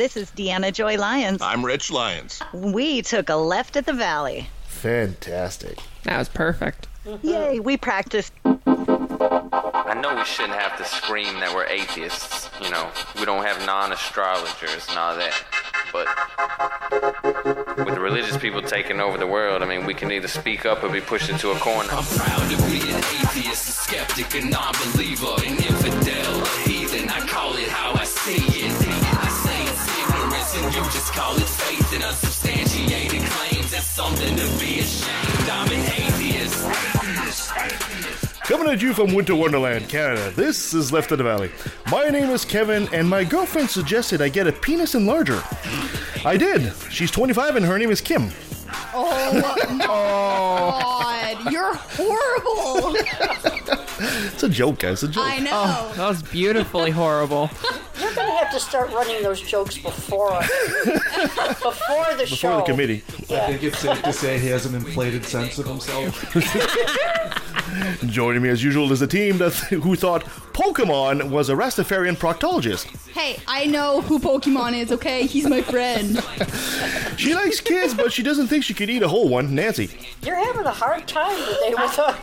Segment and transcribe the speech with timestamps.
[0.00, 1.42] This is Deanna Joy Lyons.
[1.42, 2.40] I'm Rich Lyons.
[2.54, 4.48] We took a left at the valley.
[4.64, 5.78] Fantastic.
[6.04, 6.88] That was perfect.
[7.20, 8.32] Yay, we practiced.
[8.46, 12.48] I know we shouldn't have to scream that we're atheists.
[12.62, 15.34] You know, we don't have non astrologers and all that.
[15.92, 16.06] But
[17.76, 20.82] with the religious people taking over the world, I mean, we can either speak up
[20.82, 21.90] or be pushed into a corner.
[21.92, 26.09] I'm proud to be an atheist, a skeptic, a non-believer, an infidel,
[30.74, 33.70] you just call it faith in unsubstantiated claims.
[33.72, 35.50] That's something to be ashamed.
[35.50, 36.64] I'm an atheist.
[38.44, 41.50] Coming at you from Winter Wonderland, Canada, this is Left of the Valley.
[41.90, 45.40] My name is Kevin, and my girlfriend suggested I get a penis enlarger.
[46.24, 46.72] I did.
[46.90, 48.30] She's 25 and her name is Kim.
[48.92, 52.96] Oh my god, you're horrible.
[54.32, 55.02] It's a joke, guys.
[55.02, 55.26] It's a joke.
[55.26, 55.50] I know.
[55.52, 57.50] Oh, That was beautifully horrible.
[58.00, 62.48] You're gonna have to start running those jokes before before the show.
[62.48, 63.02] Before the committee.
[63.28, 63.44] Yeah.
[63.44, 66.34] I think it's safe to say he has an inflated sense of himself.
[68.06, 72.86] Joining me as usual is a team that who thought Pokemon was a Rastafarian proctologist.
[73.08, 75.26] Hey, I know who Pokemon is, okay?
[75.26, 76.22] He's my friend.
[77.16, 79.54] She likes kids, but she doesn't think she could eat a whole one.
[79.54, 79.90] Nancy.
[80.22, 82.14] You're having a hard time today with, uh,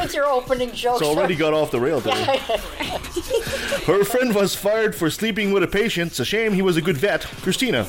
[0.00, 1.00] with your opening jokes.
[1.00, 2.38] It's already got off the rail today.
[3.86, 6.12] Her friend was fired for sleeping with a patient.
[6.12, 7.22] It's a shame he was a good vet.
[7.22, 7.84] Christina.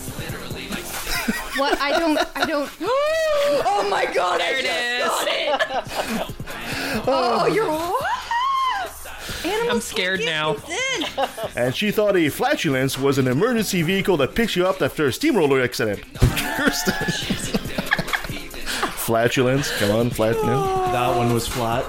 [1.58, 1.80] What?
[1.80, 2.20] I don't.
[2.36, 2.70] I don't.
[3.68, 4.42] Oh my god!
[4.42, 6.45] There I it just is.
[7.04, 7.52] Got it.
[7.52, 7.96] Oh, you're.
[9.52, 10.56] Animals I'm scared now.
[11.56, 15.14] And she thought a flatulence was an emergency vehicle that picks you up after a
[15.14, 16.02] steamroller accident.
[16.58, 16.94] Kirsten.
[18.98, 19.72] flatulence.
[19.78, 20.36] Come on, flat.
[20.36, 20.64] No.
[20.66, 20.92] Oh.
[20.92, 21.86] that one was flat.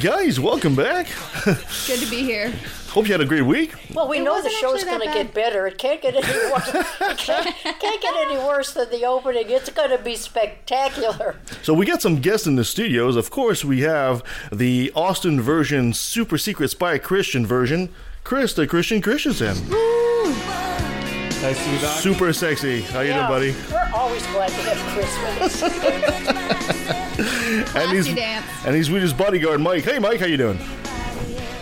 [0.00, 1.06] Guys, welcome back.
[1.44, 2.52] Good to be here.
[2.88, 3.74] Hope you had a great week.
[3.92, 5.66] Well, we know the wasn't show's going to get better.
[5.66, 6.68] It can't get any worse.
[6.74, 9.50] it can't, can't get any worse than the opening.
[9.50, 11.36] It's going to be spectacular.
[11.62, 13.14] So we got some guests in the studios.
[13.16, 17.90] Of course, we have the Austin version, super secret spy Christian version,
[18.24, 19.54] Chris the Christian Christiansen.
[21.40, 22.00] Nice to be back.
[22.00, 22.80] Super sexy.
[22.80, 23.54] How you Yeah, doing, buddy?
[23.70, 26.94] We're always glad to have Chris with us.
[27.74, 28.46] And he's, dance.
[28.64, 29.82] and he's with his bodyguard, Mike.
[29.84, 30.58] Hey, Mike, how you doing?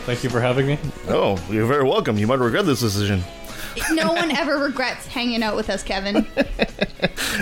[0.06, 0.78] Thank you for having me.
[1.08, 2.16] Oh, you're very welcome.
[2.16, 3.24] You might regret this decision
[3.90, 6.26] No one ever regrets hanging out with us, Kevin.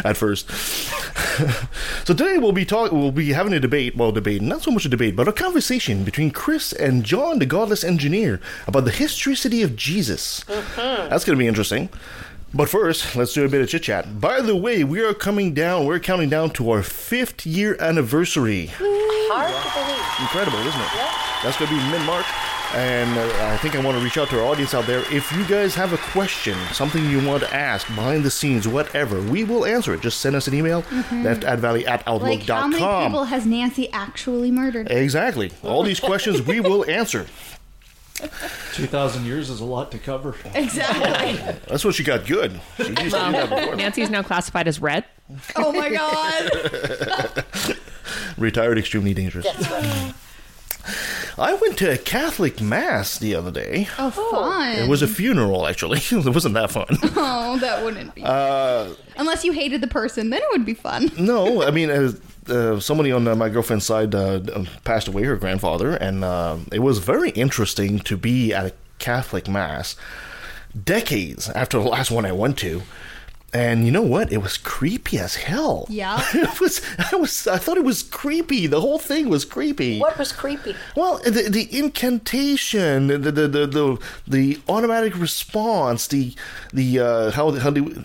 [0.04, 0.50] at first.
[0.50, 2.98] so today we'll be talking.
[2.98, 3.96] We'll be having a debate.
[3.96, 7.46] Well, debate, not so much a debate, but a conversation between Chris and John, the
[7.46, 10.42] Godless Engineer, about the historicity of Jesus.
[10.44, 11.10] Mm-hmm.
[11.10, 11.88] That's going to be interesting.
[12.52, 14.20] But first, let's do a bit of chit chat.
[14.20, 15.86] By the way, we are coming down.
[15.86, 18.70] We're counting down to our fifth year anniversary.
[18.78, 20.20] Hard to believe.
[20.20, 21.42] Incredible, isn't it?
[21.42, 22.26] That's going to be mid March.
[22.74, 25.00] And uh, I think I want to reach out to our audience out there.
[25.14, 29.22] If you guys have a question, something you want to ask, behind the scenes, whatever,
[29.22, 30.00] we will answer it.
[30.00, 32.72] Just send us an email, left at valley at outlook.com.
[32.72, 34.90] Like, how many people has Nancy actually murdered?
[34.90, 35.52] Exactly.
[35.62, 37.26] All these questions we will answer.
[38.72, 40.34] 2,000 years is a lot to cover.
[40.54, 41.34] Exactly.
[41.68, 42.60] That's what she got good.
[42.78, 43.76] She used to do that before.
[43.76, 45.04] Nancy's now classified as red.
[45.56, 47.44] oh my god.
[48.38, 49.44] Retired, extremely dangerous.
[49.46, 50.14] That's right.
[51.38, 53.88] I went to a Catholic mass the other day.
[53.98, 54.78] Oh, fun.
[54.78, 55.98] It was a funeral, actually.
[56.10, 56.86] it wasn't that fun.
[57.16, 58.22] Oh, that wouldn't be.
[58.24, 61.10] Uh, Unless you hated the person, then it would be fun.
[61.18, 62.12] No, I mean, uh,
[62.48, 66.58] uh, somebody on uh, my girlfriend's side uh, uh, passed away, her grandfather, and uh,
[66.72, 69.96] it was very interesting to be at a Catholic mass
[70.84, 72.82] decades after the last one I went to.
[73.54, 74.32] And you know what?
[74.32, 75.86] It was creepy as hell.
[75.88, 76.20] Yeah.
[76.34, 76.82] it was.
[77.12, 77.46] I was.
[77.46, 78.66] I thought it was creepy.
[78.66, 80.00] The whole thing was creepy.
[80.00, 80.74] What was creepy?
[80.96, 86.34] Well, the, the incantation, the the, the the the automatic response, the
[86.72, 88.04] the uh, how how the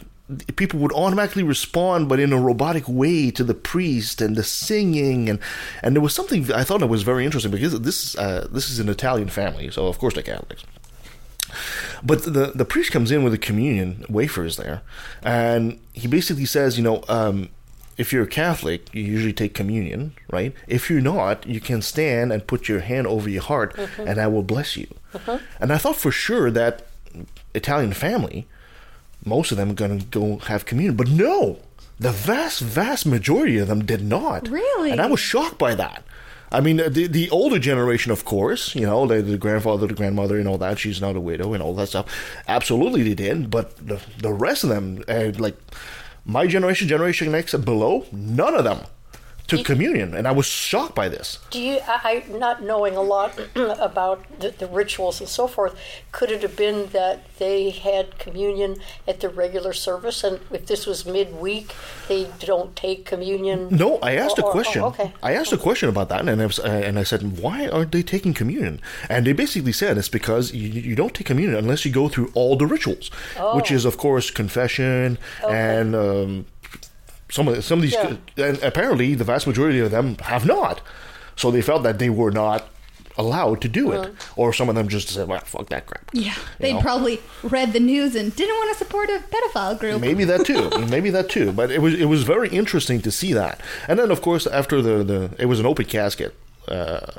[0.55, 5.29] people would automatically respond, but in a robotic way to the priest and the singing,
[5.29, 5.39] and
[5.81, 8.77] and there was something I thought it was very interesting because this uh, this is
[8.77, 10.63] an Italian family, so of course they're Catholics.
[12.03, 14.81] But the the priest comes in with the communion wafers there,
[15.23, 17.49] and he basically says, you know, um,
[17.97, 20.53] if you're a Catholic, you usually take communion, right?
[20.67, 24.27] If you're not, you can stand and put your hand over your heart, and I
[24.27, 24.87] will bless you.
[25.59, 26.87] And I thought for sure that
[27.53, 28.47] Italian family,
[29.25, 31.59] most of them are going to go have communion, but no,
[31.99, 34.47] the vast, vast majority of them did not.
[34.47, 34.91] Really?
[34.91, 36.03] And I was shocked by that.
[36.51, 40.37] I mean, the the older generation, of course, you know, the, the grandfather, the grandmother,
[40.37, 40.79] and all that.
[40.79, 42.07] She's not a widow and all that stuff.
[42.47, 43.49] Absolutely, they did.
[43.49, 45.57] But the the rest of them, uh, like
[46.25, 48.79] my generation, Generation and below, none of them
[49.49, 51.39] took communion, and I was shocked by this.
[51.49, 55.73] Do you, I, not knowing a lot about the, the rituals and so forth,
[56.11, 60.85] could it have been that they had communion at the regular service, and if this
[60.85, 61.73] was midweek,
[62.07, 63.67] they don't take communion?
[63.71, 64.81] No, I asked a Or- or- oh, question.
[64.83, 65.13] okay.
[65.23, 67.91] I asked a question about that, and I, was, uh, and I said, "Why aren't
[67.91, 71.85] they taking communion?" And they basically said it's because you, you don't take communion unless
[71.85, 73.09] you go through all the rituals,
[73.55, 73.75] which Oh.
[73.75, 75.17] is, of course, confession
[75.47, 76.45] and um,
[77.29, 77.93] some of some of these.
[77.93, 78.15] Yeah.
[78.37, 80.81] And apparently, the vast majority of them have not.
[81.35, 82.67] So they felt that they were not
[83.17, 86.35] allowed to do it, or some of them just said, "Well, fuck that crap." Yeah,
[86.59, 86.81] they'd know?
[86.81, 90.01] probably read the news and didn't want to support a pedophile group.
[90.01, 90.69] Maybe that too.
[90.89, 91.51] Maybe that too.
[91.51, 93.61] But it was it was very interesting to see that.
[93.87, 96.35] And then of course after the the it was an open casket.
[96.67, 97.11] Uh,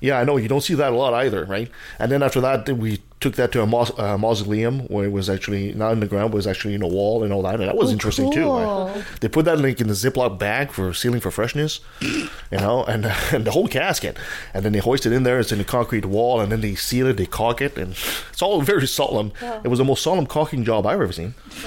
[0.00, 1.70] yeah, I know you don't see that a lot either, right?
[1.98, 5.28] And then after that, we took that to a maus- uh, mausoleum where it was
[5.28, 7.54] actually not in the ground, but it was actually in a wall and all that,
[7.60, 8.44] and that was Oh, interesting too.
[8.44, 8.86] cool.
[8.88, 9.04] right?
[9.20, 13.04] They put that like in the Ziploc bag for sealing for freshness, you know, and
[13.32, 14.16] and the whole casket,
[14.54, 15.38] and then they hoist it in there.
[15.38, 17.92] It's in a concrete wall, and then they seal it, they caulk it, and
[18.32, 19.32] it's all very solemn.
[19.64, 21.34] It was the most solemn caulking job I've ever seen.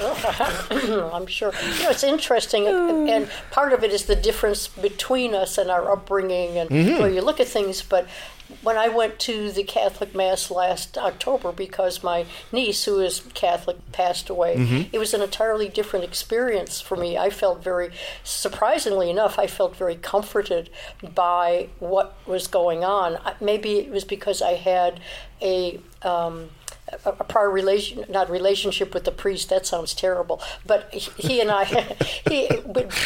[1.12, 1.52] I'm sure.
[1.78, 5.90] You know, it's interesting, and part of it is the difference between us and our
[5.92, 7.82] upbringing and where you look at things.
[7.82, 8.06] But
[8.62, 13.76] when I went to the Catholic Mass last October because my niece, who is Catholic,
[13.92, 14.54] passed away,
[14.92, 17.16] it was an entirely different experience for me.
[17.16, 17.90] I felt very,
[18.22, 20.68] surprisingly enough, I felt very comforted
[21.02, 23.18] by what was going on.
[23.40, 25.00] Maybe it was because I had
[25.40, 25.80] a.
[26.02, 26.50] Um,
[27.06, 29.48] a prior relation, not relationship with the priest.
[29.48, 30.40] That sounds terrible.
[30.66, 31.64] But he he and I,
[32.28, 32.48] he,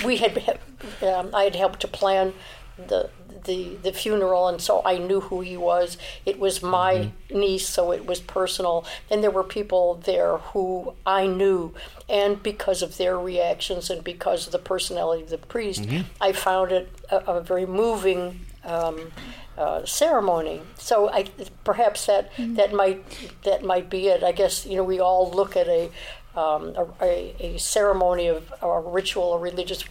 [0.05, 0.58] we had,
[1.00, 2.35] um, I had helped to plan
[2.76, 3.08] the
[3.44, 5.96] the the funeral, and so I knew who he was.
[6.25, 8.85] It was my niece, so it was personal.
[9.11, 11.75] And there were people there who I knew,
[12.08, 15.85] and because of their reactions and because of the personality of the priest,
[16.20, 18.40] I found it a, a very moving.
[18.64, 19.12] Um,
[19.56, 20.61] uh, ceremony.
[20.76, 21.25] So I
[21.64, 23.02] perhaps that that might
[23.43, 24.23] that might be it.
[24.23, 25.90] I guess you know we all look at a
[26.37, 29.82] um, a, a, a ceremony of or a ritual, a religious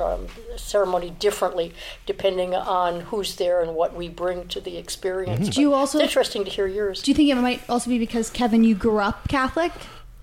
[0.00, 0.26] um,
[0.56, 1.72] ceremony differently
[2.06, 5.48] depending on who's there and what we bring to the experience.
[5.48, 7.02] Do you also- It's interesting to hear yours.
[7.02, 9.72] Do you think it might also be because Kevin, you grew up Catholic,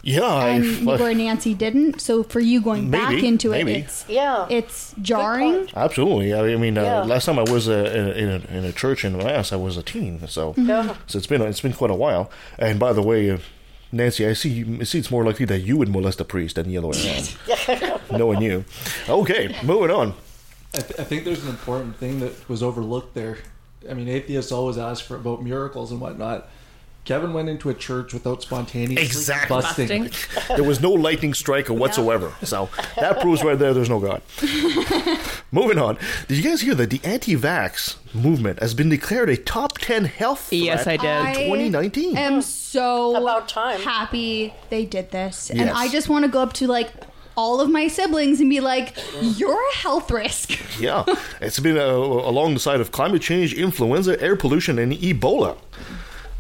[0.04, 2.00] Yeah, and I, where Nancy didn't?
[2.02, 4.46] So for you going back Maybe, into it, it's Yeah.
[4.50, 5.68] it's jarring.
[5.76, 6.34] absolutely.
[6.34, 7.04] I mean, uh, Yeah.
[7.04, 9.76] last time I was uh, in, in, a, in a church in Mass, I was
[9.76, 10.96] a teen, so Yeah.
[11.08, 12.30] so it's been it's been quite a while.
[12.58, 13.38] And by the way, uh,
[13.92, 16.68] Nancy, I see I see it's more likely that you would molest a priest than
[16.68, 16.98] the other way
[17.48, 18.02] around.
[18.12, 18.66] Knowing you,
[19.08, 20.14] okay, moving on.
[20.74, 23.38] I, th- I think there's an important thing that was overlooked there.
[23.90, 26.50] I mean, atheists always ask for about miracles and whatnot.
[27.08, 29.56] Kevin went into a church without spontaneously Exactly.
[29.62, 30.04] busting.
[30.10, 30.38] Busting.
[30.58, 32.70] There was no lightning strike or whatsoever, so
[33.00, 34.22] that proves right there there's no God.
[35.52, 35.98] moving on.
[36.28, 40.42] Did you guys hear that the anti-vax movement has been declared a top ten health
[40.50, 40.62] threat?
[40.62, 41.36] Yes, I did.
[41.48, 42.18] 2019?
[42.18, 42.18] I 2019.
[42.18, 43.80] am so About time.
[43.80, 46.92] happy they did this, and I just want to go up to like
[47.38, 51.06] all of my siblings and be like, "You're a health risk." Yeah,
[51.42, 55.58] it's been uh, along the side of climate change, influenza, air pollution, and Ebola.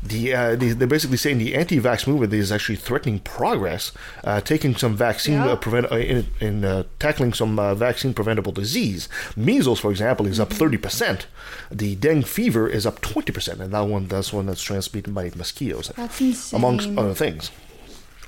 [0.07, 3.91] The, uh, they, they're basically saying the anti-vax movement is actually threatening progress,
[4.23, 5.47] uh, taking some vaccine Yeah.
[5.49, 9.09] uh, prevent uh, in, in uh, tackling some uh, vaccine preventable disease.
[9.35, 11.27] Measles, for example, is up thirty percent.
[11.71, 15.31] The dengue fever is up twenty percent, and that one that's one that's transmitted by
[15.35, 16.57] mosquitoes, That's insane.
[16.59, 17.51] amongst other things.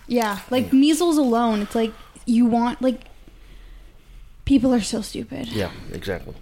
[0.07, 1.93] Yeah, like measles alone, it's like
[2.25, 3.01] you want like
[4.45, 5.47] people are so stupid.
[5.47, 6.33] Yeah, exactly.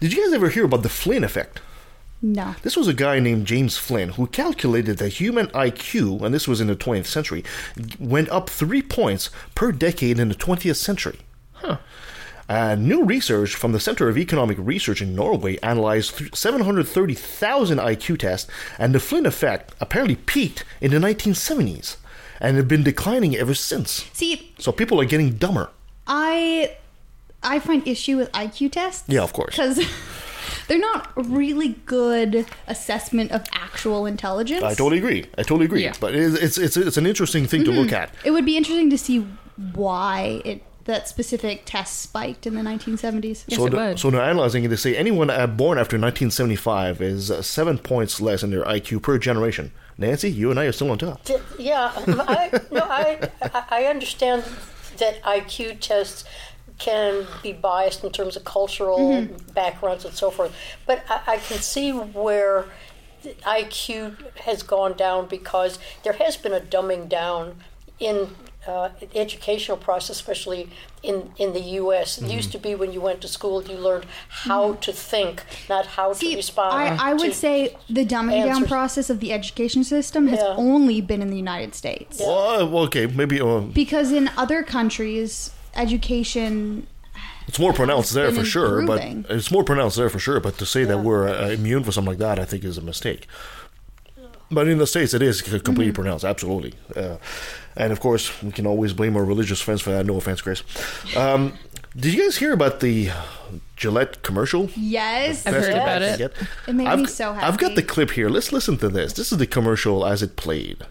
[0.00, 1.60] Did you guys ever hear about the Flynn effect?
[2.24, 2.54] No.
[2.62, 6.60] This was a guy named James Flynn who calculated that human IQ, and this was
[6.60, 7.42] in the 20th century,
[7.98, 11.18] went up three points per decade in the 20th century.
[11.54, 11.78] Huh.
[12.48, 18.18] Uh, new research from the Center of Economic Research in Norway analyzed th- 730,000 IQ
[18.18, 21.96] tests, and the Flynn effect apparently peaked in the 1970s
[22.40, 24.04] and had been declining ever since.
[24.12, 25.70] See, So people are getting dumber.
[26.06, 26.76] I
[27.42, 29.04] I find issue with IQ tests.
[29.08, 29.56] Yeah, of course.
[29.56, 29.80] Because
[30.68, 34.62] they're not really good assessment of actual intelligence.
[34.62, 35.24] I totally agree.
[35.38, 35.84] I totally agree.
[35.84, 35.92] Yeah.
[36.00, 38.10] But it is, it's, it's, it's an interesting thing to look at.
[38.24, 39.26] It would be interesting to see
[39.74, 43.44] why it that specific test spiked in the 1970s.
[43.46, 43.98] Yes, so, it the- would.
[44.00, 44.68] so they're analyzing it.
[44.68, 49.02] They say anyone uh, born after 1975 is uh, seven points less in their IQ
[49.02, 49.70] per generation.
[49.96, 51.20] Nancy, you and I are still on top.
[51.56, 54.42] Yeah, I, no, I, I- I understand
[54.98, 56.24] that IQ tests
[56.86, 59.22] can be biased in terms of cultural
[59.54, 60.52] backgrounds and so forth,
[60.86, 62.64] but I, I can see where
[63.22, 64.16] the IQ
[64.48, 67.44] has gone down because there has been a dumbing down
[68.00, 68.16] in
[68.66, 70.62] uh, educational process, especially
[71.02, 72.18] in, in the U.S.
[72.18, 72.36] It Mm-hmm.
[72.40, 76.12] used to be when you went to school, you learned how to think, not how
[76.12, 76.74] See, to respond.
[77.00, 80.54] I, I would say the dumbing down process of the education system has Yeah.
[80.56, 82.18] only been in the United States.
[82.20, 86.86] Well, well, okay, maybe um, Because in other countries, education
[87.48, 88.86] it's more pronounced there been for sure.
[88.86, 90.40] But it's more pronounced there for sure.
[90.40, 92.82] But to say that we're uh, immune for something like that, I think is a
[92.82, 93.26] mistake.
[94.50, 95.94] But in the states, it is completely Mm-hmm.
[95.94, 96.74] pronounced, absolutely.
[96.94, 97.16] Uh,
[97.76, 100.06] and of course, we can always blame our religious friends for that.
[100.06, 100.62] No offense, Chris.
[101.16, 101.54] Um,
[101.96, 103.10] did you guys hear about the
[103.76, 104.68] Gillette commercial?
[104.76, 106.20] yes, I've heard about it.
[106.68, 107.46] It made I've, me so happy.
[107.46, 108.28] I've got the clip here.
[108.28, 109.14] Let's listen to this.
[109.14, 110.84] This is the commercial as it played.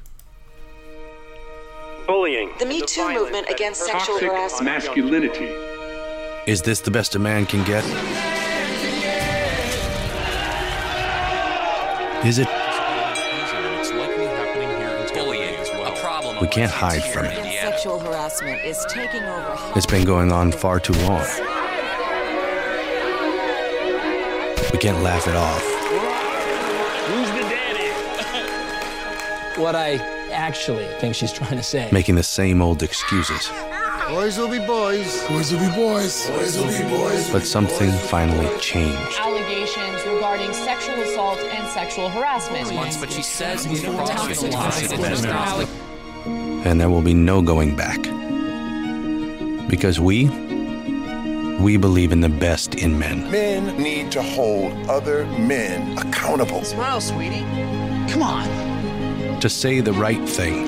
[2.07, 2.51] Bullying.
[2.59, 4.65] The Me Too movement against sexual harassment.
[4.65, 5.45] masculinity.
[6.47, 7.83] Is this the best a man can get?
[12.25, 12.47] Is it?
[15.13, 15.55] Bullying,
[15.85, 17.35] a problem We can't hide from it.
[17.61, 19.57] Sexual harassment is taking over.
[19.75, 21.25] It's been going on far too long.
[24.71, 25.61] We can't laugh it off.
[27.07, 27.91] Who's the daddy?
[29.61, 31.87] What I actually think she's trying to say.
[31.91, 33.49] Making the same old excuses.
[34.09, 35.23] Boys will be boys.
[35.27, 36.27] Boys will be boys.
[36.29, 37.29] Boys will be boys.
[37.31, 39.17] But something finally changed.
[39.19, 42.73] allegations regarding sexual assault and sexual harassment.
[42.73, 45.69] Once, but she says he's toxic.
[46.65, 48.01] And there will be no going back.
[49.69, 50.27] Because we,
[51.59, 53.29] we believe in the best in men.
[53.31, 56.63] Men need to hold other men accountable.
[56.63, 57.45] Smile, sweetie.
[58.11, 58.70] Come on.
[59.41, 60.65] To say the right thing.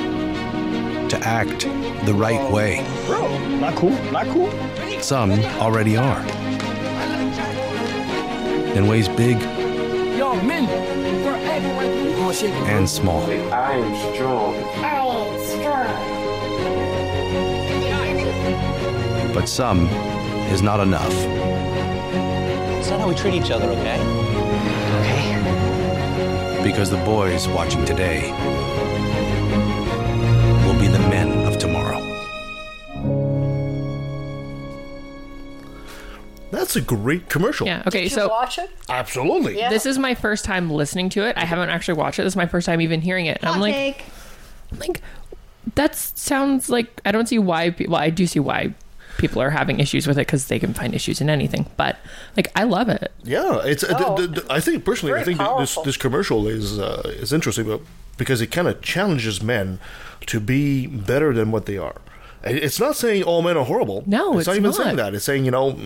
[1.09, 1.61] To act
[2.05, 2.83] the right way.
[3.05, 3.91] Bro, not cool.
[4.11, 4.51] Not cool.
[5.01, 6.19] Some already are.
[8.75, 9.39] In ways big
[10.17, 10.65] Yo, men,
[11.23, 12.67] we're everywhere.
[12.67, 13.23] and small.
[13.51, 14.55] I am strong.
[19.33, 19.87] But some
[20.51, 21.13] is not enough.
[22.79, 23.99] It's not how we treat each other, okay?
[23.99, 25.32] Okay.
[26.63, 28.31] Because the boys watching today
[30.65, 31.99] will be the men of tomorrow.
[36.51, 37.67] That's a great commercial.
[37.67, 37.83] Yeah.
[37.87, 38.03] Okay.
[38.03, 38.69] Did you So watch it?
[38.89, 39.57] Absolutely.
[39.57, 39.69] Yeah.
[39.69, 41.35] this is my first time listening to it.
[41.37, 42.23] I haven't actually watched it.
[42.23, 43.37] This is my first time even hearing it.
[43.41, 44.05] And Hot I'm like, take.
[44.79, 45.01] like
[45.75, 47.71] that sounds like I don't see why.
[47.71, 48.73] pe- Well, I do see why
[49.17, 51.65] people are having issues with it because they can find issues in anything.
[51.77, 51.97] But
[52.35, 53.11] like, I love it.
[53.23, 53.83] Yeah, it's.
[53.83, 54.17] uh, Oh.
[54.17, 57.65] th- th- I think personally, I think th- this this commercial is uh, is interesting,
[57.67, 57.81] but
[58.17, 59.79] because it kind of challenges men
[60.27, 61.95] to be better than what they are.
[62.45, 64.03] It's not saying all men are horrible.
[64.05, 64.75] No, it's, not it's even not.
[64.75, 65.15] saying that.
[65.15, 65.77] It's saying you know,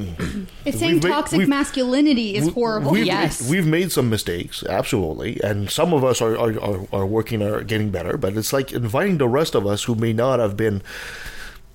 [0.65, 2.91] It's saying made- toxic masculinity is we- horrible.
[2.91, 3.47] We've, Yes.
[3.47, 7.61] we've made some mistakes, absolutely, and some of us are, are, are, are working are
[7.63, 8.17] getting better.
[8.17, 10.81] But it's like inviting the rest of us who may not have been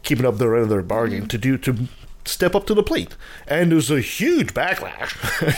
[0.03, 1.29] keeping up their end of their bargain mm-hmm.
[1.29, 1.89] to do to
[2.25, 3.17] step up to the plate.
[3.47, 5.13] And there's a huge backlash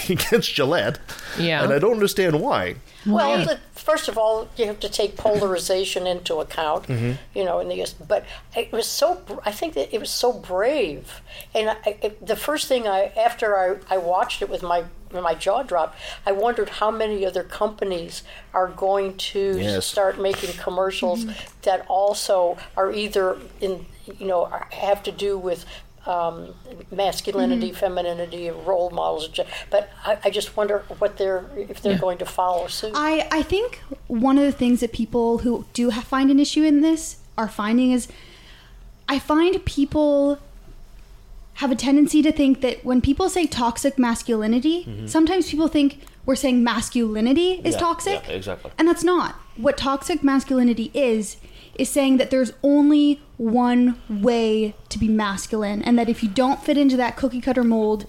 [0.11, 0.99] against Gillette.
[1.39, 1.63] Yeah.
[1.63, 2.77] and I don't understand why.
[3.07, 6.87] Well, the, first of all, you have to take polarization into account.
[6.87, 7.13] Mm-hmm.
[7.39, 8.25] You know, in the but
[8.57, 9.21] it was so.
[9.45, 11.21] I think that it was so brave,
[11.55, 15.35] and I, it, the first thing I after I, I watched it with my my
[15.35, 15.99] jaw dropped.
[16.25, 18.23] I wondered how many other companies
[18.53, 19.87] are going to Yes.
[19.87, 21.33] start making commercials mm-hmm.
[21.63, 23.87] that also are either in
[24.19, 25.65] you know have to do with.
[26.07, 26.55] Um,
[26.91, 29.27] masculinity, femininity, role models,
[29.71, 31.99] but I, I just wonder what they're if they're Yeah.
[31.99, 32.93] going to follow suit.
[32.95, 36.63] I, I think one of the things that people who do ha- find an issue
[36.63, 38.07] in this are finding is
[39.09, 40.39] I find people
[41.55, 46.37] have a tendency to think that when people say toxic masculinity, sometimes people think we're
[46.37, 47.67] saying masculinity is Mm-hmm.
[47.73, 48.29] Yeah, toxic.
[48.29, 48.71] yeah, exactly.
[48.79, 49.37] And that's not.
[49.57, 51.37] What toxic masculinity is,
[51.78, 56.62] is saying that there's only one way to be masculine, and that if you don't
[56.62, 58.07] fit into that cookie cutter mold,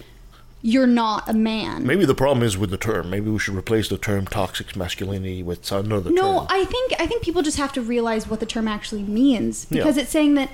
[0.61, 1.85] you're not a man.
[1.85, 3.09] Maybe the problem is with the term.
[3.11, 6.47] Maybe we should replace the term toxic masculinity with another No, term.
[6.49, 9.83] I think I think people just have to realize what the term actually means Yeah.
[9.83, 10.49] because it's saying that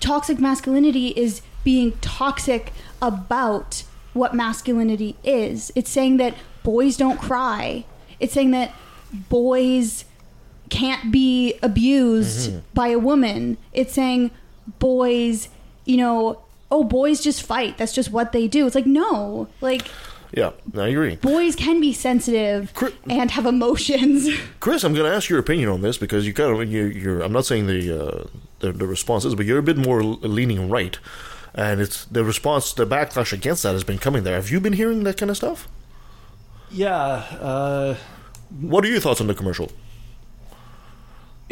[0.00, 2.72] toxic masculinity is being toxic
[3.02, 3.84] about
[4.14, 5.70] what masculinity is.
[5.74, 7.84] It's saying that boys don't cry.
[8.20, 8.72] It's saying that
[9.28, 10.04] boys
[10.70, 12.58] can't be abused Mm-hmm.
[12.74, 13.56] by a woman.
[13.72, 14.30] It's saying
[14.78, 15.48] boys,
[15.84, 16.40] you know,
[16.70, 17.78] oh boys just fight.
[17.78, 18.66] That's just what they do.
[18.66, 19.86] It's like no, like
[20.32, 21.16] Yeah, I agree.
[21.16, 22.72] boys can be sensitive
[23.08, 24.28] and have emotions.
[24.60, 27.20] Chris, I'm going to ask your opinion on this because you kind of you, you're.
[27.20, 28.26] I'm not saying the, uh,
[28.60, 30.98] the the response is, but you're a bit more leaning right,
[31.54, 34.34] and it's the response, the backlash against that has been coming there.
[34.34, 35.68] Have you been hearing that kind of stuff?
[36.70, 36.96] Yeah,
[37.40, 37.96] uh,
[38.60, 39.70] What are your thoughts on the commercial?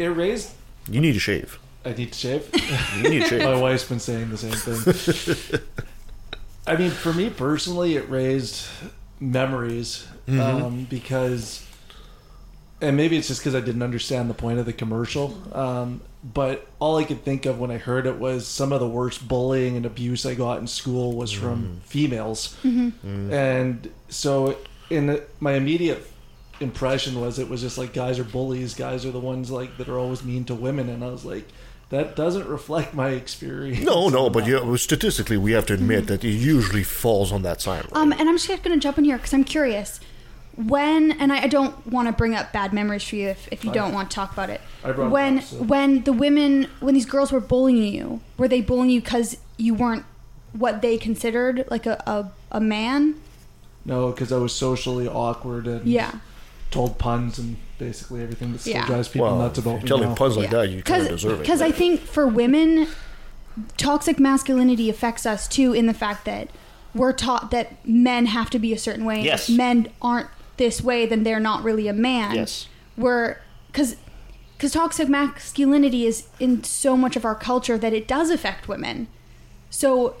[0.03, 0.51] It raised
[0.89, 1.59] You need to shave.
[1.85, 2.49] I need to shave.
[2.97, 3.43] You need to shave.
[3.43, 5.59] My wife's been saying the same thing.
[6.67, 8.65] I mean, for me personally, it raised
[9.19, 10.39] memories Mhm.
[10.39, 11.65] um, because,
[12.79, 15.37] and maybe it's just because I didn't understand the point of the commercial.
[15.53, 18.87] Um, but all I could think of when I heard it was some of the
[18.87, 22.93] worst bullying and abuse I got in school was from females, Mhm.
[23.29, 24.55] and so
[24.89, 26.09] in my immediate
[26.59, 29.89] impression was it was just like guys are bullies, guys are the ones like that
[29.89, 31.45] are always mean to women, and I was like.
[31.89, 33.83] That doesn't reflect my experience.
[33.85, 37.61] No, no, but you, statistically, we have to admit that it usually falls on that
[37.61, 37.85] side.
[37.91, 39.99] Um, and I'm just going to jump in here because I'm curious.
[40.55, 43.63] When and I, I don't want to bring up bad memories for you if, if
[43.63, 43.75] you Fine.
[43.75, 44.61] don't want to talk about it.
[44.83, 48.21] I brought it when up, so- when the women when these girls were bullying you,
[48.39, 50.05] were they bullying you because you weren't
[50.53, 53.15] what they considered like a a, a man?
[53.85, 56.11] No, because I was socially awkward and Yeah.
[56.73, 58.85] Told puns and basically everything that still Yeah.
[58.85, 59.89] drives people Well, nuts about if me.
[59.89, 60.15] you're telling now.
[60.15, 61.39] puns like that, you kind of deserve it.
[61.39, 62.87] Because I think for women,
[63.77, 66.49] toxic masculinity affects us too in the fact that
[66.95, 69.23] we're taught that men have to be a certain way.
[69.23, 69.49] Yes.
[69.49, 70.27] If men aren't
[70.57, 72.35] this way, then they're not really a man.
[72.35, 72.67] Yes.
[72.97, 73.37] We're
[73.71, 73.95] because
[74.57, 79.07] because toxic masculinity is in so much of our culture that it does affect women.
[79.69, 80.15] So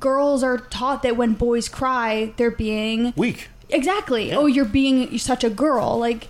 [0.00, 3.48] girls are taught that when boys cry, they're being weak.
[3.70, 4.32] Exactly.
[4.32, 5.98] Oh, you're being such a girl.
[5.98, 6.28] Like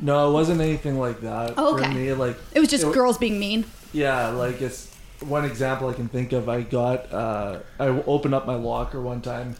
[0.00, 1.54] No, it wasn't anything like that.
[1.56, 3.64] Oh, For me, like it was just wa- girls being mean.
[3.92, 4.88] Yeah, like it's
[5.20, 6.48] one example I can think of.
[6.48, 9.56] I got uh, I opened up my locker one time,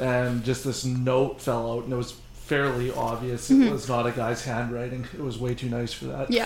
[0.00, 3.72] and just this note fell out, and it was fairly obvious it Mhm.
[3.72, 5.06] was not a guy's handwriting.
[5.14, 6.30] It was way too nice for that.
[6.30, 6.44] Yeah.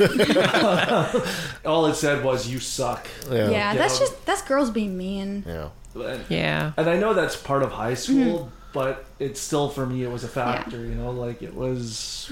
[1.64, 5.44] All it said was "you suck." Yeah, Get that's out- just that's girls being mean.
[5.46, 5.68] Yeah.
[5.94, 6.72] And, Yeah.
[6.76, 8.54] And I know that's part of high school, Mm-hmm.
[8.72, 10.78] But it's still for me it was a factor.
[10.78, 12.30] You know, like it was.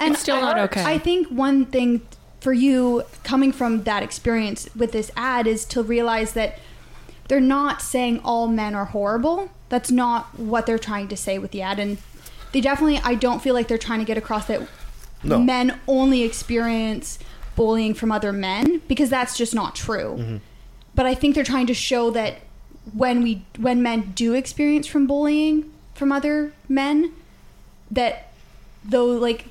[0.00, 0.84] And still I, not okay.
[0.84, 2.06] I think one thing
[2.40, 6.58] for you coming from that experience with this ad is to realize that
[7.28, 9.50] they're not saying all men are horrible.
[9.68, 11.80] That's not what they're trying to say with the ad.
[11.80, 11.98] And
[12.52, 14.62] they definitely, I don't feel like they're trying to get across that
[15.24, 15.40] No.
[15.40, 17.18] men only experience
[17.56, 20.16] bullying from other men because that's just not true.
[20.16, 20.36] Mm-hmm.
[20.94, 22.38] But I think they're trying to show that
[22.96, 27.12] when we when men do experience from bullying from other men,
[27.90, 28.32] that
[28.84, 29.46] though like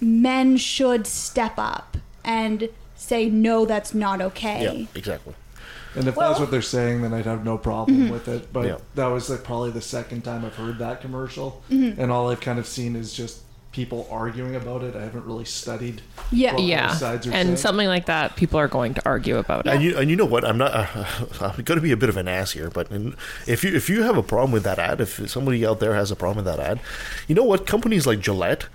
[0.00, 5.34] men should step up and say no that's not okay Yeah, exactly.
[5.94, 8.10] And if Well- that's what they're saying, then I'd have no problem Mhm.
[8.12, 8.52] with it.
[8.52, 8.76] But Yeah.
[8.94, 11.98] that was like probably the second time I've heard that commercial, Mhm.
[11.98, 13.38] and all I've kind of seen is just
[13.72, 14.96] people arguing about it.
[14.96, 16.00] I haven't really studied.
[16.32, 16.54] Yeah.
[16.54, 16.88] what Yeah.
[16.94, 17.56] sides are And saying.
[17.58, 19.70] something like that, people are going to argue about it.
[19.70, 20.44] And you and you know what?
[20.44, 20.72] I'm not.
[20.74, 21.04] Uh,
[21.40, 23.14] I'm going to be a bit of an ass here, but in,
[23.46, 26.10] if you if you have a problem with that ad, if somebody out there has
[26.10, 26.80] a problem with that ad,
[27.28, 27.66] you know what?
[27.66, 28.66] Companies like Gillette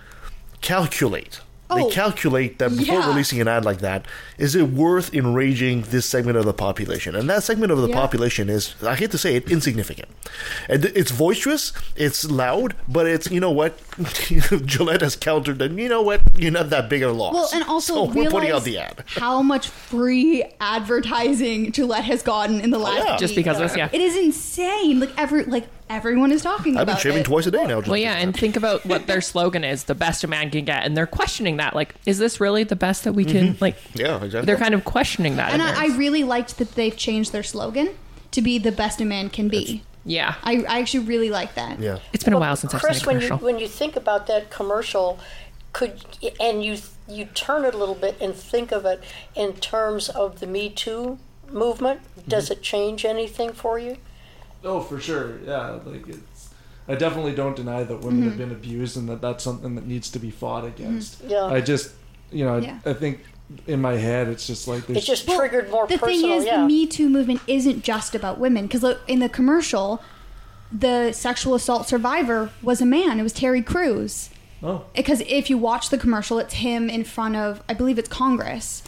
[0.62, 1.41] calculate.
[1.69, 3.08] Oh, they calculate that before yeah.
[3.08, 4.06] releasing an ad like that,
[4.38, 7.15] is it worth enraging this segment of the population?
[7.15, 7.95] And that segment of the Yeah.
[7.95, 10.10] population is, I hate to say it, insignificant.
[10.69, 13.80] And it's boisterous, it's loud, but it's you know what?
[14.65, 15.71] Gillette has countered that.
[15.71, 16.21] You know what?
[16.38, 17.34] You're not that big of a loss.
[17.34, 19.04] well and also so we're putting out realize the ad.
[19.08, 23.17] how much free advertising Gillette has gotten in the last oh, yeah.
[23.17, 23.89] Just because of us, yeah.
[23.91, 26.82] it is insane like every like everyone is talking about.
[26.82, 27.25] I've been about shaving it.
[27.25, 27.79] twice a day now.
[27.79, 30.65] Just Well, yeah, and think about what their slogan is: "The best a man can
[30.65, 31.75] get," and they're questioning that.
[31.75, 33.58] Like, is this really the best that we can?
[33.62, 34.45] Like, yeah, exactly.
[34.45, 35.53] they're kind of questioning that.
[35.53, 37.89] and I, I really liked that they've changed their slogan
[38.32, 41.79] to be the best a man can be yeah, I, I actually really like that
[41.79, 41.99] yeah.
[42.12, 44.27] it's been a while since I've Chris, seen a when you when you think about
[44.27, 45.17] that commercial,
[45.71, 46.01] could
[46.41, 46.77] and you
[47.08, 49.01] you turn it a little bit and think of it
[49.36, 52.53] in terms of the Me Too movement, does Mm-hmm.
[52.53, 53.97] it change anything for you?
[54.63, 55.39] Oh, for sure.
[55.45, 56.49] Yeah, like it's.
[56.88, 58.30] I definitely don't deny that women Mm-hmm.
[58.30, 61.23] have been abused and that that's something that needs to be fought against.
[61.23, 61.45] Yeah.
[61.45, 61.91] I just,
[62.32, 62.80] you know, Yeah.
[62.86, 63.21] I, I think
[63.67, 66.21] in my head it's just like It there's just triggered more the personal.
[66.21, 66.62] thing is yeah.
[66.62, 70.02] the me too movement isn't just about women because in the commercial
[70.71, 74.30] the sexual assault survivor was a man it was terry Crews.
[74.63, 78.10] oh because if you watch the commercial it's him in front of i believe it's
[78.10, 78.82] congress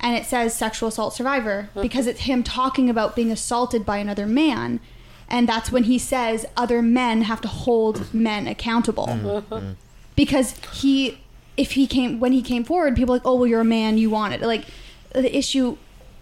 [0.00, 4.26] and it says sexual assault survivor because it's him talking about being assaulted by another
[4.26, 4.80] man
[5.28, 9.06] and that's when he says other men have to hold men accountable.
[9.06, 9.72] Mm-hmm.
[10.14, 11.18] Because he
[11.56, 13.98] if he came when he came forward people were like oh well you're a man
[13.98, 14.42] you want it.
[14.42, 14.64] Like
[15.12, 15.76] the issue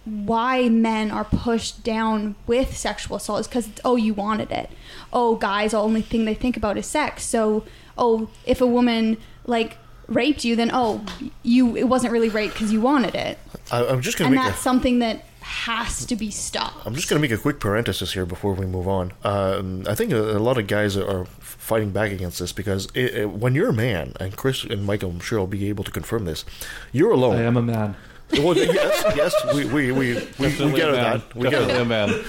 [0.05, 4.69] why men are pushed down with sexual assault is because oh you wanted it.
[5.13, 7.23] Oh guys the only thing they think about is sex.
[7.23, 7.63] So
[7.97, 11.03] oh if a woman like raped you then oh
[11.43, 13.37] you it wasn't really rape because you wanted it.
[13.71, 16.95] I, I'm just gonna and make a, that's something that has to be stopped I'm
[16.95, 19.13] just going to make a quick parenthesis here before we move on.
[19.23, 23.13] Um, I think a, a lot of guys are fighting back against this because it,
[23.13, 25.91] it- when you're a man, and Chris and Michael, I'm sure, will be able to
[25.91, 26.45] confirm this,
[26.91, 27.35] you're alone.
[27.35, 27.95] I am a man.
[28.33, 31.19] Well, yes, yes, we we we we, we get it man.
[31.19, 31.35] that.
[31.35, 31.81] We get Definitely it.
[31.81, 32.23] a man.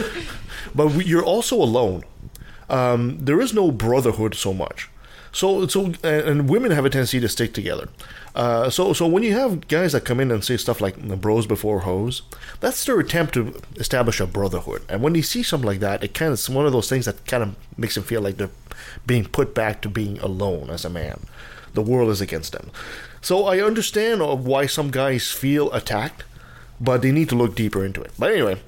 [0.74, 2.04] But we, you're also alone.
[2.68, 4.90] Um, there is no brotherhood so much.
[5.32, 7.88] So so and, and women have a tendency to stick together.
[8.36, 11.46] Uh, so so when you have guys that come in and say stuff like bros
[11.46, 12.20] before hoes,
[12.60, 14.82] that's their attempt to establish a brotherhood.
[14.90, 17.06] And when you see something like that, it kind of it's one of those things
[17.06, 18.50] that kind of makes them feel like they're
[19.06, 21.20] being put back to being alone as a man.
[21.72, 22.70] The world is against them.
[23.22, 26.24] So I understand why some guys feel attacked,
[26.78, 28.12] but they need to look deeper into it.
[28.18, 28.60] But anyway,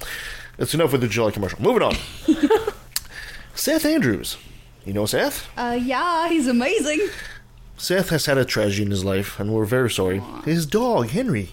[0.57, 1.61] that's enough with the Gillette commercial.
[1.61, 1.95] Moving on.
[3.55, 4.39] Seth Andrews.
[4.87, 5.47] You know Seth?
[5.59, 7.01] Uh, yeah, he's amazing.
[7.79, 10.21] Seth has had a tragedy in his life, and we're very sorry.
[10.45, 11.51] His dog, Henry.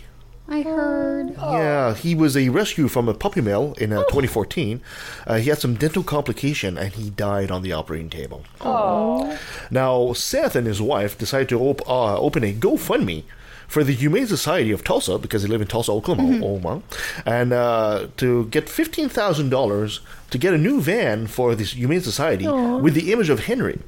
[0.48, 1.36] I heard.
[1.38, 4.82] Yeah, he was a rescue from a puppy mill in uh, 2014.
[5.26, 8.44] Uh, he had some dental complication, and he died on the operating table.
[8.62, 9.38] Oh.
[9.72, 13.24] Now, Seth and his wife decided to op- uh, open a GoFundMe
[13.68, 16.84] for the Humane Society of Tulsa, because they live in Tulsa, Oklahoma, Oklahoma,
[17.26, 22.78] and uh, to get $15,000 to get a new van for this Humane Society Aw.
[22.78, 23.80] with the image of Henry.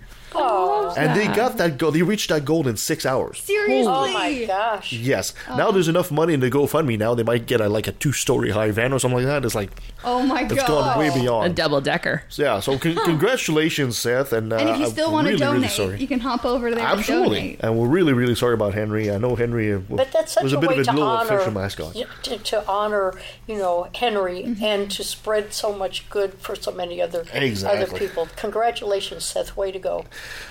[0.90, 1.92] Oh, And they got that goal.
[1.92, 3.40] They reached that goal in six hours.
[3.40, 3.92] Seriously.
[3.92, 4.94] Oh my gosh.
[4.94, 5.34] Yes.
[5.50, 5.72] Now oh.
[5.72, 6.98] there's enough money in the GoFundMe.
[6.98, 9.46] Now they might get a, like a two-story high van or something like that.
[9.46, 9.72] It's like
[10.10, 10.68] Oh my it's god.
[10.68, 12.24] gone way beyond A double decker.
[12.30, 12.60] So, yeah.
[12.62, 14.32] So con- congratulations, Seth.
[14.34, 16.46] And, uh, And if you I'm still want to really, donate, really you can hop
[16.46, 17.40] over there and Absolutely.
[17.40, 17.60] donate.
[17.62, 19.12] And we're really, really sorry about Henry.
[19.12, 20.92] I know Henry uh, But that's such was a, a bit way of a to
[20.94, 21.96] little honor official mascot.
[22.24, 23.14] to, to honor,
[23.48, 24.64] you know, Henry Mm-hmm.
[24.64, 27.82] and to spread so much good for so many other exactly.
[27.84, 28.28] other people.
[28.36, 29.58] Congratulations, Seth.
[29.58, 30.06] Way to go.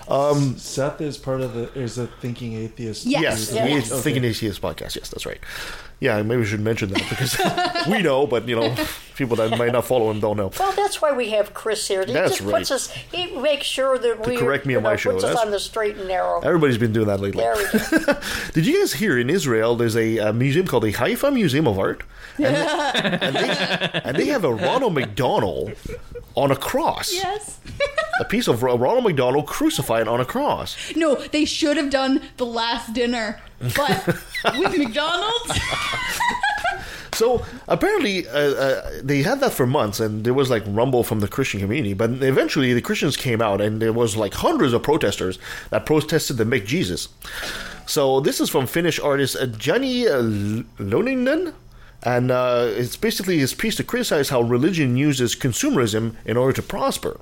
[0.09, 3.07] Um, Seth is part of the is a thinking atheist.
[3.07, 3.49] Yes, Yes.
[3.49, 3.66] the Yes.
[3.87, 4.97] Atheist- Thinking Atheist podcast.
[4.97, 5.40] Yes, that's right.
[5.98, 7.38] Yeah, maybe we should mention that because
[7.88, 8.74] we know, but you know,
[9.16, 10.52] people that might not follow him don't know.
[10.59, 12.04] Well, that's why we have Chris here.
[12.04, 12.59] He That's just right.
[12.59, 12.90] puts us.
[12.90, 15.50] He makes sure that we correct me you on my know, show, Puts us on
[15.50, 16.40] the straight and narrow.
[16.40, 17.42] Everybody's been doing that lately.
[17.42, 18.20] There we go.
[18.52, 19.74] Did you guys hear in Israel?
[19.74, 22.02] There's a, uh museum called the Haifa Museum of Art,
[22.37, 25.72] and, and, they, and they have a Ronald McDonald
[26.35, 27.12] on a cross.
[27.12, 27.59] Yes.
[28.20, 30.76] A piece of Ronald McDonald crucified on a cross.
[30.94, 34.07] No, they should have done the last dinner, but
[34.59, 35.59] with McDonald's.
[37.14, 41.21] So apparently, uh, uh, they had that for months, and there was like rumble from
[41.21, 41.95] the Christian community.
[41.95, 45.38] But eventually, the Christians came out, and there was like hundreds of protesters
[45.71, 47.09] that protested the McJesus.
[47.87, 50.23] So this is from Finnish artist uh, Jani uh,
[50.79, 51.55] Leinonen.
[52.03, 56.62] And uh, it's basically his piece to criticize how religion uses consumerism in order to
[56.62, 57.19] prosper.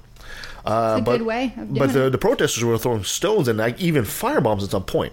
[0.66, 2.11] Uh, It's a but, good way of but the, it.
[2.11, 5.12] the protesters were throwing stones and like, even firebombs at some point.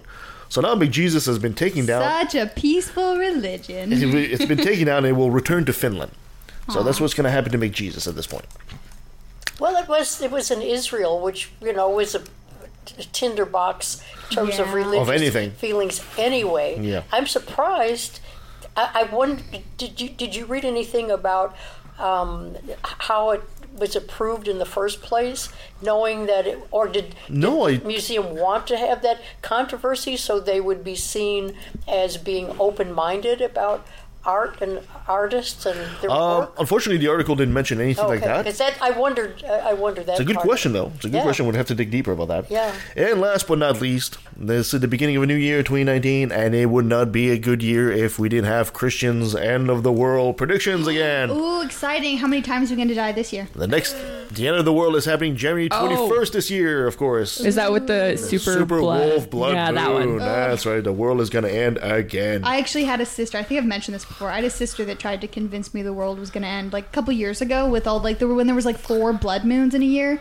[0.52, 2.02] So now McJesus has been taken down.
[2.02, 3.90] Such a peaceful religion.
[3.90, 6.12] It's been taken down and it will return to Finland.
[6.68, 6.82] So Aw.
[6.82, 8.44] that's what's going to happen to McJesus at this point.
[9.58, 12.22] Well, it was it was in Israel, which you know was a
[13.12, 14.74] tinderbox in terms of Yeah.
[14.74, 15.52] religious Of anything.
[15.52, 16.02] feelings.
[16.18, 17.04] Anyway, Yeah.
[17.10, 18.20] I'm surprised.
[18.76, 19.42] I, I wonder,
[19.78, 21.56] did you did you read anything about
[21.98, 23.42] um, how it
[23.76, 25.48] was approved in the first place,
[25.80, 30.16] knowing that it, or did No, did I- the museum want to have that controversy
[30.16, 31.56] so they would be seen
[31.88, 33.86] as being open minded about
[34.24, 36.54] art and artists and their Uh, work?
[36.58, 38.46] unfortunately, the article didn't mention anything like that.
[38.46, 39.42] Is that I wondered.
[39.44, 40.12] I wondered that.
[40.12, 40.92] It's a good part question, though.
[40.96, 41.22] It's a good Yeah.
[41.22, 41.46] question.
[41.46, 42.44] We'd have to dig deeper about that.
[42.50, 42.72] Yeah.
[42.96, 46.54] And last but not least, this is the beginning of a new year, 2019, and
[46.54, 49.92] it would not be a good year if we didn't have Christians' end of the
[49.92, 51.30] world predictions again.
[51.30, 52.18] Ooh, exciting!
[52.18, 53.48] How many times are we going to die this year?
[53.54, 53.96] The next,
[54.30, 55.86] the end of the world is happening January Oh.
[55.86, 57.40] 21st this year, of course.
[57.40, 59.00] Is that with the super, Super blood?
[59.08, 59.74] Wolf Blood yeah, Moon.
[59.74, 60.18] that one.
[60.18, 60.82] That's right.
[60.84, 62.42] The world is going to end again.
[62.44, 63.38] I actually had a sister.
[63.38, 64.30] I think I've mentioned this before.
[64.30, 66.72] I had a sister that tried to convince me the world was going to end
[66.72, 69.12] like a couple years ago with all like there were when there was like four
[69.12, 70.20] blood moons in a year.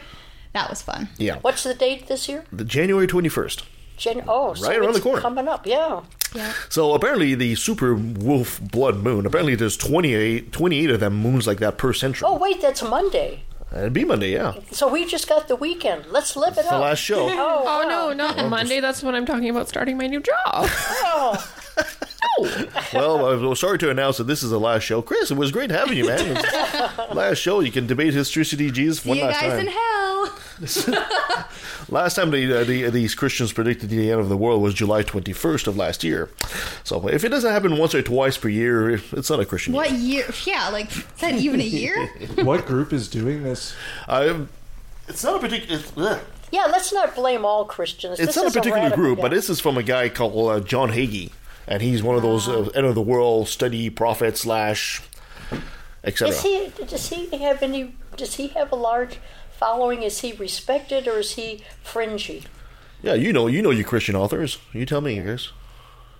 [0.53, 1.07] That was fun.
[1.17, 1.37] yeah.
[1.41, 2.43] What's the date this year?
[2.51, 3.63] The January 21st.
[3.97, 5.21] Jan- oh, so Right around it's the corner.
[5.21, 6.01] Coming up, yeah.
[6.33, 6.53] Yeah.
[6.69, 9.25] So apparently, the super wolf blood moon.
[9.25, 12.27] Apparently, there's 28, 28 of them moons like that per century.
[12.29, 13.43] Oh, wait, that's Monday.
[13.73, 14.55] It'd be Monday, yeah.
[14.71, 16.07] So we just got the weekend.
[16.07, 16.81] Let's live it the up.
[16.81, 17.27] last show.
[17.31, 17.87] Oh, Oh wow.
[17.87, 18.79] no, not Monday.
[18.81, 20.35] That's when I'm talking about starting my new job.
[20.47, 21.53] Oh,
[22.93, 25.01] well, I'm sorry to announce that this is the last show.
[25.01, 26.35] Chris, it was great having you, man.
[27.13, 27.59] Last show.
[27.59, 29.59] You can debate historicity, Jesus, See one you last guys time.
[29.59, 30.37] in hell.
[31.89, 35.03] Last time the, uh, the, these Christians predicted the end of the world was July
[35.03, 36.29] 21st of last year.
[36.83, 39.91] So if it doesn't happen once or twice per year, it's not a Christian What
[39.91, 40.23] year.
[40.25, 40.25] year?
[40.45, 42.07] Yeah, like is that even a year?
[42.43, 43.75] What group is doing this?
[44.07, 44.45] Uh,
[45.07, 46.21] it's not a particular.
[46.51, 46.65] yeah.
[46.67, 48.19] Let's not blame all Christians.
[48.19, 49.21] It's This not a particular radical group, guy.
[49.23, 51.31] but this is from a guy called uh, John Hagee,
[51.67, 55.01] and he's one of those uh, end of the world study prophet slash
[56.03, 56.29] etc.
[56.35, 56.71] Is he?
[56.85, 57.95] Does he have any?
[58.17, 59.19] Does he have a large
[59.57, 60.03] following?
[60.03, 62.43] Is he respected or is he fringy?
[63.01, 64.57] Yeah, you know, you know your Christian authors.
[64.73, 65.49] You tell me, Chris.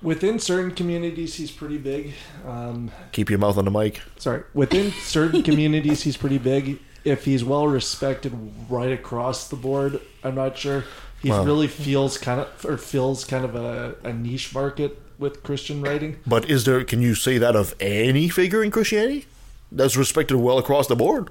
[0.01, 2.13] Within certain communities, he's pretty big.
[2.47, 4.01] Um, Keep your mouth on the mic.
[4.17, 6.79] sorry, within certain communities, he's pretty big.
[7.03, 8.33] If he's well respected
[8.69, 10.85] right across the board, I'm not sure.
[11.21, 11.43] He Wow.
[11.43, 16.17] really feels kind of or fills kind of a, a niche market with Christian writing.
[16.27, 16.83] But is there?
[16.83, 19.27] Can you say that of any figure in Christianity
[19.71, 21.29] that's respected well across the board?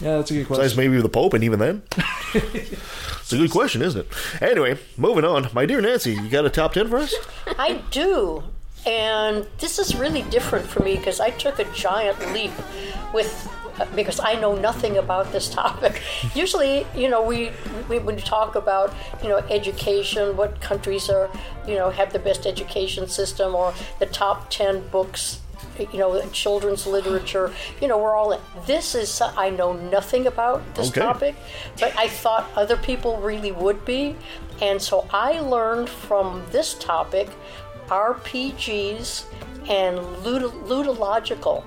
[0.00, 0.62] Yeah, that's a good question.
[0.62, 0.90] Besides question.
[0.92, 1.82] maybe the Pope, and even then,
[2.34, 4.42] it's a good question, isn't it?
[4.42, 5.48] Anyway, moving on.
[5.52, 7.14] My dear Nancy, you got a top ten for us?
[7.46, 8.42] I do.
[8.84, 12.50] And this is really different for me because I took a giant leap
[13.14, 13.48] with
[13.94, 16.02] because I know nothing about this topic.
[16.34, 17.50] Usually, you know, we,
[17.88, 21.30] we when we talk about, you know, education, what countries are,
[21.66, 25.38] you know, have the best education system or the top 10 books
[25.92, 27.50] you know, children's literature.
[27.80, 28.40] You know, we're all in.
[28.66, 31.00] This is I know nothing about this Okay.
[31.00, 31.34] topic,
[31.80, 34.14] but I thought other people really would be,
[34.60, 37.30] and so I learned from this topic
[37.88, 39.24] RPGs
[39.68, 41.64] and ludo- ludological.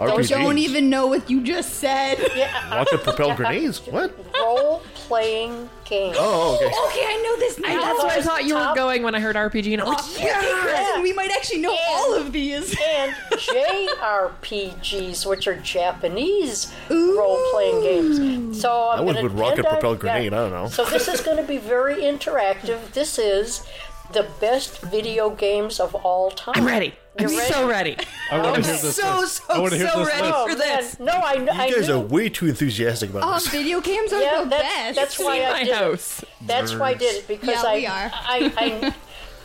[0.00, 2.18] I don't even know what you just said.
[2.36, 2.74] Yeah.
[2.76, 3.80] Rocket propelled grenades?
[3.86, 4.14] What?
[4.40, 6.16] Role playing games.
[6.18, 6.66] Oh, okay.
[6.66, 7.68] Okay, I know this now.
[7.82, 10.30] That's where I thought you were going when I heard RPG, and I'm like, Okay,
[10.32, 12.74] Kirsten, we might actually know all of these.
[12.82, 18.60] and JRPGs, which are Japanese role-playing games.
[18.60, 20.68] So I'm I went gonna with rocket and I- propelled grenade, I don't know.
[20.68, 22.92] So this is going to be very interactive.
[22.92, 23.66] This is
[24.12, 26.54] the best video games of all time.
[26.56, 26.94] I'm ready.
[27.24, 27.96] I'm You're so ready.
[28.30, 28.96] I want I'm to hear this.
[28.96, 29.36] so, list.
[29.46, 30.34] so, I want to hear so this ready list.
[30.36, 30.98] Oh, for this.
[30.98, 31.06] man.
[31.06, 31.94] No, I, I You guys knew.
[31.96, 33.48] are way too enthusiastic about Um, this.
[33.48, 34.96] video games are Yeah, the that's, best.
[34.96, 36.22] that's why See I my did house.
[36.22, 36.28] it.
[36.42, 38.10] That's why I did it because Yeah, I, we are.
[38.14, 38.94] I, I,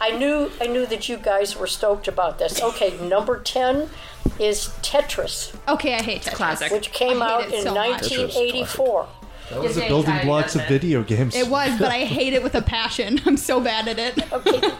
[0.09, 2.61] I knew I knew that you guys were stoked about this.
[2.61, 3.89] Okay, number ten
[4.39, 6.33] is Tetris, Okay, I hate Tetris.
[6.33, 6.71] Classic.
[6.71, 8.01] which came out in so much.
[8.01, 9.07] 1984.
[9.49, 11.35] That was the building blocks of video games.
[11.35, 13.21] It was, but I hate it with a passion.
[13.25, 14.31] I'm so bad at it.
[14.33, 14.73] Okay, it,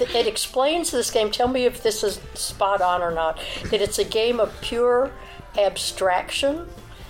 [0.00, 1.30] it- it explains this game.
[1.30, 3.38] Tell me if this is spot on or not.
[3.70, 5.10] That it's a game of pure
[5.58, 6.68] abstraction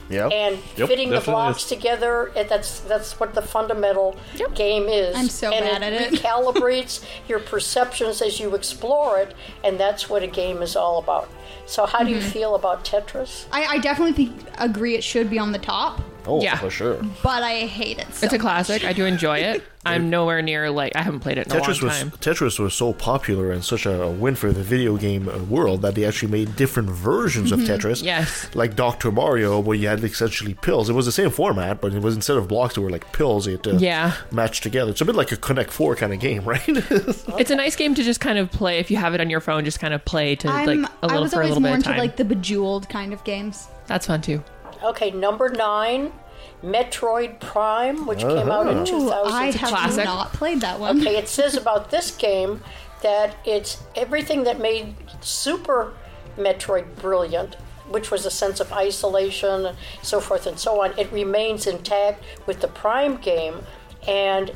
[0.08, 0.28] Yeah.
[0.28, 1.68] and Yep, fitting the blocks is.
[1.68, 2.30] together.
[2.36, 4.16] It, that's that's what the fundamental
[4.54, 5.16] game is.
[5.16, 6.20] I'm so and bad it at it.
[6.20, 9.34] recalibrates your perceptions as you explore it,
[9.64, 11.28] and that's what a game is all about.
[11.66, 12.28] So, how do you Mm-hmm.
[12.30, 13.46] feel about Tetris?
[13.52, 16.56] I, I definitely think, agree it should be on the top, Oh, Yeah.
[16.56, 17.00] for sure.
[17.22, 18.12] but I hate it.
[18.12, 18.84] So It's a classic.
[18.84, 19.62] I do enjoy it.
[19.84, 22.10] I'm nowhere near like I haven't played it in Tetris a long was time.
[22.12, 25.94] Tetris was so popular and such a win for the video game uh, world that
[25.96, 28.02] they actually made different versions of Tetris.
[28.02, 28.48] Yes.
[28.54, 30.88] like Doctor Mario, where you had essentially pills.
[30.88, 33.46] It was the same format, but it was instead of blocks, they were like pills.
[33.46, 34.14] You had to Yeah.
[34.30, 34.90] match together.
[34.92, 36.62] It's a bit like a Connect Four kind of game, right?
[36.68, 39.40] It's a nice game to just kind of play if you have it on your
[39.40, 39.64] phone.
[39.64, 41.74] Just kind of play to I'm, like a I little for a little bit of
[41.76, 41.98] into time.
[41.98, 43.66] like the bejeweled kind of games.
[43.88, 44.42] That's fun too.
[44.84, 46.12] Okay, number nine,
[46.62, 48.84] Metroid Prime, which came out in Uh-huh.
[48.84, 49.02] 2000.
[49.32, 50.04] Ooh, I have Classic.
[50.04, 51.00] not played that one.
[51.00, 52.62] Okay, it says about this game
[53.02, 55.92] that it's everything that made Super
[56.38, 57.56] Metroid brilliant,
[57.88, 60.96] which was a sense of isolation and so forth and so on.
[60.98, 63.56] It remains intact with the Prime game,
[64.06, 64.52] and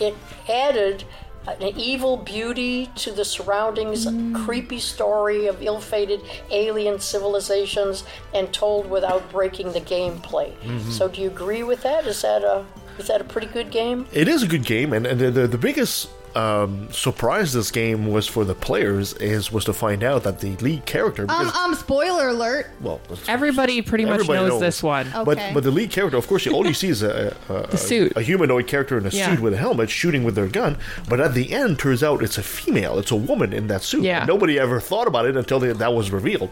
[0.00, 0.14] it
[0.48, 1.04] added
[1.46, 4.44] an evil beauty to the surroundings, a mm.
[4.44, 6.20] creepy story of ill-fated
[6.50, 10.52] alien civilizations, and told without breaking the gameplay.
[10.58, 10.90] Mm-hmm.
[10.90, 12.06] So, do you agree with that?
[12.06, 12.66] Is that a
[12.98, 14.06] is that a pretty good game?
[14.12, 18.06] it is a good game, and, and the, the the biggest um, surprise this game
[18.06, 21.56] was for the players is was to find out that the lead character Um, because
[21.56, 22.70] um, spoiler alert.
[22.80, 24.60] well Everybody pretty much Everybody knows, knows.
[24.60, 25.06] this one.
[25.08, 25.24] Okay.
[25.24, 27.76] But but the lead character, of course, you all you see is a, a, a,
[27.76, 28.12] suit.
[28.16, 29.30] a humanoid character in a Yeah.
[29.30, 30.78] suit with a helmet shooting with their gun.
[31.08, 32.98] But at the end, turns out it's a female.
[32.98, 34.02] It's a woman in that suit.
[34.04, 34.24] Yeah.
[34.24, 36.50] Nobody ever thought about it until they, that was revealed.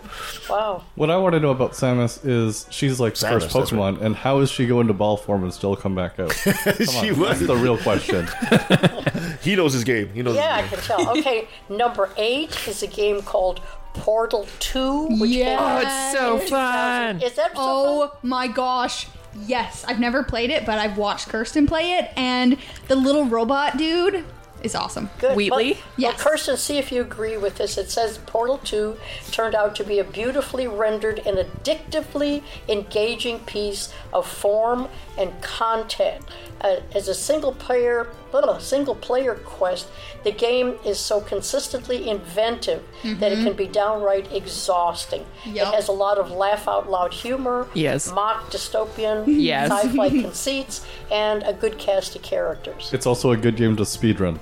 [0.51, 0.83] Wow.
[0.97, 4.01] What I want to know about Samus is she's like the Samus, first that's Pokemon,
[4.01, 6.31] and how is she go into ball form and still come back out?
[6.45, 7.29] Come She on, was.
[7.39, 8.27] that's the real question.
[9.43, 10.09] He knows his game.
[10.13, 10.37] He knows.
[10.37, 11.09] Yeah, I can tell.
[11.19, 13.61] Okay, number eight is a game called
[13.95, 15.57] Portal 2, which Yeah.
[15.59, 17.23] Oh, it's so fun.
[17.23, 17.57] Is that so fun?
[17.57, 19.07] Oh my gosh.
[19.47, 22.57] Yes, I've never played it, but I've watched Kirsten play it, and
[22.89, 24.25] the little robot dude
[24.63, 25.11] is awesome.
[25.19, 25.37] Good.
[25.37, 25.73] Wheatley?
[25.75, 26.17] Well, Yes.
[26.17, 27.77] well, Kirsten, see if you agree with this.
[27.77, 28.97] It says Portal 2
[29.31, 36.25] turned out to be a beautifully rendered and addictively engaging piece of form and content.
[36.63, 39.89] Uh, as a single player, little single player quest,
[40.25, 43.45] the game is so consistently inventive that it mm-hmm.
[43.45, 45.25] can be downright exhausting.
[45.45, 45.69] Yep.
[45.69, 48.13] It has a lot of laugh out loud humor, Yes.
[48.13, 49.71] mock dystopian, Yes.
[49.71, 52.91] sci-fi conceits, and a good cast of characters.
[52.93, 54.39] It's also a good game to speedrun.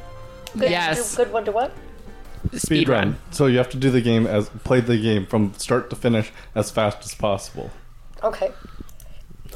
[0.59, 1.17] Good, Yes.
[1.17, 1.73] good one to what?
[2.53, 3.15] Speedrun.
[3.31, 6.31] So you have to do the game as play the game from start to finish
[6.55, 7.71] as fast as possible.
[8.23, 8.53] Okay.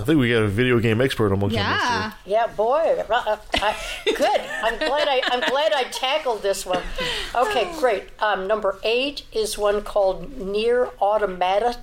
[0.01, 1.61] I think we got a video game expert amongst us.
[1.61, 2.13] Yeah.
[2.25, 3.03] Yeah, boy.
[3.11, 4.41] Uh, I, good.
[4.63, 6.83] I'm glad I I'm glad I tackled this one.
[7.35, 8.05] Okay, great.
[8.21, 11.79] Um, number eight is one called NieR Automata.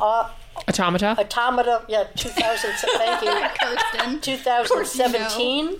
[0.00, 0.30] Uh,
[0.68, 1.16] Automata.
[1.18, 1.84] Automata.
[1.88, 2.70] Yeah, 2000.
[2.96, 4.18] thank you.
[4.20, 5.76] 2017.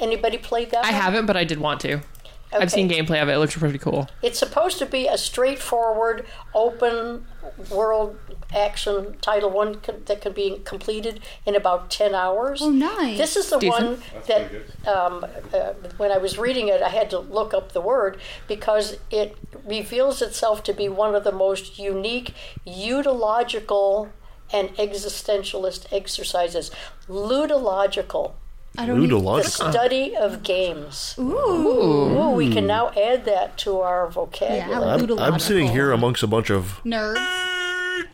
[0.00, 0.84] Anybody played that?
[0.84, 1.00] I one?
[1.00, 1.94] haven't, but I did want to.
[1.94, 2.04] Okay.
[2.52, 3.32] I've seen gameplay of it.
[3.32, 4.08] It looks pretty cool.
[4.22, 7.26] It's supposed to be a straightforward, open
[7.70, 8.18] world
[8.54, 12.60] action title one co- that can be completed in about 10 hours.
[12.62, 13.16] Oh, nice.
[13.18, 13.82] This is the Decent.
[13.82, 14.50] one that,
[14.86, 18.98] um, uh, when I was reading it, I had to look up the word because
[19.10, 22.34] it reveals itself to be one of the most unique
[22.66, 24.10] ludological
[24.52, 26.70] and existentialist exercises.
[27.08, 28.32] Ludological.
[28.78, 29.70] I don't even- The Ludological.
[29.70, 31.14] study of games.
[31.18, 31.22] Ooh.
[31.36, 35.12] Ooh, we can now add that to our vocabulary.
[35.18, 37.18] I'm, I'm sitting here amongst a bunch of Nerds.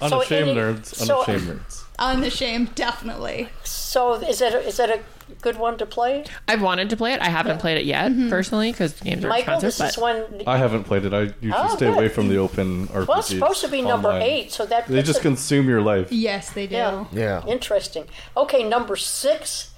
[0.00, 0.86] So Unashamed any- nerds.
[0.94, 1.84] so- Unashamed nerds.
[1.98, 3.48] Unashamed, definitely.
[3.62, 5.00] So is that a, is that a
[5.40, 6.24] good one to play?
[6.48, 7.20] I've wanted to play it.
[7.20, 8.28] I haven't played it yet, mm-hmm.
[8.30, 9.78] personally, because games are Michael, expensive.
[9.78, 10.42] this is but one.
[10.46, 11.12] I haven't played it.
[11.14, 11.94] I usually Oh, stay good.
[11.94, 13.06] away from the open RPGs.
[13.08, 14.22] Well, it's supposed to be number online.
[14.22, 16.10] eight, so that They puts just it- consume your life.
[16.12, 16.74] Yes, they do.
[16.76, 17.04] Yeah.
[17.12, 17.46] Yeah.
[17.46, 18.06] Interesting.
[18.36, 19.70] Okay, number six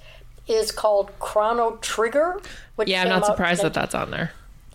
[0.47, 2.39] is called Chrono Trigger.
[2.75, 4.31] Which yeah, I'm came not out surprised that that's on there.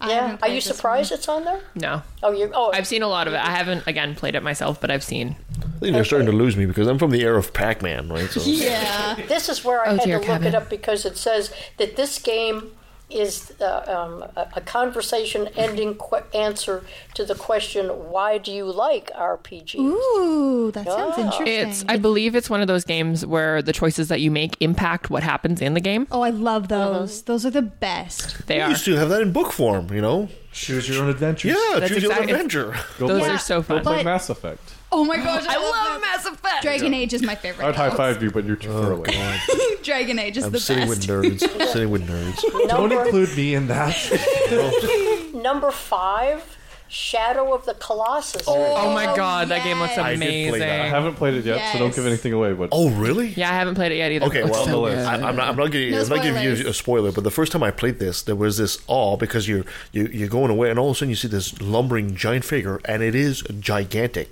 [0.08, 1.60] Yeah, are you surprised it's on there?
[1.74, 2.02] No.
[2.22, 2.50] Oh, you.
[2.54, 3.38] Oh, I've seen a lot of it.
[3.38, 5.36] I haven't again played it myself, but I've seen.
[5.60, 8.28] I think they're starting to lose me because I'm from the era of Pac-Man, right?
[8.30, 9.14] So Yeah.
[9.28, 10.48] this is where I Oh, had to look Kevin.
[10.48, 12.72] it up because it says that this game
[13.14, 18.64] is uh, um, a, a conversation ending qu- answer to the question, why do you
[18.64, 19.76] like RPGs?
[19.78, 21.46] Ooh, that sounds interesting.
[21.68, 21.84] It's.
[21.88, 25.22] I believe it's one of those games where the choices that you make impact what
[25.22, 26.06] happens in the game.
[26.10, 27.22] oh, I love those.
[27.22, 28.46] Those are the best.
[28.46, 28.70] They we are.
[28.70, 30.28] used to have that in book form, you know.
[30.52, 31.48] Choose your own adventure.
[31.48, 32.74] Yeah, That's choose your own adventure.
[32.98, 33.78] Go Those play, are so fun.
[33.78, 33.94] Go fun.
[33.94, 34.74] play But- Mass Effect.
[34.94, 36.00] Oh my gosh, I, I love, love that.
[36.02, 36.62] Mass Effect.
[36.62, 37.64] Dragon Age is my favorite.
[37.64, 37.96] I would high though.
[37.96, 39.38] five you, but you're oh, too far away.
[39.82, 41.08] Dragon Age is I'm the sitting best.
[41.08, 41.40] with nerds.
[41.72, 42.42] sitting with nerds.
[42.68, 45.30] Don't Number, include me in that.
[45.34, 46.58] number five,
[46.92, 48.42] Shadow of the Colossus.
[48.46, 49.98] Oh, oh my oh, god, that game looks yes.
[50.04, 50.60] I did play amazing.
[50.60, 50.80] that.
[50.82, 52.06] I haven't played it yet, so don't give Yes.
[52.06, 52.52] anything away.
[52.52, 53.28] But Oh, really?
[53.28, 54.26] Yeah, I haven't played it yet either.
[54.26, 54.98] Okay, It looks well, so good.
[54.98, 55.48] I, I'm not.
[55.48, 55.92] I'm not giving.
[55.92, 56.76] No I'm not giving you spoilers.
[56.76, 57.12] a spoiler.
[57.12, 60.28] But the first time I played this, there was this awe because you're you, you're
[60.28, 63.14] going away, and all of a sudden you see this lumbering giant figure, and it
[63.14, 64.30] is gigantic,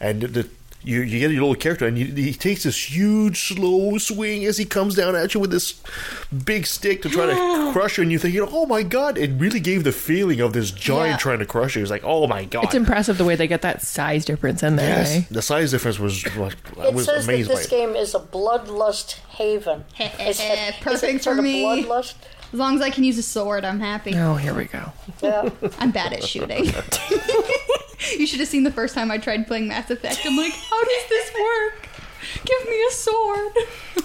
[0.00, 0.48] and the.
[0.84, 4.58] You, you get your little character, and you, he takes this huge, slow swing as
[4.58, 5.80] he comes down at you with this
[6.44, 8.02] big stick to try to crush you.
[8.02, 9.16] And you think, you know, oh my god!
[9.16, 11.16] It really gave the feeling of this giant Yeah.
[11.18, 11.82] trying to crush you.
[11.82, 12.64] It's like, oh my god!
[12.64, 14.98] It's impressive the way they get that size difference in there.
[14.98, 15.22] yes, eh?
[15.30, 16.24] the size difference was.
[16.36, 17.70] like, I It was says that amazed by this it.
[17.70, 19.84] game is a bloodlust haven.
[20.00, 21.62] Eh, eh, eh, is it- is Perfect it for me.
[21.64, 22.14] Bloodlust?
[22.52, 24.14] As long as I can use a sword, I'm happy.
[24.14, 24.92] Oh, here we go.
[25.22, 25.48] Yeah.
[25.78, 26.66] I'm bad at shooting.
[28.18, 30.20] you should have seen the first time I tried playing Mass Effect.
[30.24, 31.88] I'm like, how does this work?
[32.44, 33.52] Give me a sword.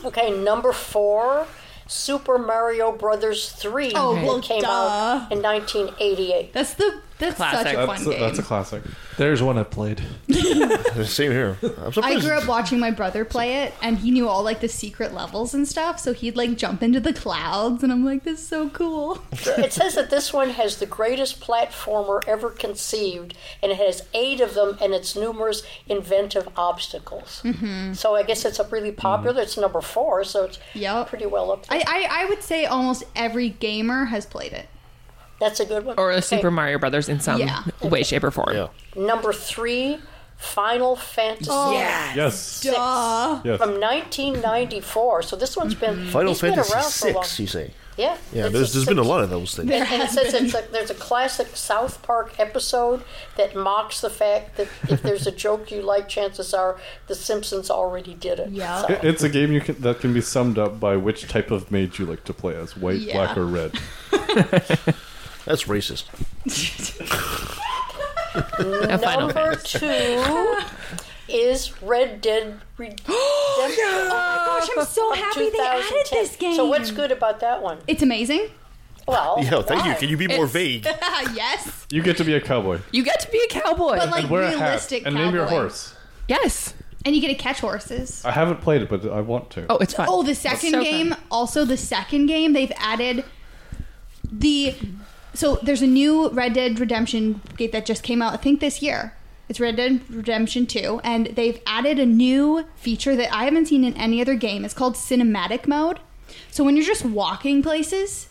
[0.05, 1.47] Okay, number four,
[1.87, 4.67] Super Mario Brothers 3 Oh, well, came duh.
[4.69, 6.53] out in 1988.
[6.53, 7.59] That's the that's Classic.
[7.67, 8.19] such a that's fun a, game.
[8.21, 8.83] that's a classic.
[9.17, 10.01] There's one I played.
[11.05, 11.57] Same here.
[11.63, 12.21] I'm I surprised.
[12.25, 15.53] grew up watching my brother play it, and he knew all like the secret levels
[15.53, 15.99] and stuff.
[15.99, 19.73] So he'd like jump into the clouds, and I'm like, "This is so cool." it
[19.73, 24.53] says that this one has the greatest platformer ever conceived, and it has eight of
[24.53, 27.41] them and its numerous inventive obstacles.
[27.43, 27.95] Mhm.
[27.95, 29.41] So I guess it's a really popular.
[29.41, 31.07] It's number four, so it's Yep.
[31.09, 31.79] pretty well up there.
[31.79, 34.67] I, I I would say almost every gamer has played it.
[35.39, 35.95] That's a good one.
[35.99, 36.21] Or a Okay.
[36.21, 37.63] Super Mario Brothers in some Yeah.
[37.81, 38.69] way, shape, or form.
[38.95, 39.99] Number three,
[40.37, 41.49] Final Fantasy.
[41.51, 42.39] Oh, Yes.
[42.39, 43.41] Six Duh.
[43.43, 43.57] Yes.
[43.59, 45.21] From 1994.
[45.23, 47.23] So this one's been Final he's been Fantasy around for a long.
[47.23, 47.71] Six, you say?
[47.97, 48.15] Yeah.
[48.31, 49.71] Yeah, there's, a there's been a lot of those things.
[49.71, 53.01] And, and it says it's a, there's a classic South Park episode
[53.37, 57.71] that mocks the fact that if there's a joke you like, chances are The Simpsons
[57.71, 58.49] already did it.
[58.51, 58.81] Yeah.
[58.81, 61.49] So- It- It's a game you can, that can be summed up by which type
[61.49, 63.13] of mage you like to play as white, Yeah.
[63.25, 63.71] black, or red.
[65.47, 66.03] That's racist.
[68.35, 70.57] A Final Number two
[71.29, 73.05] is Red Dead Redemption.
[73.59, 73.75] Oh my
[74.59, 76.55] gosh, I'm so From happy they added this game.
[76.55, 77.79] So what's good about that one?
[77.87, 78.49] It's amazing.
[79.07, 79.95] Well, Yeah, thank you.
[79.95, 80.83] Can you be more vague?
[81.33, 83.97] yes, You get to be a cowboy You get to be a cowboy.
[83.97, 85.59] but like and wear a hat realistic and name your cowboy.
[85.61, 85.95] horse.
[86.27, 86.73] yes.
[87.05, 88.23] and you get to catch horses.
[88.25, 89.65] I haven't played it, but I want to.
[89.69, 90.07] Oh, it's fun.
[90.09, 91.09] Oh, the second so game.
[91.11, 91.19] fun.
[91.31, 93.23] Also, the second game they've added
[94.31, 94.75] the.
[95.37, 98.33] So there's a new Red Dead Redemption game that just came out.
[98.33, 99.13] I think this year.
[99.49, 103.83] It's Red Dead Redemption 2, and they've added a new feature that I haven't seen
[103.85, 104.65] in any other game.
[104.65, 105.99] It's called cinematic mode.
[106.51, 108.27] So when you're just walking places,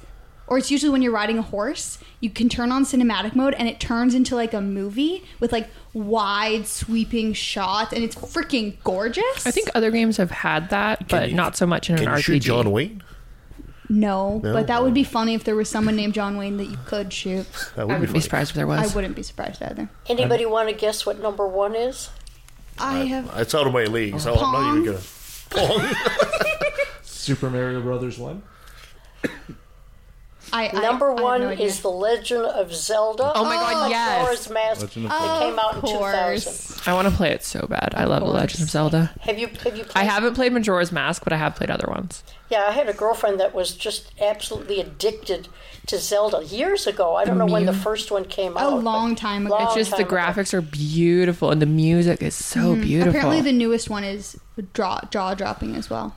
[0.47, 3.67] or it's usually when you're riding a horse, you can turn on cinematic mode and
[3.67, 9.47] it turns into like a movie with like wide sweeping shots and it's freaking gorgeous.
[9.47, 12.09] I think other games have had that, but you- not so much in an Can
[12.13, 12.23] you RPG.
[12.23, 13.03] shoot John Wayne?
[13.89, 14.53] No, No?
[14.53, 17.13] but that would be funny if there was someone named John Wayne that you could
[17.13, 17.47] shoot.
[17.77, 18.21] That I would be wouldn't be funny.
[18.21, 18.93] surprised if there was.
[18.93, 19.89] I wouldn't be surprised either.
[20.09, 22.11] Anybody want to guess what number one is?
[22.79, 25.01] I have It's out of my league, so I'm not even gonna.
[25.51, 25.95] Pong.
[27.03, 28.43] Super Mario Brothers one.
[30.53, 33.33] I, I Number I have one no is The Legend of Zelda.
[33.35, 34.21] Oh my God, yes.
[34.21, 34.81] Majora's Mask.
[34.83, 36.83] Legend of It came out in 2000.
[36.89, 37.95] I want to play it so bad.
[37.97, 39.13] I love The Legend of Zelda.
[39.21, 41.89] Have you have you played I haven't played Majora's Mask, but I have played other
[41.89, 42.23] ones.
[42.49, 45.49] Yeah, I had a girlfriend that was just absolutely addicted
[45.87, 47.17] to Zelda years ago.
[47.17, 48.73] I don't know when the first one came A out.
[48.73, 49.57] A long time ago.
[49.57, 50.17] long It's just the time ago.
[50.17, 53.11] graphics are beautiful and the music is so mm, beautiful.
[53.11, 54.39] Apparently, the newest one is
[54.75, 56.17] jaw jaw dropping as well.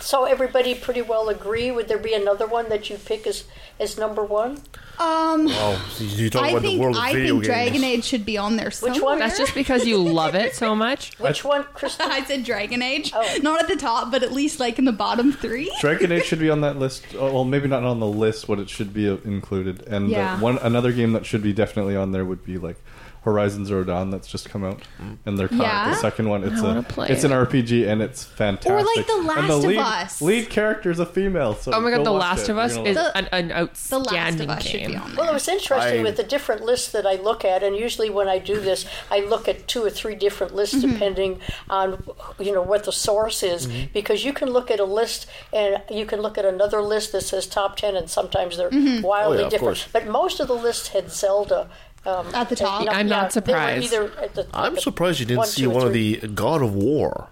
[0.00, 0.06] Good.
[0.06, 1.70] So everybody pretty well agree.
[1.70, 3.44] Would there be another one that you pick as
[3.78, 4.58] as number one?
[4.98, 7.46] Um, Oh, so you talk I about the think world of I video think games.
[7.46, 8.70] Dragon Age should be on there.
[8.70, 8.94] Somewhere.
[8.94, 9.18] Which one?
[9.18, 11.18] That's just because you love it so much.
[11.18, 12.10] Which one, Kirsten?
[12.10, 13.38] I said Dragon Age, Oh.
[13.42, 15.72] not at the top, but at least like in the bottom three.
[15.80, 17.04] Dragon Age should be on that list.
[17.18, 19.82] Oh, well, maybe not on the list, but it should be uh, included.
[19.86, 20.40] And uh, Yeah.
[20.40, 22.76] one another game that should be definitely on there would be like
[23.22, 24.80] Horizon Zero Dawn that's just come out,
[25.26, 26.42] and they're calling it the second one.
[26.42, 27.30] It's I a wanna play it's it.
[27.30, 28.72] an RPG and it's fantastic.
[28.72, 30.22] Or like The Last the of lead, Us.
[30.22, 31.54] Lead character is a female.
[31.54, 32.52] So Oh my go god, The Last it.
[32.52, 35.00] of Us is love an, an The Last of outstanding Us should be game.
[35.02, 37.76] on Well, it was interesting I- with the different lists that I look at, and
[37.76, 40.92] usually when I do this, I look at two or three different lists Mm-hmm.
[40.92, 42.02] depending on
[42.38, 43.92] you know what the source is, Mm-hmm.
[43.92, 47.20] because you can look at a list and you can look at another list that
[47.22, 49.02] says top ten, and sometimes they're Mm-hmm.
[49.02, 49.88] wildly Oh, yeah, different.
[49.92, 51.68] But most of the lists had Zelda.
[52.06, 52.86] Um, At the top?
[52.90, 53.92] I'm not surprised.
[53.92, 57.28] at the- I'm surprised you didn't one, see two, one of the God of War,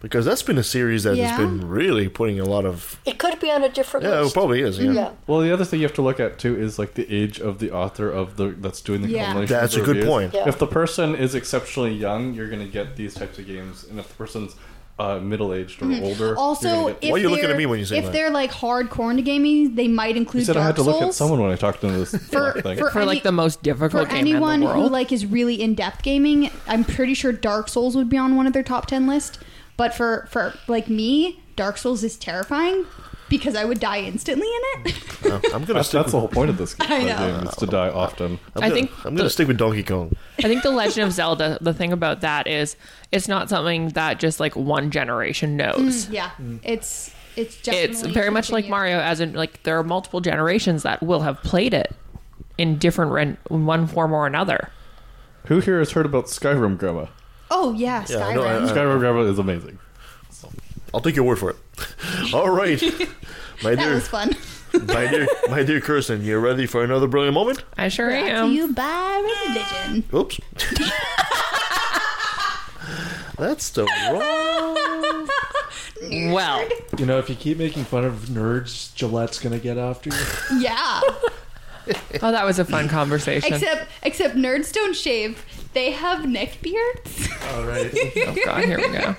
[0.00, 1.28] because that's been a series that Yeah.
[1.28, 2.98] has been really putting a lot of.
[3.06, 4.78] It could be on a different Yeah, it probably is.
[4.80, 4.90] Yeah.
[4.90, 5.10] Yeah.
[5.28, 7.60] Well, the other thing you have to look at too is like the age of
[7.60, 9.26] the author of the that's doing the Yeah.
[9.26, 9.56] culmination.
[9.56, 10.34] That's a the good point.
[10.34, 10.48] Yeah.
[10.48, 14.00] If the person is exceptionally young, you're going to get these types of games, and
[14.00, 14.56] if the person's
[14.98, 16.38] uh, middle aged or older, Mm-hmm.
[16.38, 18.12] Also, get Why are you looking at me when you say if that?
[18.12, 20.94] they're like hardcore into gaming, they might You include said Dark I had to Souls.
[21.00, 22.78] look at someone when I talked to this For- thing.
[22.78, 25.60] for- For like the most difficult For game anyone in the who like is really
[25.62, 28.86] in depth gaming, I'm pretty sure Dark Souls would be on one of their top
[28.86, 29.38] ten list.
[29.76, 32.84] But for for like me, Dark Souls is terrifying
[33.32, 34.94] because I would die instantly in it.
[35.22, 36.00] Uh, I'm gonna That's, stick.
[36.00, 37.16] that's the whole point of this I know.
[37.16, 38.40] game is to die often.
[38.56, 40.16] I'm I gonna, think I'm gonna the- stick with Donkey Kong.
[40.40, 42.74] I think The Legend of Zelda, the thing about that is
[43.12, 46.08] it's not something that just like one generation knows.
[46.10, 46.32] yeah,
[46.64, 48.68] it's it's It's definitely very much like.
[48.68, 51.94] Mario, as in like there are multiple generations that will have played it
[52.58, 54.70] in different ren- in one form or another.
[55.46, 57.06] Who here has heard about Skyrim Grandma?
[57.48, 58.34] Oh yeah, Yeah, I Skyrim.
[58.34, 59.78] know, I- I- Skyrim Grandma is amazing.
[60.92, 61.56] I'll take your word for it.
[62.34, 62.80] All right,
[63.62, 64.34] my that dear, was fun.
[64.86, 67.62] my dear, my dear Kirsten, you ready for another brilliant moment?
[67.76, 68.52] I sure Brought to am.
[68.52, 70.04] you by religion.
[70.14, 70.40] Oops.
[73.38, 75.28] That's the wrong.
[76.32, 76.68] Well,
[76.98, 80.60] You know, if you keep making fun of nerds, Gillette's gonna get after you.
[80.60, 81.00] Yeah.
[82.22, 83.52] oh, that was a fun conversation.
[83.54, 85.44] Except except nerds don't shave.
[85.74, 87.28] They have neck beards.
[87.54, 87.90] All right.
[87.94, 89.16] oh God, here we go.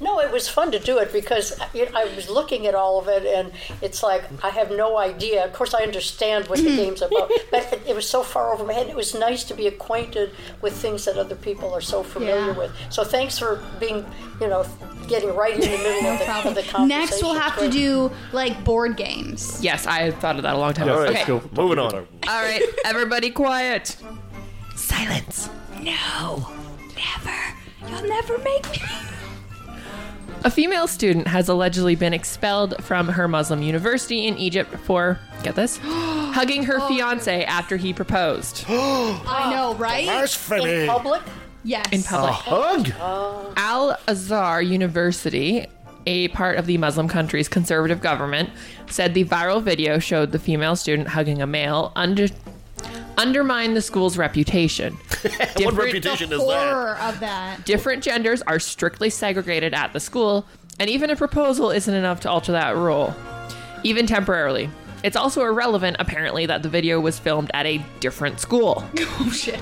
[0.00, 2.98] No, it was fun to do it because you know, I was looking at all
[2.98, 5.44] of it, and it's like I have no idea.
[5.44, 6.76] Of course, I understand what the mm-hmm.
[6.76, 8.88] game's about, but it, it was so far over my head.
[8.88, 12.58] It was nice to be acquainted with things that other people are so familiar Yeah.
[12.58, 12.72] with.
[12.90, 14.04] So thanks for being,
[14.40, 14.66] you know,
[15.06, 16.88] getting right in the middle of, the, of the conversation.
[16.88, 19.62] Next, we'll have to do like board games.
[19.62, 21.04] Yes, I had thought of that a long time All ago.
[21.04, 21.32] right, okay.
[21.32, 21.62] let's go.
[21.62, 21.94] Moving on.
[21.94, 23.96] All right, everybody quiet.
[24.74, 25.48] Silence.
[25.80, 26.48] No,
[26.96, 27.38] never.
[27.88, 28.78] You'll never make me.
[30.44, 35.54] A female student has allegedly been expelled from her Muslim university in Egypt for, get
[35.54, 36.88] this, hugging her oh.
[36.88, 38.66] fiance after he proposed.
[38.68, 40.04] I know, right?
[40.04, 40.82] Blasphemy.
[40.82, 41.22] in public.
[41.62, 41.86] Yes.
[41.92, 42.34] In public.
[42.34, 42.92] Hug.
[43.00, 43.54] Oh.
[43.56, 45.66] Al Azhar University,
[46.06, 48.50] a part of the Muslim country's conservative government,
[48.86, 52.26] said the viral video showed the female student hugging a male under
[53.18, 54.94] undermine the school's reputation.
[55.22, 56.46] what Different- reputation is that?
[56.68, 57.64] Horror of that.
[57.64, 60.46] Different genders are strictly segregated at the school,
[60.78, 63.14] and even a proposal isn't enough to alter that rule,
[63.82, 64.70] even temporarily.
[65.02, 68.84] It's also irrelevant, apparently, that the video was filmed at a different school.
[69.20, 69.60] Oh shit.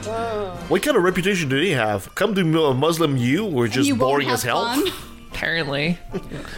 [0.70, 2.12] What kind of reputation do they have?
[2.14, 4.84] Come to a Muslim you or just you boring as have hell?
[5.32, 5.38] fun.
[5.38, 5.98] Apparently.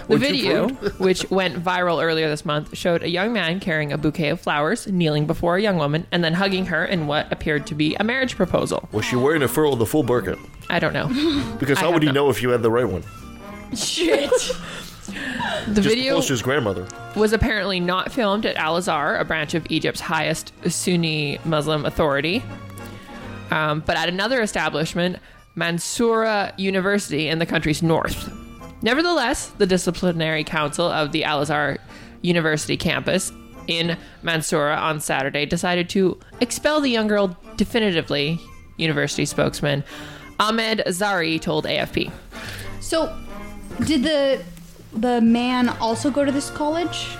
[0.08, 0.68] The video,
[0.98, 4.86] which went viral earlier this month, showed a young man carrying a bouquet of flowers,
[4.86, 8.04] kneeling before a young woman, and then hugging her in what appeared to be a
[8.04, 8.86] marriage proposal.
[8.92, 10.38] Was she wearing a fur or the full burqa?
[10.68, 11.08] I don't know.
[11.58, 13.02] Because how would he know if you had the right one?
[13.74, 14.30] Shit.
[15.66, 16.86] The Just video close to his grandmother.
[17.16, 22.42] was apparently not filmed at Al Azhar, a branch of Egypt's highest Sunni Muslim authority,
[23.50, 25.18] um, but at another establishment,
[25.56, 28.30] Mansoura University in the country's north.
[28.84, 31.78] Nevertheless, the disciplinary council of the Al Azhar
[32.20, 33.32] University campus
[33.66, 38.38] in Mansoura on Saturday decided to expel the young girl definitively,
[38.76, 39.84] university spokesman
[40.38, 42.12] Ahmed Zari told AFP.
[42.80, 43.16] So,
[43.86, 44.42] did the
[44.92, 47.16] the man also go to this college?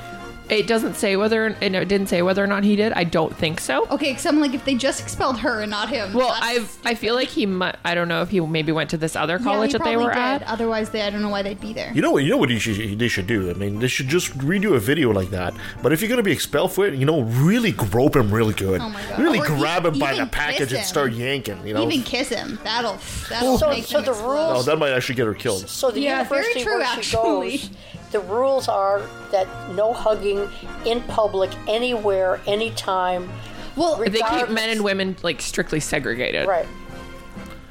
[0.51, 2.93] It doesn't say whether it didn't say whether or not he did.
[2.93, 3.87] I don't think so.
[3.91, 6.13] Okay, because I'm like, if they just expelled her and not him.
[6.13, 7.77] Well, I I feel like he might.
[7.85, 10.11] I don't know if he maybe went to this other college he that they were
[10.11, 10.19] did.
[10.19, 10.43] at.
[10.43, 11.91] Otherwise, they I don't know why they'd be there.
[11.95, 12.25] You know what?
[12.25, 13.51] You know what you should, they should do.
[13.51, 15.55] I mean, they should just redo a video like that.
[15.83, 18.81] But if you're gonna be expelled for it, you know, really grope him really good.
[18.83, 19.19] Oh my God.
[19.19, 21.67] Really Or grab e- him by the package kiss and start yanking.
[21.67, 21.85] You know.
[21.91, 22.59] Even kiss him.
[22.65, 22.99] That'll
[23.31, 24.57] that'll So- make so him the explode.
[24.59, 25.69] oh, that might actually get her killed.
[25.71, 27.51] So the Yeah, very university true, where she actually.
[27.59, 27.71] goes,
[28.15, 29.03] the rules are
[29.33, 30.49] that no hugging
[30.87, 33.29] in public, anywhere, anytime.
[33.75, 36.47] Well, They keep men and women like strictly segregated.
[36.47, 36.69] Right.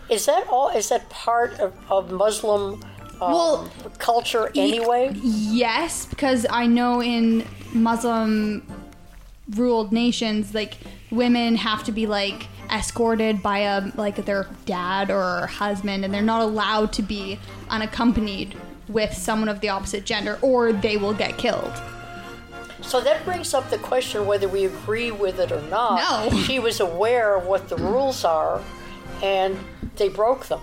[0.10, 0.68] Is that all?
[0.68, 2.84] Is that part of, of Muslim
[3.22, 5.12] um, Well, culture anyway?
[5.14, 8.68] Yes, because I know in Muslim
[9.56, 10.76] ruled nations, like
[11.10, 16.22] women have to be like escorted by a like their dad or husband, and they're
[16.22, 17.40] not allowed to be
[17.70, 18.58] unaccompanied
[18.88, 21.74] with someone of the opposite gender, or they will get killed.
[22.82, 26.32] So that brings up the question whether we agree with it or not.
[26.32, 26.38] No.
[26.42, 28.62] She was aware of what the rules are,
[29.22, 29.58] and
[29.96, 30.60] they broke them.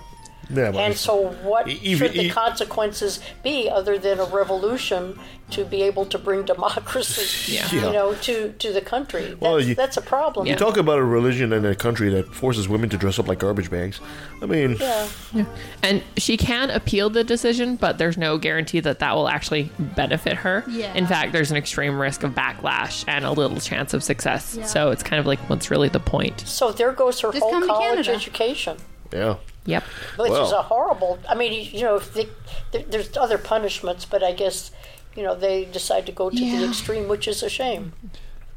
[0.53, 5.17] Yeah, And so, what even- should the e- consequences be other than a revolution
[5.51, 7.69] to be able to bring democracy, Yeah.
[7.71, 9.25] you know, to, to the country?
[9.25, 10.47] That's, Well, you- that's a problem.
[10.47, 13.39] You talk about a religion in a country that forces women to dress up like
[13.39, 13.99] garbage bags.
[14.41, 15.07] I mean, Yeah.
[15.83, 20.37] And she can appeal the decision, but there's no guarantee that that will actually benefit
[20.37, 20.63] her.
[20.69, 20.93] Yeah.
[20.93, 24.55] In fact, there's an extreme risk of backlash and a little chance of success.
[24.57, 24.65] Yeah.
[24.65, 26.41] So it's kind of like what's really the point.
[26.47, 28.77] So there goes her Just whole college education,
[29.13, 29.35] yeah.
[29.65, 29.83] Yep.
[30.17, 30.59] which is Well.
[30.59, 31.19] a horrible.
[31.29, 32.27] I mean, you know, if they,
[32.71, 34.71] there, there's other punishments, but I guess
[35.15, 37.93] you know they decide to go to the extreme, which is a shame.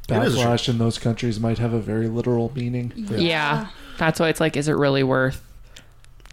[0.09, 2.93] It is a Backlash in those countries might have a very literal meaning.
[2.97, 3.69] Yeah.
[3.97, 5.43] That's why it's like, is it really worth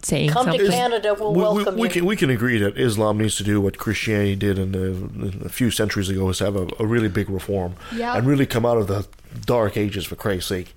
[0.02, 0.68] saying Come to?
[0.68, 1.92] Canada, we'll we, we- welcome we you.
[1.92, 5.42] can we can agree that Islam needs to do what Christianity did in, the, in
[5.44, 8.16] a few centuries ago is have a, a really big reform Yeah.
[8.16, 9.06] and really come out of the
[9.46, 10.74] dark ages for Christ's sake.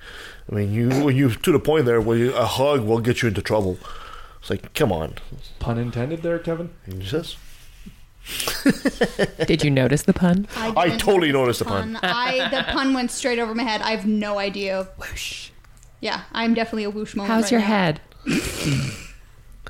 [0.52, 3.22] I mean, you when you to the point there where you, a hug will get
[3.22, 3.78] you into trouble.
[4.42, 5.16] It's like, come on,
[5.60, 6.70] Pun intended there, Kevin.
[6.88, 7.36] Jesus.
[9.46, 10.48] Did you notice the pun?
[10.56, 12.00] I didn't totally notice noticed the pun.
[12.02, 13.82] I the pun went straight over my head.
[13.82, 14.88] I have no idea.
[14.98, 15.50] Whoosh.
[16.02, 17.32] Yeah, I'm definitely a whoosh moment.
[17.34, 17.68] How's right your now.
[17.68, 18.02] head?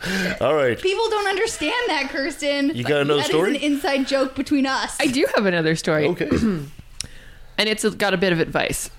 [0.41, 2.75] All right, People don't understand that, Kirsten.
[2.75, 3.55] You got another That is story?
[3.55, 4.97] an inside joke between us.
[4.99, 6.07] I do have another story.
[6.07, 6.27] okay.
[7.57, 8.89] and it's got a bit of advice.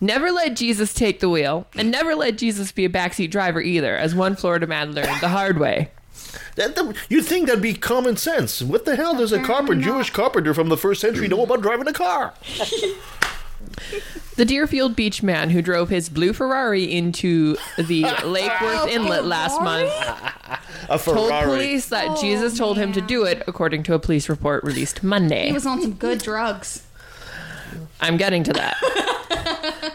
[0.00, 3.96] Never let Jesus take the wheel, and never let Jesus be a backseat driver either,
[3.96, 5.90] as one Florida man learned the hard way.
[6.56, 8.60] That, that, you'd think that'd be common sense.
[8.60, 11.88] What the hell does a carpenter, Jewish carpenter from the first century know about driving
[11.88, 12.34] a car?
[14.36, 19.24] The Deerfield Beach man who drove his blue Ferrari into the Lake Worth oh, Inlet
[19.24, 19.90] last month
[20.88, 21.46] A told Ferrari.
[21.46, 25.02] police that oh, Jesus told him to do it, according to a police report released
[25.02, 25.46] Monday.
[25.46, 26.86] He was on some good drugs.
[28.00, 28.76] I'm getting to that.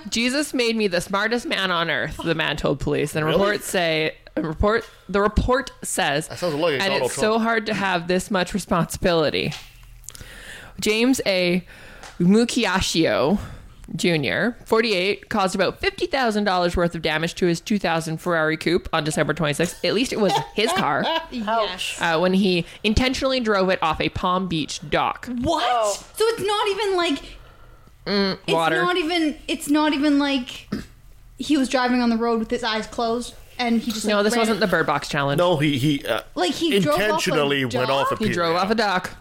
[0.10, 3.16] Jesus made me the smartest man on earth, the man told police.
[3.16, 3.38] And Really?
[3.40, 7.34] reports say a report the report says That sounds like and Donald it's Trump.
[7.34, 9.54] so hard to have this much responsibility.
[10.80, 11.66] James A.
[12.20, 13.40] Mukiashio
[13.96, 19.34] Jr., 48, caused about $50,000 worth of damage to his 2000 Ferrari coupe on December
[19.34, 19.84] 26th.
[19.84, 21.04] At least it was his car.
[21.32, 21.98] Yes.
[22.02, 25.28] Uh, when he intentionally drove it off a Palm Beach dock.
[25.42, 25.96] What?
[25.96, 27.32] So it's not even like it's
[28.48, 28.82] Mm, water.
[28.82, 30.68] not even it's not even like
[31.38, 34.24] he was driving on the road with his eyes closed and he just no, like,
[34.26, 35.38] this ran- wasn't the Bird Box challenge.
[35.38, 38.24] No, he he uh, Like, he drove off a intentionally went off a dock?
[38.24, 39.12] He drove off a dock.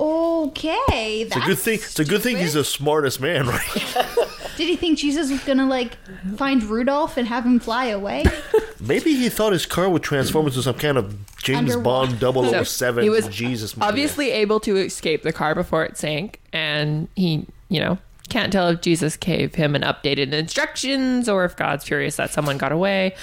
[0.00, 1.74] Okay, It's a good thing.
[1.74, 3.96] It's a good thing he's the smartest man, right?
[4.56, 5.96] Did he think Jesus was gonna like
[6.36, 8.24] find Rudolph and have him fly away?
[8.80, 12.16] Maybe he thought his car would transform into some kind of James Underwater.
[12.18, 12.20] Bond
[12.50, 13.86] So 007 he was Jesus movie.
[13.88, 18.68] obviously able to escape the car before it sank, and he, you know, can't tell
[18.68, 23.14] if Jesus gave him an updated instructions or if God's furious that someone got away.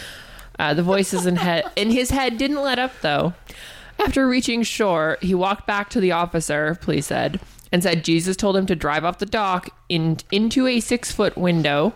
[0.57, 3.33] Uh, the voices in head in his head didn't let up though.
[3.99, 7.39] After reaching shore, he walked back to the officer, police said,
[7.71, 11.37] and said Jesus told him to drive off the dock in into a six foot
[11.37, 11.93] window.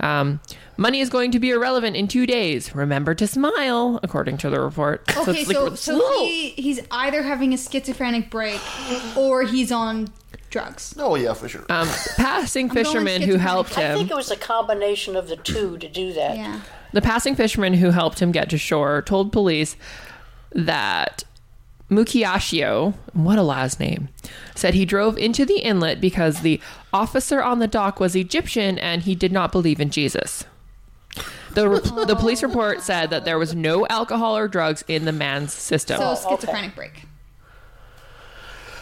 [0.00, 0.40] Um,
[0.76, 2.74] money is going to be irrelevant in two days.
[2.74, 5.04] Remember to smile, according to the report.
[5.16, 8.60] Okay, it's like- so so, he he's either having a schizophrenic break
[9.16, 10.08] or he's on
[10.48, 10.94] drugs.
[10.98, 11.64] Oh yeah, for sure.
[11.68, 13.92] um, passing I'm fisherman who helped him.
[13.92, 16.36] I think it was a combination of the two to do that.
[16.36, 16.60] Yeah.
[16.92, 19.76] The passing fisherman who helped him get to shore told police
[20.52, 21.24] that
[21.90, 24.08] Mukiashio, what a last name,
[24.54, 26.60] said he drove into the inlet because the
[26.92, 30.44] officer on the dock was Egyptian and he did not believe in Jesus.
[31.54, 35.12] The, re- the police report said that there was no alcohol or drugs in the
[35.12, 35.98] man's system.
[35.98, 37.04] So schizophrenic break.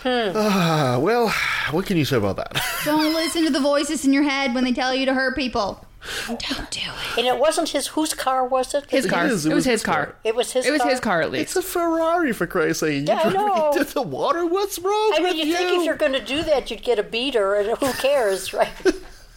[0.05, 1.29] Ah, well,
[1.71, 2.62] what can you say about that?
[2.85, 5.85] Don't listen to the voices in your head when they tell you to hurt people.
[6.29, 7.19] Don't do it.
[7.19, 7.89] And it wasn't his.
[7.89, 8.89] Whose car was it?
[8.89, 9.27] His car.
[9.27, 10.15] is, It was his car.
[10.25, 10.65] It was his.
[10.67, 10.91] It was car?
[10.91, 11.43] his car, at least.
[11.43, 13.09] It's a Ferrari, for Christ's sake.
[13.09, 13.73] Yeah, I You're driving know.
[13.73, 14.47] into the water.
[14.47, 16.99] What's wrong I with mean, you think if you're going to do that, you'd get
[16.99, 18.71] a beater, and who cares, right?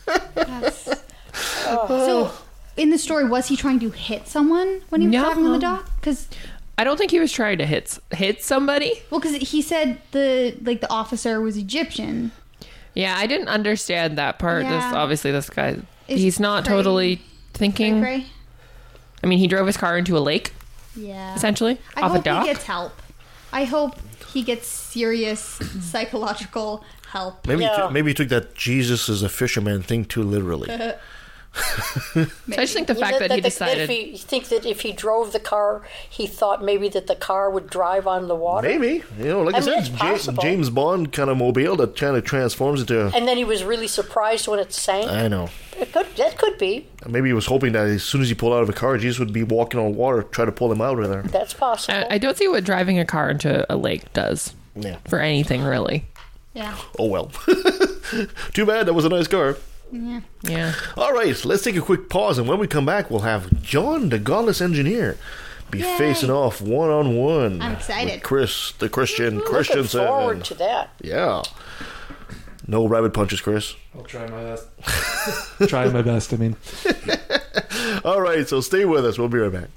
[1.34, 2.32] So, uh.
[2.78, 5.24] in the story, was he trying to hit someone when he was No.
[5.26, 5.90] driving on the dock?
[6.00, 6.28] Because
[6.78, 9.02] I don't think he was trying to hit hit somebody.
[9.10, 12.32] well, because he said the like the officer was Egyptian.
[12.94, 14.64] Yeah, I didn't understand that part.
[14.66, 15.78] This obviously this guy
[16.12, 17.22] Is he's not cray- totally
[17.54, 18.02] thinking.
[18.02, 18.30] Cray cray?
[19.24, 20.52] I mean, he drove his car into a lake
[20.96, 21.36] Yeah.
[21.36, 22.44] essentially I off a hope dock.
[22.48, 22.94] he gets help.
[23.54, 23.96] I hope
[24.34, 25.42] he gets serious
[25.82, 27.46] psychological help.
[27.48, 27.76] Maybe Yeah.
[27.76, 30.70] he took, maybe he took that Jesus is a fisherman thing too literally.
[31.54, 32.22] So
[32.52, 34.82] I just think the fact that, he the- decided if he you think that if
[34.82, 38.68] he drove the car, he thought maybe that the car would drive on the water.
[38.68, 41.76] Maybe you know, like I, I mean, said, it's Ja- James Bond kind of mobile
[41.78, 43.12] that kind of transforms into.
[43.16, 45.10] And then he was really surprised when it sank.
[45.10, 45.50] I know.
[45.80, 46.88] It could, that could be.
[47.08, 49.20] Maybe he was hoping that as soon as he pulled out of a car, Jesus
[49.20, 51.24] would be walking on water, try to pull him out of there.
[51.24, 51.98] That's possible.
[52.10, 54.98] I, I don't see what driving a car into a lake does Yeah.
[55.08, 56.06] for anything really.
[56.54, 56.78] Yeah.
[57.00, 57.26] Oh well.
[58.54, 58.86] Too bad.
[58.86, 59.58] That was a nice car.
[59.92, 60.22] Yeah.
[60.44, 60.74] Yeah.
[60.98, 64.10] All right, let's take a quick pause, and when we come back, we'll have John,
[64.10, 65.18] the godless engineer,
[65.70, 65.98] be Yay.
[65.98, 67.62] facing off one on one.
[67.62, 68.14] I'm excited.
[68.16, 70.08] With Chris, the Christian Looking Christiansen.
[70.08, 70.92] forward to that.
[71.02, 71.42] Yeah.
[72.68, 73.76] No rabbit punches, Chris.
[73.96, 74.68] I'll try my best.
[75.70, 76.34] try my best.
[76.34, 76.56] I mean,
[78.06, 79.18] All right, so stay with us.
[79.18, 79.70] We'll be right back.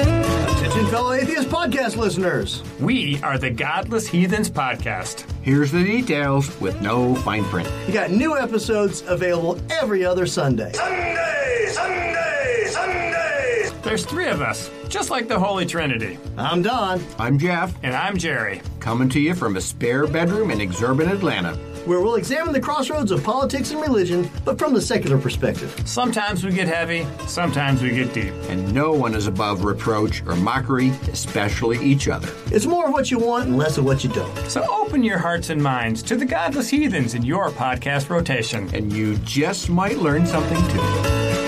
[0.00, 2.62] Attention, fellow atheist podcast listeners.
[2.78, 5.24] We are the Godless Heathens Podcast.
[5.42, 7.70] Here's the details with no fine print.
[7.86, 10.72] You got new episodes available every other Sunday.
[10.72, 13.70] Sunday, Sunday, Sunday.
[13.82, 16.18] There's three of us, just like the Holy Trinity.
[16.36, 17.02] I'm Don.
[17.18, 18.60] I'm Jeff, And I'm Jerry.
[18.80, 21.56] coming to you from a spare bedroom in exurban Atlanta.
[21.88, 25.74] Where we'll examine the crossroads of politics and religion, but from the secular perspective.
[25.86, 28.34] Sometimes we get heavy, sometimes we get deep.
[28.50, 32.28] And no one is above reproach or mockery, especially each other.
[32.52, 34.36] It's more of what you want and less of what you don't.
[34.50, 38.68] So open your hearts and minds to the Godless Heathens in your podcast rotation.
[38.74, 41.47] And you just might learn something too.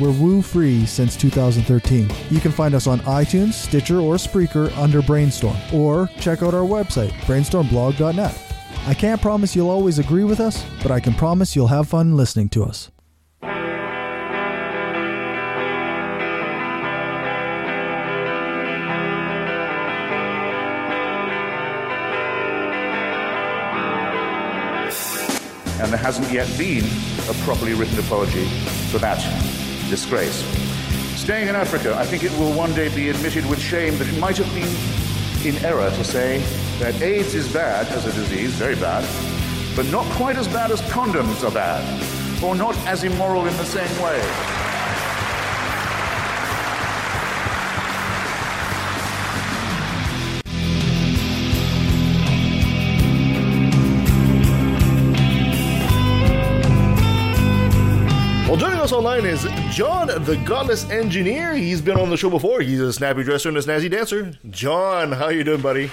[0.00, 2.10] we're woo free since 2013.
[2.30, 6.66] You can find us on iTunes, Stitcher, or Spreaker under Brainstorm, or check out our
[6.66, 8.38] website, brainstormblog.net.
[8.86, 12.16] I can't promise you'll always agree with us, but I can promise you'll have fun
[12.16, 12.90] listening to us.
[25.80, 26.84] and there hasn't yet been
[27.30, 28.44] a properly written apology
[28.90, 29.16] for that
[29.88, 30.44] disgrace.
[31.16, 34.18] Staying in Africa, I think it will one day be admitted with shame that it
[34.18, 36.38] might have been in error to say
[36.78, 39.04] that AIDS is bad as a disease, very bad,
[39.74, 41.82] but not quite as bad as condoms are bad,
[42.42, 44.67] or not as immoral in the same way.
[58.88, 61.52] Us online is John, the Godless Engineer.
[61.52, 62.62] He's been on the show before.
[62.62, 64.32] He's a snappy dresser and a snazzy dancer.
[64.48, 65.90] John, how you doing, buddy?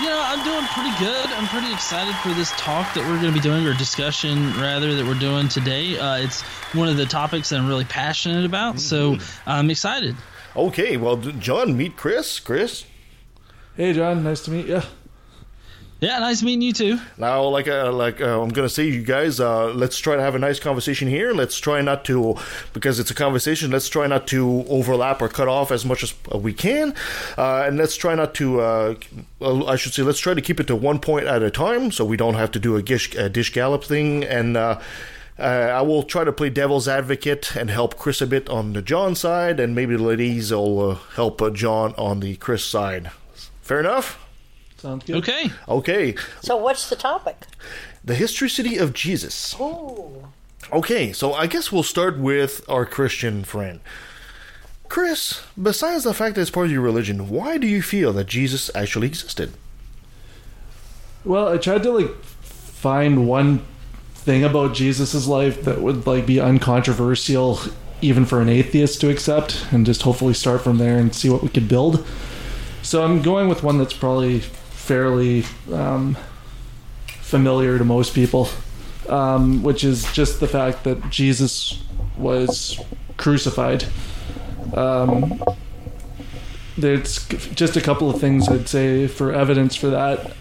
[0.00, 1.26] You know, I'm doing pretty good.
[1.26, 4.96] I'm pretty excited for this talk that we're going to be doing, or discussion rather,
[4.96, 5.96] that we're doing today.
[5.96, 6.42] Uh, it's
[6.74, 9.16] one of the topics that I'm really passionate about, so
[9.46, 10.16] I'm excited.
[10.56, 12.40] Okay, well, John, meet Chris.
[12.40, 12.86] Chris.
[13.76, 14.24] Hey, John.
[14.24, 14.82] Nice to meet you.
[16.04, 16.98] Yeah, nice meeting you too.
[17.16, 20.34] Now, like, uh, like uh, I'm gonna say, you guys, uh, let's try to have
[20.34, 21.32] a nice conversation here.
[21.32, 22.36] Let's try not to,
[22.74, 23.70] because it's a conversation.
[23.70, 26.94] Let's try not to overlap or cut off as much as we can,
[27.38, 28.60] uh, and let's try not to.
[28.60, 28.94] Uh,
[29.40, 31.90] uh, I should say, let's try to keep it to one point at a time,
[31.90, 34.24] so we don't have to do a dish, a Gish gallop thing.
[34.24, 34.80] And uh,
[35.38, 38.82] uh, I will try to play devil's advocate and help Chris a bit on the
[38.82, 43.10] John side, and maybe the ladies will uh, help uh, John on the Chris side.
[43.62, 44.23] Fair enough.
[44.84, 45.16] Sounds good.
[45.16, 45.50] Okay.
[45.66, 46.14] Okay.
[46.42, 47.46] So, what's the topic?
[48.04, 49.56] The historicity of Jesus.
[49.58, 50.28] Ooh.
[50.70, 53.80] Okay, so I guess we'll start with our Christian friend.
[54.90, 58.26] Chris, besides the fact that it's part of your religion, why do you feel that
[58.26, 59.54] Jesus actually existed?
[61.24, 63.64] Well, I tried to like find one
[64.12, 67.58] thing about Jesus's life that would like be uncontroversial
[68.02, 71.42] even for an atheist to accept and just hopefully start from there and see what
[71.42, 72.06] we could build.
[72.82, 74.42] So I'm going with one that's probably
[74.84, 76.16] fairly um,
[77.06, 78.48] familiar to most people,
[79.08, 81.82] um, which is just the fact that Jesus
[82.18, 82.78] was
[83.16, 83.86] crucified.
[84.74, 85.42] Um,
[86.76, 90.32] there's just a couple of things I'd say for evidence for that.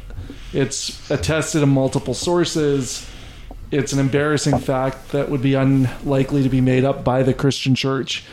[0.52, 3.10] It's attested in multiple sources.
[3.72, 7.76] It's an embarrassing fact that would be unlikely to be made up by the Christian
[7.76, 8.26] church.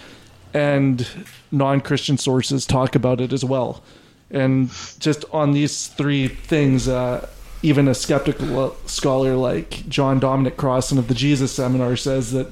[0.53, 1.07] And
[1.53, 3.83] non Christian sources talk about it as well.
[4.31, 7.29] And just on these three things, uh,
[7.63, 12.49] even a skeptical scholar like John Dominic Crossan of the Jesus Seminar says that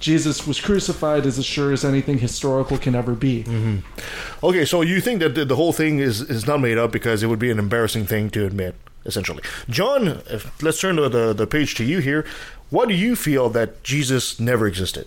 [0.00, 3.44] Jesus was crucified as as sure as anything historical can ever be.
[3.44, 4.44] Mm-hmm.
[4.44, 7.28] Okay, so you think that the, whole thing is, is not made up because it
[7.28, 8.74] would be an embarrassing thing to admit,
[9.06, 9.42] essentially.
[9.68, 12.26] John, if, let's turn to the, the page to you here.
[12.68, 15.06] Why do you feel that Jesus never existed?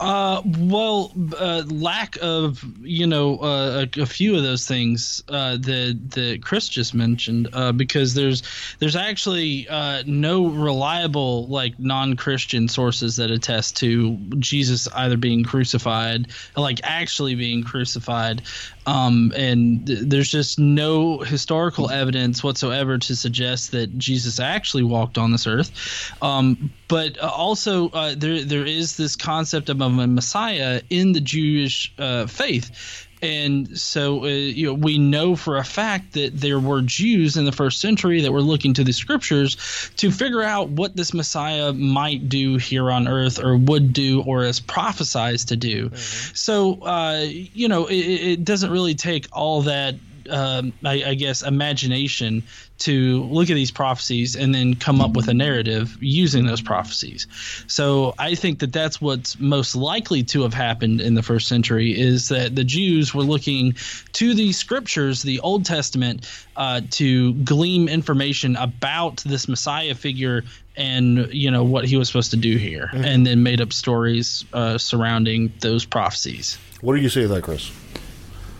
[0.00, 5.56] Uh, well, uh, lack of you know uh, a, a few of those things uh,
[5.56, 8.42] that that Chris just mentioned, uh, because there's
[8.80, 16.26] there's actually uh, no reliable like non-Christian sources that attest to Jesus either being crucified,
[16.56, 18.42] like actually being crucified,
[18.86, 25.18] um, and th- there's just no historical evidence whatsoever to suggest that Jesus actually walked
[25.18, 26.12] on this earth.
[26.20, 31.20] Um, but uh, also, uh, there there is this concept of a Messiah in the
[31.20, 33.03] Jewish uh, faith.
[33.22, 37.44] And so, uh, you know, we know for a fact that there were Jews in
[37.44, 39.56] the first century that were looking to the scriptures
[39.96, 44.44] to figure out what this Messiah might do here on earth, or would do, or
[44.44, 45.90] is prophesized to do.
[45.96, 49.94] So, uh, you know, it, it doesn't really take all that
[50.30, 52.42] um, I, I guess imagination
[52.78, 57.26] to look at these prophecies and then come up with a narrative using those prophecies.
[57.68, 61.98] So I think that that's what's most likely to have happened in the first century
[61.98, 63.76] is that the Jews were looking
[64.14, 70.42] to the scriptures, the Old Testament, uh, to glean information about this Messiah figure
[70.76, 73.04] and you know what he was supposed to do here, Mhm.
[73.06, 76.58] and then made up stories uh, surrounding those prophecies.
[76.80, 77.70] What do you say to that, Chris?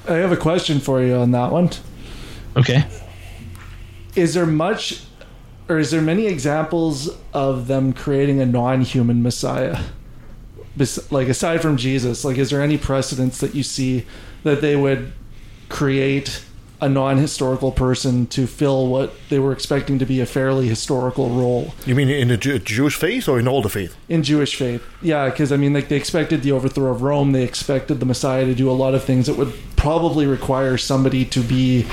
[0.07, 1.71] I have a question for you on that one.
[2.57, 2.85] Okay.
[4.15, 5.03] Is there much,
[5.69, 9.81] or is there many examples of them creating a non-human Messiah?
[11.11, 14.05] Like aside from Jesus, like is there any precedence that you see
[14.43, 15.13] that they would
[15.69, 16.45] create
[16.85, 21.73] a non-historical person to fill what they were expecting to be a fairly historical role?
[21.87, 23.97] You mean in the Jew- Jewish faith or in all the faith?
[24.09, 24.83] in Jewish faith.
[25.01, 27.33] Yeah, because I mean, like they expected the overthrow of Rome.
[27.33, 31.25] They expected the Messiah to do a lot of things that would probably require somebody
[31.27, 31.87] to be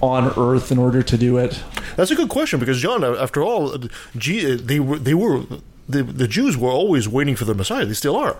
[0.00, 1.62] on Earth in order to do it.
[1.96, 3.76] That's a good question because John, after all,
[4.14, 5.42] they were they were
[5.88, 7.84] the the Jews were always waiting for the Messiah.
[7.86, 8.36] They still are.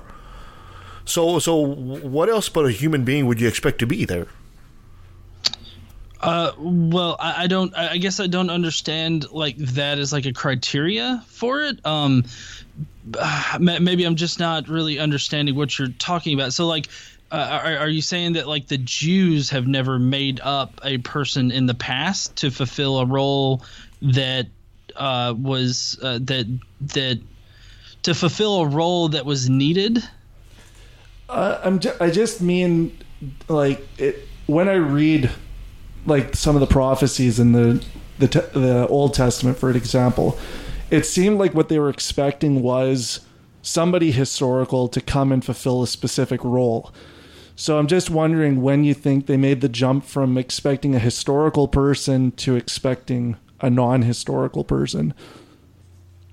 [1.04, 4.26] So so what else but a human being would you expect to be there?
[6.24, 7.76] Uh, well, I, I don't.
[7.76, 11.84] I guess I don't understand like that as like a criteria for it.
[11.84, 12.24] Um,
[13.60, 16.54] maybe I'm just not really understanding what you're talking about.
[16.54, 16.88] So, like,
[17.30, 21.50] uh, are, are you saying that like the Jews have never made up a person
[21.50, 23.62] in the past to fulfill a role
[24.00, 24.46] that
[24.96, 26.46] uh, was uh, that
[26.80, 27.20] that
[28.04, 30.02] to fulfill a role that was needed?
[31.28, 32.96] Uh, I'm ju- I just mean
[33.46, 35.30] like it, when I read
[36.06, 37.84] like some of the prophecies in the
[38.18, 40.38] the the Old Testament, for an example,
[40.90, 43.20] it seemed like what they were expecting was
[43.62, 46.92] somebody historical to come and fulfill a specific role.
[47.56, 51.68] So I'm just wondering when you think they made the jump from expecting a historical
[51.68, 55.14] person to expecting a non-historical person.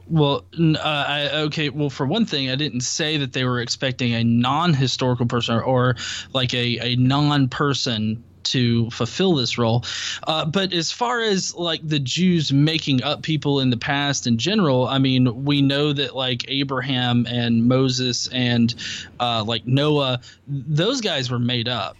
[0.07, 1.69] Well, uh, I, okay.
[1.69, 5.63] Well, for one thing, I didn't say that they were expecting a non-historical person or,
[5.63, 5.95] or
[6.33, 9.83] like a, a non-person to fulfill this role.
[10.27, 14.37] Uh, but as far as like the Jews making up people in the past in
[14.37, 18.73] general, I mean, we know that like Abraham and Moses and
[19.19, 21.97] uh, like Noah, those guys were made up.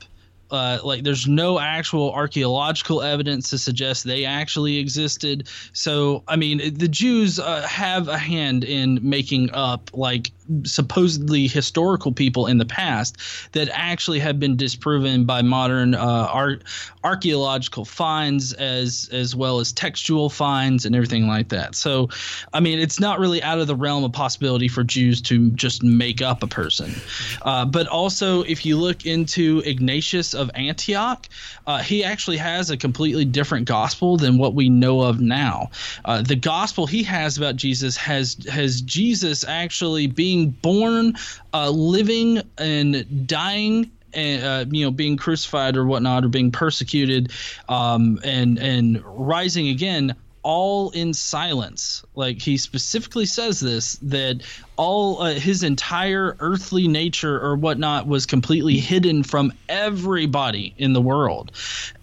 [0.51, 5.47] Uh, like there's no actual archaeological evidence to suggest they actually existed.
[5.71, 10.31] So I mean, the Jews uh, have a hand in making up like
[10.65, 13.17] supposedly historical people in the past
[13.53, 16.63] that actually have been disproven by modern uh, art
[17.03, 21.75] archaeological finds as as well as textual finds and everything like that.
[21.75, 22.09] So,
[22.53, 25.83] I mean, it's not really out of the realm of possibility for Jews to just
[25.83, 26.93] make up a person.
[27.41, 31.27] Uh, but also, if you look into Ignatius of Antioch,
[31.67, 35.71] uh, he actually has a completely different gospel than what we know of now.
[36.05, 41.15] Uh, the gospel he has about Jesus has has Jesus actually being born,
[41.53, 47.31] uh, living, and dying and uh, you know being crucified or whatnot or being persecuted
[47.69, 52.03] um, and and rising again all in silence.
[52.15, 54.41] Like he specifically says this that
[54.75, 61.01] all uh, his entire earthly nature or whatnot was completely hidden from everybody in the
[61.01, 61.51] world.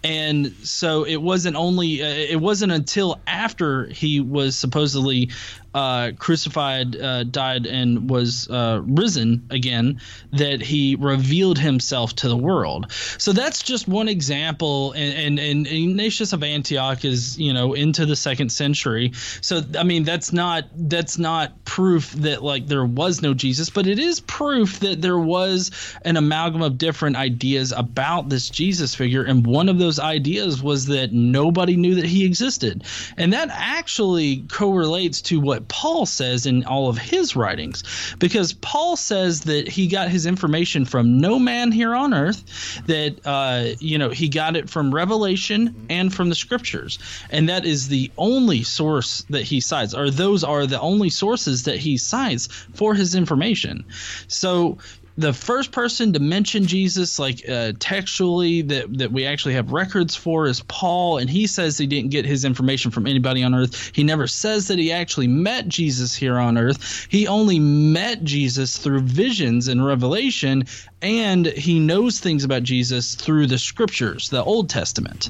[0.03, 5.29] And so it wasn't only uh, it wasn't until after he was supposedly
[5.73, 10.01] uh, crucified, uh, died, and was uh, risen again,
[10.33, 12.91] that he revealed himself to the world.
[12.91, 14.91] So that's just one example.
[14.93, 19.11] And, and, and Ignatius of Antioch is, you know, into the second century.
[19.41, 23.87] So I mean, that's not that's not proof that like there was no Jesus, but
[23.87, 25.71] it is proof that there was
[26.03, 29.23] an amalgam of different ideas about this Jesus figure.
[29.23, 32.83] And one of those ideas was that nobody knew that he existed,
[33.17, 37.83] and that actually correlates to what Paul says in all of his writings,
[38.19, 42.43] because Paul says that he got his information from no man here on earth,
[42.87, 46.99] that uh, you know he got it from Revelation and from the Scriptures,
[47.29, 51.63] and that is the only source that he cites, or those are the only sources
[51.63, 53.85] that he cites for his information.
[54.27, 54.77] So
[55.19, 60.15] the first person to mention Jesus, like uh, textually, that that we actually have records
[60.15, 63.91] for, is Paul, and he says he didn't get his information from anybody on earth.
[63.93, 67.07] He never says that he actually met Jesus here on earth.
[67.09, 70.65] He only met Jesus through visions and revelation,
[71.01, 75.29] and he knows things about Jesus through the scriptures, the Old Testament.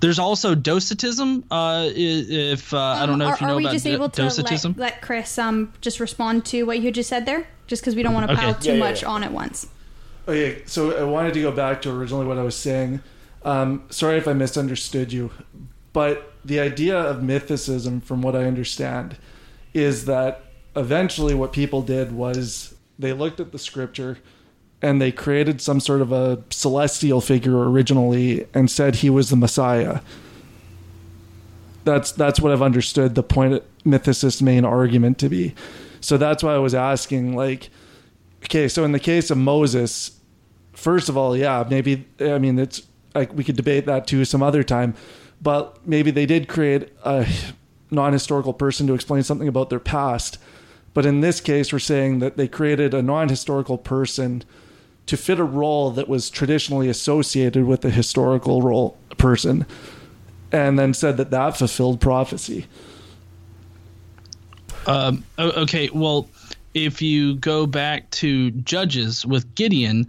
[0.00, 1.44] There's also docetism.
[1.50, 3.92] Uh, if uh, I don't know if you are, know are we about just do-
[3.92, 4.72] able to docetism.
[4.72, 7.46] let, let Chris um just respond to what you just said there?
[7.66, 8.42] Just because we don't want to Okay.
[8.42, 9.08] pile too Yeah, yeah, much yeah.
[9.08, 9.68] on at once.
[10.28, 13.00] Okay, so I wanted to go back to originally what I was saying.
[13.44, 15.30] Um, sorry if I misunderstood you,
[15.92, 19.16] but the idea of mythicism, from what I understand,
[19.72, 20.42] is that
[20.74, 24.18] eventually what people did was they looked at the scripture
[24.82, 29.36] and they created some sort of a celestial figure originally and said he was the
[29.36, 30.00] Messiah.
[31.84, 35.54] That's that's what I've understood the point of mythicist's main argument to be.
[36.00, 37.70] So that's why I was asking, like,
[38.44, 40.18] okay, so in the case of Moses,
[40.72, 42.82] first of all, yeah, maybe I mean it's
[43.14, 44.94] like we could debate that too some other time,
[45.40, 47.26] but maybe they did create a
[47.90, 50.38] non-historical person to explain something about their past.
[50.92, 54.42] But in this case, we're saying that they created a non-historical person
[55.06, 59.64] to fit a role that was traditionally associated with the historical role person,
[60.52, 62.66] and then said that that fulfilled prophecy.
[64.86, 66.28] Um, okay, well,
[66.74, 70.06] if you go back to Judges with Gideon,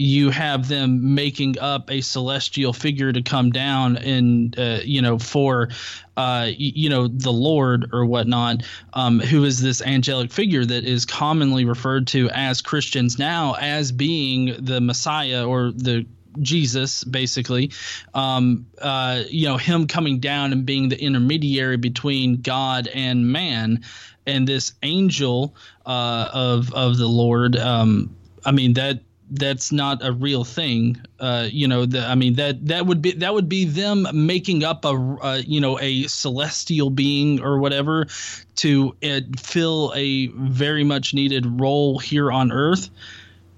[0.00, 5.18] you have them making up a celestial figure to come down and uh, you know
[5.18, 5.68] for
[6.16, 8.62] uh, you know the Lord or whatnot,
[8.94, 13.92] um, who is this angelic figure that is commonly referred to as Christians now as
[13.92, 16.06] being the Messiah or the
[16.40, 17.72] Jesus, basically,
[18.14, 23.84] um, uh, you know, him coming down and being the intermediary between God and man,
[24.26, 27.56] and this angel uh, of of the Lord.
[27.56, 29.00] Um, I mean that
[29.30, 31.00] that's not a real thing.
[31.18, 34.64] Uh, you know, the, I mean that that would be that would be them making
[34.64, 38.06] up a uh, you know a celestial being or whatever
[38.56, 42.90] to uh, fill a very much needed role here on Earth.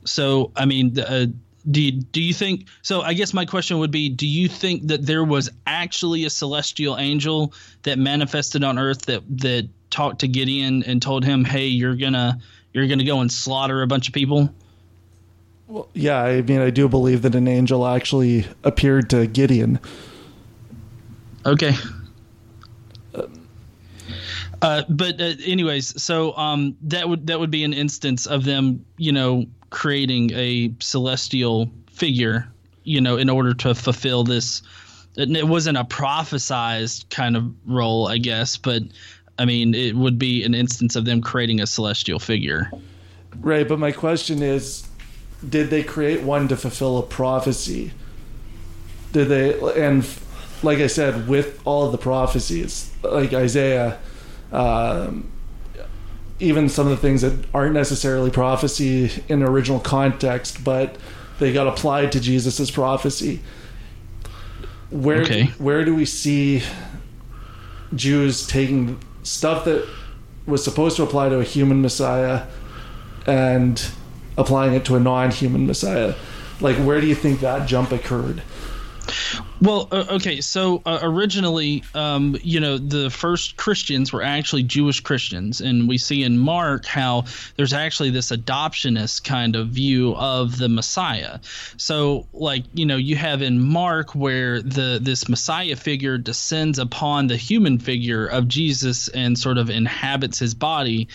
[0.05, 0.99] So I mean.
[0.99, 1.27] Uh,
[1.70, 5.07] do do you think so i guess my question would be do you think that
[5.07, 7.55] there was actually a celestial angel
[7.85, 12.37] that manifested on earth that that talked to gideon and told him hey you're gonna
[12.73, 14.53] you're gonna go and slaughter a bunch of people
[15.73, 19.81] Well, yeah, I mean, I do believe that an angel actually appeared to Gideon.
[21.47, 21.73] Okay.
[24.61, 28.85] Uh, but uh, anyways, so um, that would that would be an instance of them,
[28.99, 32.47] you know, creating a celestial figure,
[32.85, 34.61] you know, in order to fulfill this.
[35.16, 38.83] It wasn't a prophesized kind of role, I guess, but
[39.39, 42.70] I mean, it would be an instance of them creating a celestial figure.
[43.41, 44.87] Right, but my question is
[45.49, 47.93] did they create one to fulfill a prophecy?
[49.12, 50.09] Did they and
[50.62, 53.99] like I said with all of the prophecies like Isaiah
[54.53, 55.30] um,
[56.38, 60.97] even some of the things that aren't necessarily prophecy in original context but
[61.38, 63.40] they got applied to Jesus' prophecy.
[64.90, 65.47] Where Okay.
[65.59, 66.62] where do we see
[67.95, 69.86] Jews taking stuff that
[70.47, 72.47] was supposed to apply to a human Messiah
[73.26, 73.82] and
[74.37, 76.14] applying it to a non-human Messiah.
[76.61, 78.43] Like, where do you think that jump occurred?
[79.61, 85.01] Well, uh, okay, so uh, originally, um, you know, the first Christians were actually Jewish
[85.01, 87.26] Christians, and we see in Mark how
[87.57, 91.39] there's actually this adoptionist kind of view of the Messiah.
[91.76, 97.28] So, like, you know, you have in Mark where the this Messiah figure descends upon
[97.28, 101.07] the human figure of Jesus and sort of inhabits his body,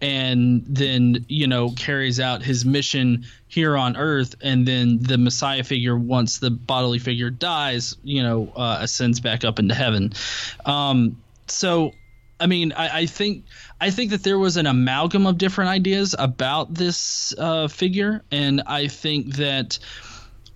[0.00, 5.62] and then you know carries out his mission here on earth and then the messiah
[5.62, 10.12] figure once the bodily figure dies you know uh, ascends back up into heaven.
[10.66, 11.92] Um, so
[12.40, 13.44] i mean I, I think
[13.80, 18.62] i think that there was an amalgam of different ideas about this uh, figure and
[18.66, 19.78] i think that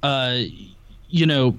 [0.03, 0.41] uh,
[1.09, 1.57] you know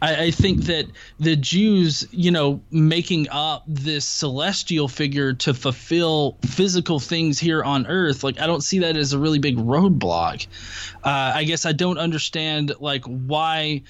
[0.00, 0.86] I, I think that
[1.18, 7.86] the Jews, you know, making up this celestial figure to fulfill physical things here on
[7.86, 10.46] earth, like I don't see that as a really big roadblock.
[11.04, 13.82] Uh, I guess I don't understand like why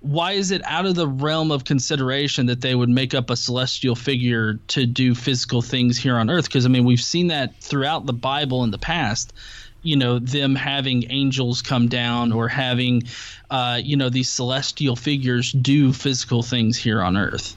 [0.00, 3.36] why is it out of the realm of consideration that they would make up a
[3.36, 7.54] celestial figure to do physical things here on earth because i mean we've seen that
[7.60, 9.34] throughout the bible in the past
[9.82, 13.02] you know them having angels come down or having
[13.50, 17.56] uh, you know these celestial figures do physical things here on earth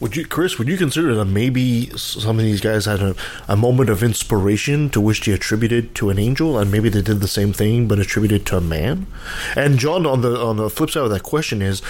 [0.00, 0.58] Would you, Chris?
[0.58, 3.16] Would you consider that maybe some of these guys had a,
[3.48, 7.20] a moment of inspiration to which they attributed to an angel, and maybe they did
[7.20, 9.06] the same thing but attributed to a man?
[9.56, 11.82] And John, on the on the flip side of that question is,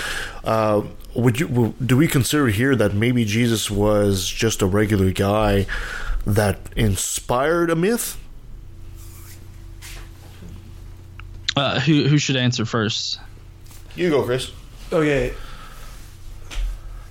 [0.42, 0.82] uh,
[1.14, 5.66] would you do we consider here that maybe Jesus was just a regular guy
[6.26, 8.16] that inspired a myth?
[11.58, 13.18] Uh, who, who should answer first
[13.96, 14.50] You go, Chris.
[14.92, 15.34] Okay.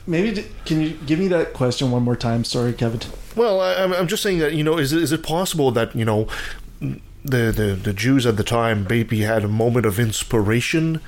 [0.05, 2.43] Maybe can you give me that question one more time?
[2.45, 3.01] Sorry, Kevin.
[3.35, 5.95] Well, I, I'm- I'm just saying that you know, is it, is it possible that
[5.95, 6.27] you know,
[6.79, 11.01] the, the the Jews at the time maybe had a moment of inspiration,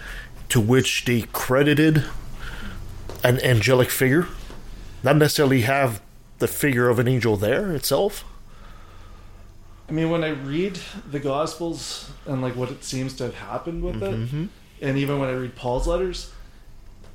[0.50, 2.04] to which they credited
[3.24, 4.28] an angelic figure,
[5.02, 6.02] not necessarily have
[6.40, 8.24] the figure of an angel there itself.
[9.90, 10.80] I mean, when I read
[11.10, 14.44] the Gospels and like what it seems to have happened with Mhm.
[14.46, 14.50] it,
[14.86, 16.30] and even when I read Paul's letters,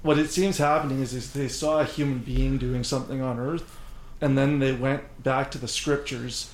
[0.02, 3.76] what it seems happening is, is they saw a human being doing something on Earth,
[4.20, 6.50] and then they went back to the Scriptures,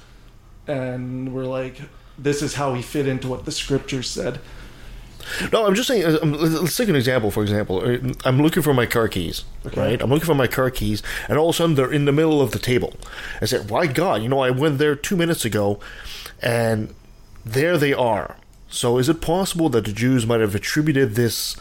[0.68, 1.80] and were like,
[2.18, 4.38] "This is how he fit into what the Scriptures said."
[5.52, 6.18] No, I'm just saying.
[6.22, 7.30] um, Let's take an example.
[7.30, 9.44] For example, Uh, I'm looking for my car keys.
[9.66, 9.78] Okay.
[9.80, 12.12] Right, I'm looking for my car keys, and all of a sudden they're in the
[12.12, 12.94] middle of the table.
[13.40, 14.22] I said, "Why God?
[14.22, 15.78] You know, I went there two minutes ago,
[16.43, 16.95] and
[17.45, 18.36] there they are."
[18.68, 21.57] So, is it possible that the Jews might have attributed this?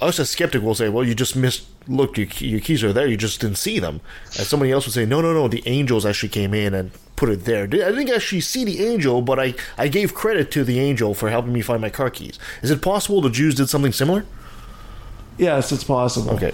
[0.00, 1.64] Us as skeptic will say, "Well, you just missed.
[1.88, 3.06] Look, your, your keys are there.
[3.06, 4.00] You just didn't see them."
[4.38, 5.48] And somebody else would say, "No, no, no.
[5.48, 7.64] The angels actually came in and put it there.
[7.64, 11.30] I didn't actually see the angel, but I I gave credit to the angel for
[11.30, 14.24] helping me find my car keys." Is it possible the Jews did something similar?
[15.38, 16.30] Yes, it's possible.
[16.32, 16.52] Okay.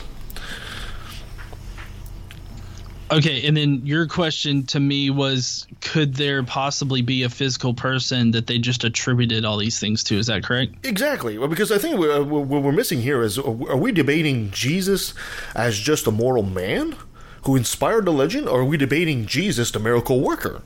[3.13, 8.31] Okay, and then your question to me was could there possibly be a physical person
[8.31, 10.17] that they just attributed all these things to?
[10.17, 10.75] Is that correct?
[10.87, 11.37] Exactly.
[11.37, 14.51] Well, because I think what uh, what we're missing here is uh, are we debating
[14.51, 15.13] Jesus
[15.55, 16.97] as just a moral man
[17.45, 20.63] who inspired the legend, or are we debating Jesus, the miracle worker?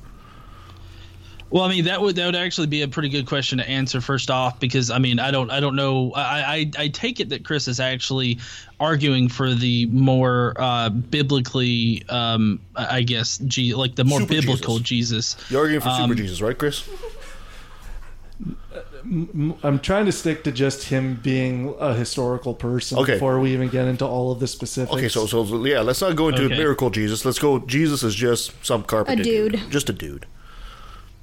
[1.50, 4.00] Well, I mean that would that would actually be a pretty good question to answer
[4.00, 6.20] first off because I mean I don't I don't know I
[6.56, 8.38] I, I take it that Chris is actually
[8.80, 14.34] arguing for the more uh, biblically um, I I guess G, like the more Super
[14.34, 15.36] biblical Jesus.
[15.48, 16.88] You're arguing for Um, Super Jesus, right, Chris?
[19.62, 23.14] I'm trying to stick to just him being a historical person Okay.
[23.14, 24.96] before we even get into all of the specifics.
[24.96, 26.56] Okay, so so so, yeah, let's not go into Okay.
[26.56, 27.24] miracle Jesus.
[27.24, 27.60] Let's go.
[27.60, 29.60] Jesus is just some carpenter, A dude.
[29.70, 30.26] just a dude.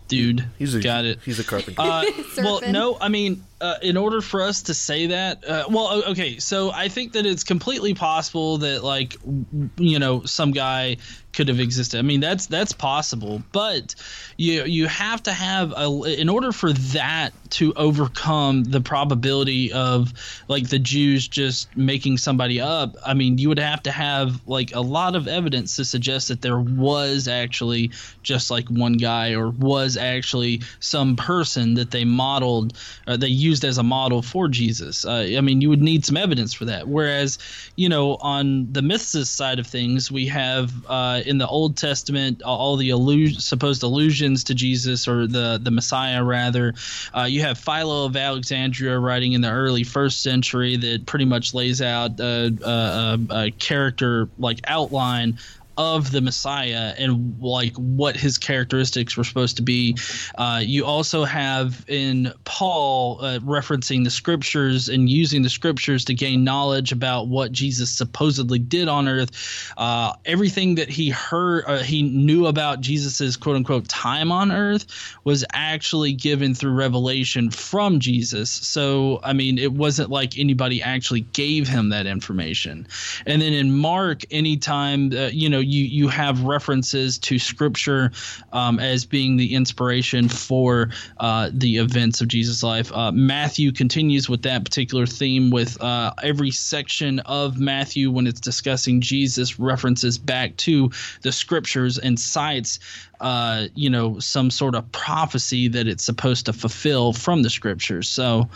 [0.07, 1.19] Dude, He's a got it.
[1.23, 1.81] He's a carpenter.
[1.81, 2.03] Uh,
[2.37, 6.39] well, no, I mean, uh, in order for us to say that, uh, well, okay,
[6.39, 10.97] so I think that it's completely possible that like w- you know some guy
[11.31, 11.97] could have existed.
[11.97, 13.95] I mean, that's that's possible, but
[14.37, 15.87] you you have to have a
[16.19, 20.11] in order for that to overcome the probability of
[20.47, 22.95] like the Jews just making somebody up.
[23.05, 26.41] I mean, you would have to have like a lot of evidence to suggest that
[26.41, 27.91] there was actually
[28.23, 32.73] just like one guy or was actually some person that they modeled
[33.07, 35.05] uh, they used as a model for Jesus.
[35.05, 36.87] Uh, I mean, you would need some evidence for that.
[36.87, 37.37] Whereas,
[37.75, 42.41] you know, on the mythicist side of things, we have uh, in the Old Testament
[42.41, 43.81] all the allu- supposed
[44.23, 46.73] allusions to Jesus or the the Messiah rather.
[47.15, 51.53] Uh, you have Philo of Alexandria writing in the early first century that pretty much
[51.53, 55.37] lays out a, a, a, a character like outline
[55.77, 59.97] of the Messiah and like what his characteristics were supposed to be.
[60.37, 66.13] Uh, you also have in Paul uh, referencing the scriptures and using the scriptures to
[66.13, 69.73] gain knowledge about what Jesus supposedly did on earth.
[69.77, 74.85] Uh, everything that he heard, uh, he knew about Jesus's quote unquote time on earth
[75.23, 78.51] was actually given through revelation from Jesus.
[78.51, 82.87] So, I mean, it wasn't like anybody actually gave him that information.
[83.25, 88.11] And then in Mark, anytime, uh, you know, you you have references to scripture
[88.51, 90.89] um, as being the inspiration for
[91.19, 92.91] uh, the events of Jesus' life.
[92.91, 98.39] Uh, Matthew continues with that particular theme with uh, every section of Matthew when it's
[98.41, 100.91] discussing Jesus references back to
[101.21, 102.79] the scriptures and cites
[103.19, 108.09] uh, you know some sort of prophecy that it's supposed to fulfill from the scriptures.
[108.09, 108.49] So.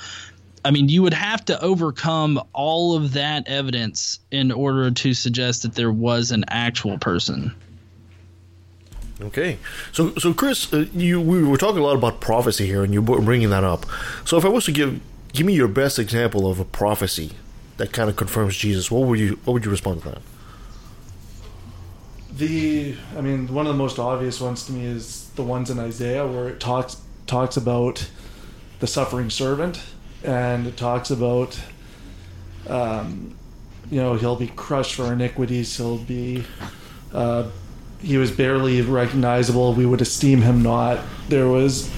[0.68, 5.62] I mean, you would have to overcome all of that evidence in order to suggest
[5.62, 7.56] that there was an actual person.
[9.22, 9.60] Okay,
[9.94, 13.02] so so Chris, uh, you we were talking a lot about prophecy here, and you
[13.02, 13.86] were bringing that up.
[14.26, 15.00] So if I was to give
[15.32, 17.32] give me your best example of a prophecy
[17.78, 20.22] that kind of confirms Jesus, what would you what would you respond to that?
[22.34, 25.80] The, I mean, one of the most obvious ones to me is the ones in
[25.80, 28.06] Isaiah where it talks talks about
[28.80, 29.82] the suffering servant,
[30.24, 31.60] and it talks about,
[32.68, 33.36] um,
[33.90, 35.76] you know, he'll be crushed for iniquities.
[35.78, 36.44] He'll be,
[37.14, 37.50] uh,
[38.02, 39.74] he was barely recognizable.
[39.74, 41.00] We would esteem him not.
[41.30, 41.90] There was,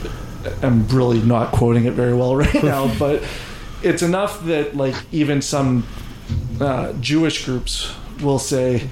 [0.62, 3.24] I'm really not quoting it very well right now, but
[3.82, 5.88] it's enough that like even some
[6.60, 8.90] uh, Jewish groups will say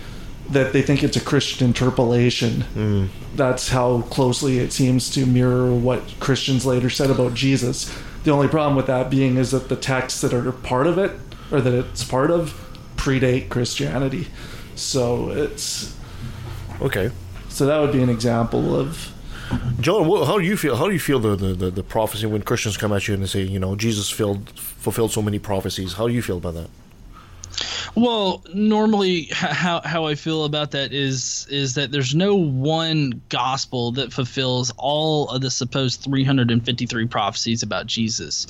[0.49, 3.09] that they think it's a Christian interpolation.
[3.35, 7.93] That's how closely it seems to mirror what Christians later said about Jesus.
[8.27, 11.11] The only problem with that being is that the texts that are part of it,
[11.49, 12.51] or that it's part of,
[12.97, 14.27] predate Christianity.
[14.75, 15.95] So it's
[16.81, 17.09] okay.
[17.47, 19.13] So that would be an example of
[19.79, 20.75] John, what, how do you feel?
[20.75, 23.23] How do you feel the, the, the, the prophecy when Christians come at you and
[23.23, 25.93] they say, you know, Jesus filled, fulfilled so many prophecies?
[25.93, 26.69] How do you feel about that?
[27.97, 33.91] Well, normally how how I feel about that is is that there's no one gospel
[33.93, 38.45] that fulfills all of the supposed 353 prophecies about Jesus.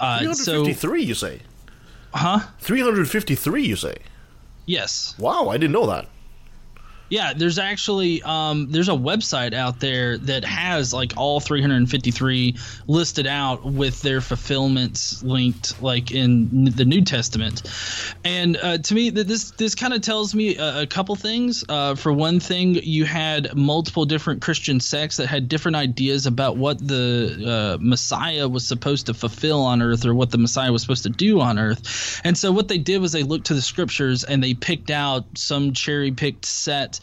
[0.00, 1.40] Uh, so, 353, you say?
[2.12, 2.40] huh?
[2.58, 3.94] 353, you say?
[4.66, 5.14] Yes.
[5.16, 6.08] Wow, I didn't know that.
[7.10, 12.56] Yeah, there's actually um, there's a website out there that has like all 353
[12.86, 17.62] listed out with their fulfillments linked, like in the New Testament.
[18.24, 21.64] And uh, to me, this this kind of tells me a, a couple things.
[21.68, 26.58] Uh, for one thing, you had multiple different Christian sects that had different ideas about
[26.58, 30.82] what the uh, Messiah was supposed to fulfill on Earth, or what the Messiah was
[30.82, 32.20] supposed to do on Earth.
[32.22, 35.24] And so what they did was they looked to the Scriptures and they picked out
[35.38, 36.97] some cherry picked set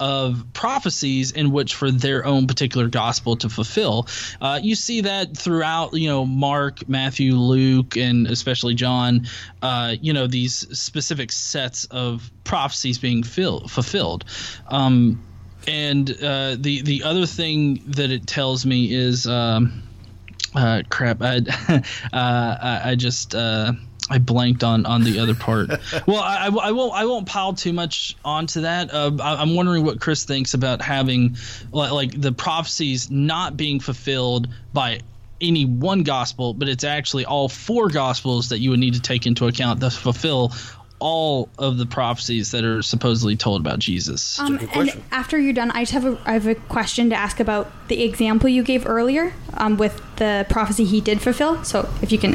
[0.00, 4.08] of prophecies in which for their own particular gospel to fulfill.
[4.40, 9.26] Uh, you see that throughout, you know, Mark, Matthew, Luke, and especially John.
[9.60, 14.24] Uh, you know, these specific sets of prophecies being fill, fulfilled.
[14.68, 15.22] Um,
[15.68, 19.26] and uh, the the other thing that it tells me is.
[19.26, 19.82] Um,
[20.52, 21.22] uh, crap!
[21.22, 21.36] I,
[22.12, 23.72] uh, I, I just uh,
[24.10, 25.68] I blanked on on the other part.
[26.06, 28.92] well, I, I, I won't I won't pile too much onto that.
[28.92, 31.36] Uh, I, I'm wondering what Chris thinks about having
[31.72, 35.00] like, like the prophecies not being fulfilled by
[35.40, 39.26] any one gospel, but it's actually all four gospels that you would need to take
[39.26, 40.52] into account to fulfill
[40.98, 44.38] all of the prophecies that are supposedly told about Jesus.
[44.38, 47.40] Um, and after you're done, I just have a, I have a question to ask
[47.40, 51.64] about the example you gave earlier um, with the prophecy he did fulfill.
[51.64, 52.34] So if you can,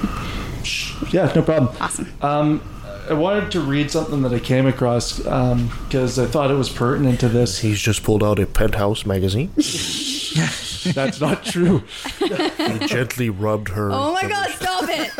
[1.11, 1.75] Yeah, no problem.
[1.79, 2.11] Awesome.
[2.21, 2.61] Um,
[3.09, 7.19] I wanted to read something that I came across because I thought it was pertinent
[7.19, 7.59] to this.
[7.59, 9.51] He's just pulled out a penthouse magazine.
[9.55, 11.83] That's not true.
[12.19, 13.91] he gently rubbed her.
[13.91, 15.11] oh my God, stop it!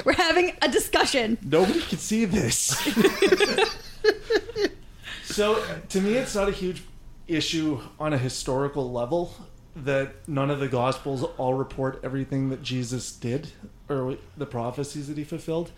[0.04, 1.38] We're having a discussion.
[1.42, 2.76] Nobody can see this.
[5.24, 6.82] so to me, it's not a huge
[7.26, 9.34] issue on a historical level
[9.76, 13.48] that none of the gospels all report everything that Jesus did
[13.88, 15.70] or the prophecies that he fulfilled.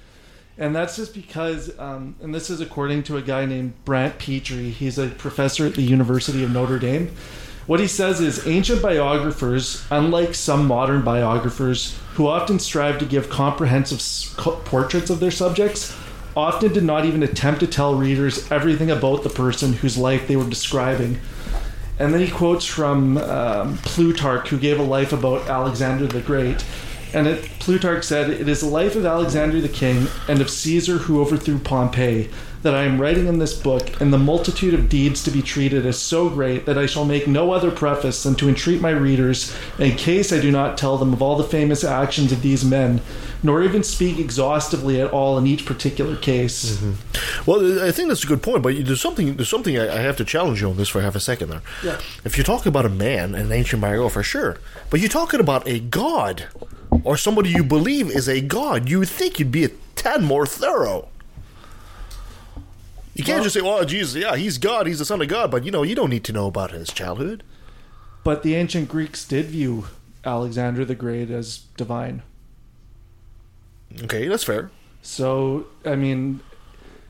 [0.58, 4.56] And that's just because, um, and this is according to a guy named Brant Pitre.
[4.56, 7.10] He's a professor at the University of Notre Dame.
[7.66, 13.30] What he says is ancient biographers, unlike some modern biographers who often strive to give
[13.30, 14.00] comprehensive
[14.36, 15.96] portraits of their subjects,
[16.36, 20.36] often did not even attempt to tell readers everything about the person whose life they
[20.36, 21.20] were describing.
[21.98, 26.64] And then he quotes from um, Plutarch, who gave a life about Alexander the Great.
[27.12, 30.98] And it, Plutarch said, It is the life of Alexander the king and of Caesar
[30.98, 32.30] who overthrew Pompey
[32.62, 35.86] that I am writing in this book, and the multitude of deeds to be treated
[35.86, 39.56] is so great that I shall make no other preface than to entreat my readers,
[39.78, 43.00] in case I do not tell them of all the famous actions of these men,
[43.42, 46.76] nor even speak exhaustively at all in each particular case.
[46.76, 47.50] Mm-hmm.
[47.50, 50.18] Well, I think that's a good point, but there's something there's something I, I have
[50.18, 51.62] to challenge you on this for half a second there.
[51.82, 51.98] Yeah.
[52.24, 54.58] If you're talking about a man, an ancient biographer, sure,
[54.90, 56.48] but you're talking about a god
[57.04, 60.46] or somebody you believe is a god, you would think you'd be a tad more
[60.46, 61.08] thorough.
[63.14, 65.50] You can't Well- just say, "Well, Jesus, yeah, he's God, he's the son of God,"
[65.50, 67.42] but you know, you don't need to know about his childhood.
[68.24, 69.86] But the ancient Greeks did view
[70.24, 72.22] Alexander the Great as divine.
[74.04, 74.70] Okay, that's fair.
[75.02, 76.40] So, I mean,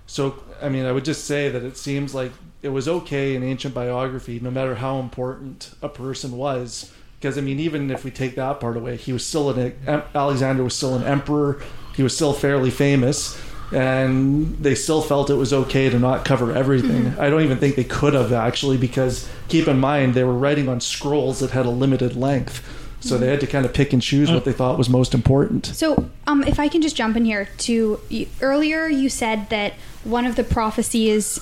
[0.07, 2.33] so I mean, I would just say that it seems like
[2.63, 7.43] it was okay in ancient biography, no matter how important a person was, because I
[7.43, 9.75] mean, even if we take that part away, he was still an
[10.15, 11.63] Alexander was still an emperor.
[11.95, 13.39] He was still fairly famous,
[13.73, 17.19] and they still felt it was okay to not cover everything.
[17.19, 20.69] I don't even think they could have actually, because keep in mind they were writing
[20.69, 22.67] on scrolls that had a limited length.
[23.03, 25.65] So they had to kind of pick and choose what they thought was most important.
[25.67, 27.99] So, um, if I can just jump in here to
[28.43, 29.73] earlier, you said that
[30.05, 31.41] one of the prophecies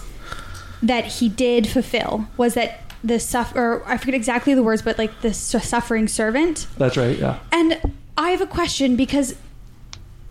[0.80, 3.82] that he did fulfill was that the suffer.
[3.86, 6.66] I forget exactly the words, but like the suffering servant.
[6.76, 7.18] That's right.
[7.18, 7.38] Yeah.
[7.52, 9.34] And I have a question because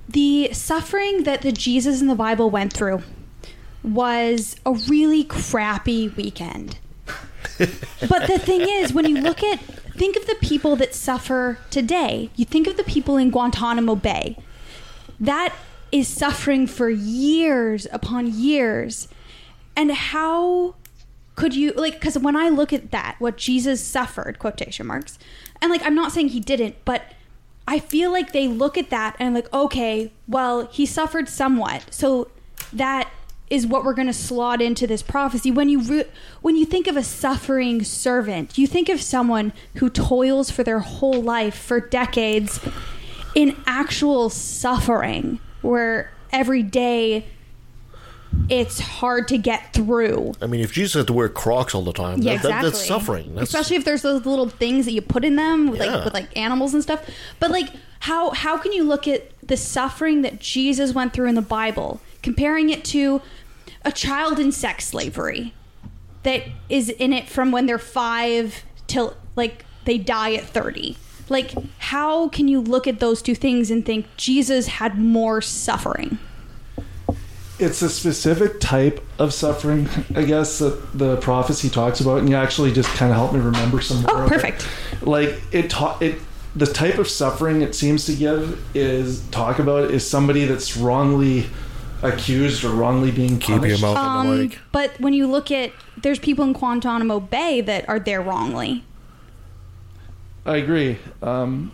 [0.10, 3.04] the suffering that the Jesus in the Bible went through
[3.84, 6.78] was a really crappy weekend.
[7.58, 12.30] but the thing is, when you look at, think of the people that suffer today,
[12.36, 14.38] you think of the people in Guantanamo Bay.
[15.20, 15.56] That
[15.92, 19.08] is suffering for years upon years.
[19.76, 20.76] And how
[21.38, 25.20] could you, like, because when I look at that, what Jesus suffered, quotation marks,
[25.62, 27.14] and like, I'm not saying he didn't, but
[27.68, 32.32] I feel like they look at that and like, okay, well, he suffered somewhat, so
[32.74, 33.10] that
[33.52, 35.52] is what we're going to slot into this prophecy.
[35.52, 36.06] When you re-
[36.42, 40.80] when you think of a suffering servant, you think of someone who toils for their
[40.80, 42.60] whole life for decades
[43.36, 47.28] in actual suffering, where every day
[48.50, 50.34] it's hard to get through.
[50.42, 52.70] I mean, if Jesus had to wear Crocs all the time, Yeah, that, that- exactly.
[52.70, 53.36] that's suffering.
[53.36, 55.96] That's, Especially if there's those little things that you put in them, with Yeah.
[55.96, 57.04] like with like animals and stuff.
[57.40, 57.70] But like,
[58.02, 62.00] how how can you look at the suffering that Jesus went through in the Bible,
[62.22, 63.22] comparing it to
[63.84, 65.54] a child in sex slavery
[66.24, 70.98] that is in it from when they're five till like they die at thirty?
[71.30, 76.20] Like, how can you look at those two things and think Jesus had more suffering?
[77.60, 82.36] It's a specific type of suffering, I guess, that the prophecy talks about, and you
[82.36, 84.12] actually just kind of helped me remember some more.
[84.12, 84.34] Oh, of it.
[84.34, 84.68] perfect.
[85.02, 86.20] Like it, ta- it,
[86.56, 91.48] the type of suffering it seems to give is talk about is somebody that's wrongly
[92.04, 93.82] accused or wrongly being Keep your punished.
[93.82, 95.72] mouth on the Um, but when you look at,
[96.02, 98.84] there's people in Guantanamo Bay that are there wrongly.
[100.46, 100.98] I agree.
[101.24, 101.72] Um,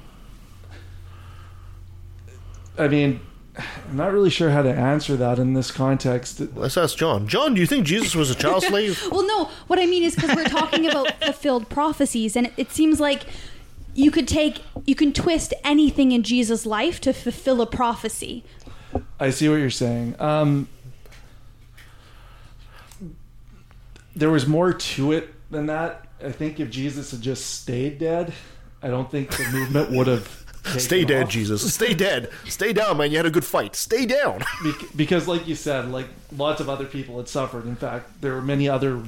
[2.78, 3.20] I mean,
[3.56, 6.42] I'm not really sure how to answer that in this context.
[6.56, 7.28] Let's ask John.
[7.28, 9.02] John, do you think Jesus was a child slave?
[9.12, 12.72] Well, no, what I mean is because we're talking about fulfilled prophecies, and it, it
[12.72, 13.24] seems like
[13.94, 18.44] you could take, you can twist anything in Jesus' life to fulfill a prophecy.
[19.20, 20.16] I see what you're saying.
[20.20, 20.68] Um,
[24.16, 26.08] there was more to it than that.
[26.24, 28.34] I think if Jesus had just stayed dead,
[28.82, 30.43] I don't think the movement would have.
[30.64, 31.30] Taken Stay dead, off.
[31.30, 31.74] Jesus.
[31.74, 32.30] Stay dead.
[32.46, 33.12] Stay down, man.
[33.12, 33.76] You had a good fight.
[33.76, 34.40] Stay down.
[34.64, 37.66] Bec- because, like you said, like lots of other people had suffered.
[37.66, 39.02] In fact, there were many other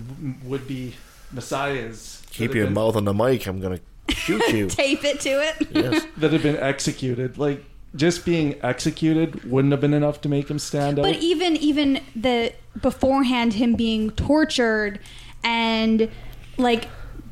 [0.43, 0.95] would-be
[1.31, 2.21] messiahs.
[2.31, 3.45] Keep your been- mouth on the mic.
[3.47, 3.79] I'm gonna
[4.09, 4.67] shoot you.
[4.69, 5.67] Tape it to it.
[5.71, 6.05] yes.
[6.17, 7.37] that had been executed.
[7.37, 7.63] Like
[7.95, 11.03] just being executed wouldn't have been enough to make him stand up.
[11.03, 14.99] But even even the beforehand him being tortured
[15.43, 16.09] and
[16.57, 16.89] like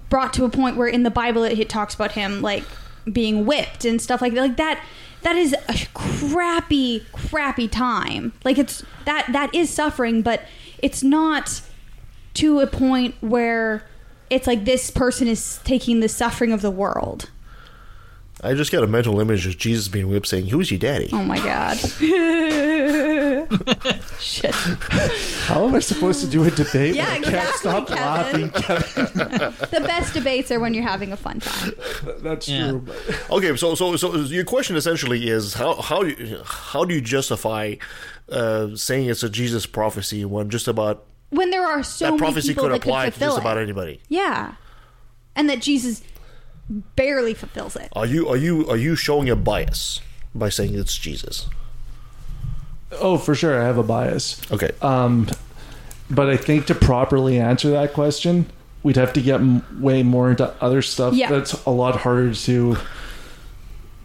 [0.09, 2.63] brought to a point where in the Bible it, it talks about him like
[3.11, 4.41] being whipped and stuff like that.
[4.41, 4.83] Like that
[5.23, 8.33] that is a crappy, crappy time.
[8.43, 10.43] Like it's that that is suffering, but
[10.79, 11.61] it's not
[12.35, 13.87] to a point where
[14.29, 17.29] it's like this person is taking the suffering of the world.
[18.43, 21.09] I just got a mental image of Jesus being whipped saying, Who's your daddy?
[21.13, 21.77] Oh my god.
[24.19, 24.53] Shit.
[24.53, 28.03] How am I supposed to do a debate Yeah, when I can't exactly, stop Kevin.
[28.03, 29.53] laughing, Kevin?
[29.71, 31.73] The best debates are when you're having a fun time.
[32.19, 32.85] That's true.
[33.29, 37.01] Okay, so so so your question essentially is how how do you, how do you
[37.01, 37.75] justify
[38.29, 42.19] uh, saying it's a Jesus prophecy when just about When there are so that many
[42.19, 43.41] prophecy people could that apply could to fulfill just it.
[43.41, 44.01] about anybody?
[44.09, 44.55] Yeah.
[45.35, 46.03] And that Jesus
[46.69, 47.89] barely fulfills it.
[47.93, 49.99] Are you are you are you showing a bias
[50.33, 51.47] by saying it's Jesus?
[52.93, 54.39] Oh, for sure, I have a bias.
[54.51, 54.71] Okay.
[54.81, 55.27] Um,
[56.09, 58.45] but I think to properly answer that question,
[58.83, 61.29] we'd have to get m- way more into other stuff Yeah.
[61.29, 62.77] that's a lot harder to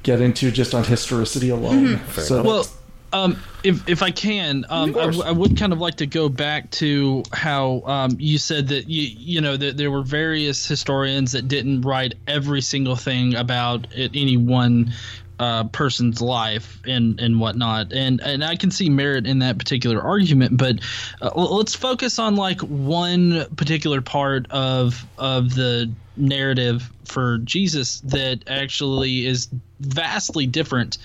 [0.04, 1.96] get into just on historicity alone.
[1.98, 2.20] Mm-hmm.
[2.20, 2.66] So well,
[3.12, 6.28] um, if if I can, um, I, w- I would kind of like to go
[6.28, 11.32] back to how um, you said that you you know that there were various historians
[11.32, 14.92] that didn't write every single thing about it, any one
[15.38, 20.00] uh, person's life and and whatnot, and and I can see merit in that particular
[20.02, 20.80] argument, but
[21.20, 28.42] uh, let's focus on like one particular part of of the narrative for Jesus that
[28.48, 29.48] actually is
[29.80, 30.98] vastly different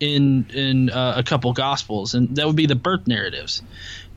[0.00, 3.62] in in uh, a couple gospels, and that would be the birth narratives.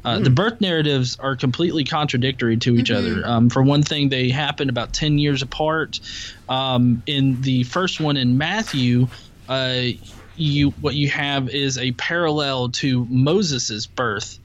[0.04, 3.22] Uh, The birth narratives are completely contradictory to each other.
[3.26, 6.00] Um, for one thing, they happen about ten years apart.
[6.48, 9.08] Um, in the first one in Matthew,
[9.50, 9.82] uh,
[10.38, 14.39] you what you have is a parallel to Moses's birth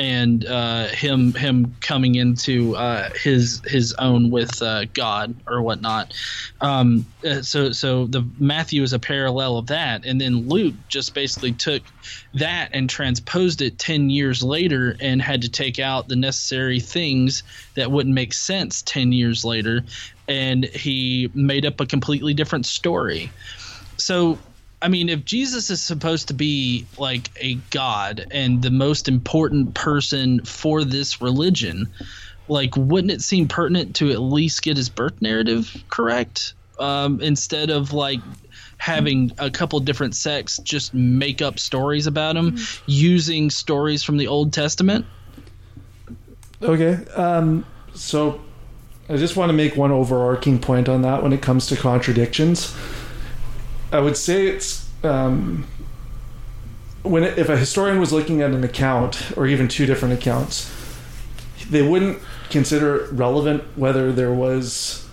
[0.00, 6.14] and uh, him him coming into uh, his his own with uh, God or whatnot.
[6.62, 11.12] Um, uh, so so the Matthew is a parallel of that, and then Luke just
[11.12, 11.82] basically took
[12.32, 17.42] that and transposed it ten years later and had to take out the necessary things
[17.74, 19.84] that wouldn't make sense ten years later,
[20.26, 23.30] and he made up a completely different story.
[23.98, 24.38] So
[24.82, 29.74] I mean, if Jesus is supposed to be like a god and the most important
[29.74, 31.88] person for this religion,
[32.48, 37.70] like, wouldn't it seem pertinent to at least get his birth narrative correct um, instead
[37.70, 38.20] of like
[38.78, 44.26] having a couple different sects just make up stories about him using stories from the
[44.26, 45.04] Old Testament?
[46.62, 47.04] Okay.
[47.12, 48.40] Um, so
[49.10, 52.74] I just want to make one overarching point on that when it comes to contradictions.
[53.92, 55.66] I would say it's um,
[57.02, 60.70] when if a historian was looking at an account or even two different accounts,
[61.68, 62.18] they wouldn't
[62.50, 65.08] consider it relevant whether there was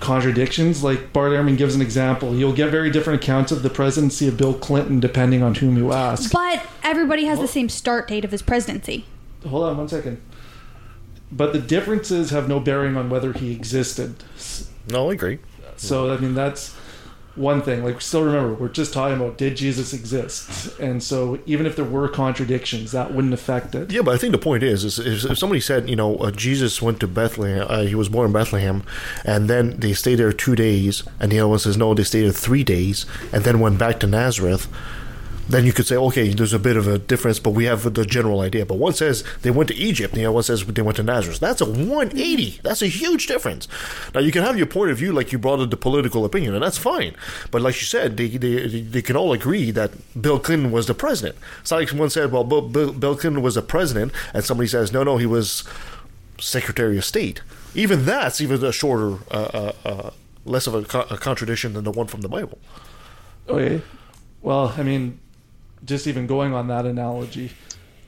[0.00, 0.82] contradictions.
[0.82, 4.36] Like Bart Ehrman gives an example, you'll get very different accounts of the presidency of
[4.36, 6.32] Bill Clinton depending on whom you ask.
[6.32, 9.06] But everybody has the same start date of his presidency.
[9.46, 10.20] Hold on one second.
[11.30, 14.22] But the differences have no bearing on whether he existed.
[14.88, 15.38] No, I agree.
[15.76, 16.76] So I mean that's
[17.36, 17.84] one thing.
[17.84, 21.84] Like still remember, we're just talking about did Jesus exist, and so even if there
[21.84, 23.90] were contradictions, that wouldn't affect it.
[23.90, 26.80] Yeah, but I think the point is, is if, somebody said, you know, uh, Jesus
[26.80, 28.84] went to Bethlehem, uh, he was born in Bethlehem,
[29.24, 32.22] and then they stayed there two days, and the other one says, no, they stayed
[32.22, 34.68] there three days, and then went back to Nazareth,
[35.48, 38.06] then you could say, okay, there's a bit of a difference, but we have the
[38.06, 38.64] general idea.
[38.64, 41.02] But one says they went to Egypt, and the other one says they went to
[41.02, 41.40] Nazareth.
[41.40, 42.60] That's a 180.
[42.62, 43.68] That's a huge difference.
[44.14, 46.62] Now, you can have your point of view like you brought the political opinion, and
[46.62, 47.14] that's fine.
[47.50, 50.94] But like you said, they, they, they can all agree that Bill Clinton was the
[50.94, 51.36] president.
[51.70, 54.92] Not like someone said, well, Bill, Bill, Bill Clinton was the president, and somebody says,
[54.92, 55.64] no, no, he was
[56.40, 57.42] Secretary of State.
[57.74, 60.10] Even that's even a shorter, uh, uh, uh,
[60.44, 62.58] less of a, co- a contradiction than the one from the Bible.
[63.48, 63.82] Okay.
[64.40, 65.18] Well, I mean,
[65.84, 67.50] just even going on that analogy,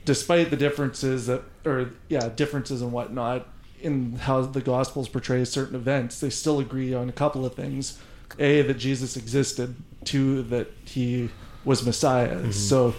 [0.05, 3.47] despite the differences that, or yeah, differences and whatnot
[3.81, 7.99] in how the Gospels portray certain events, they still agree on a couple of things.
[8.39, 9.75] A, that Jesus existed.
[10.03, 11.29] Two, that he
[11.65, 12.51] was Messiah.
[12.51, 12.93] So,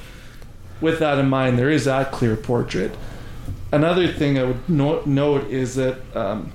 [0.81, 2.93] with that in mind, there is that clear portrait.
[3.73, 6.53] Another thing I would no- note is that um,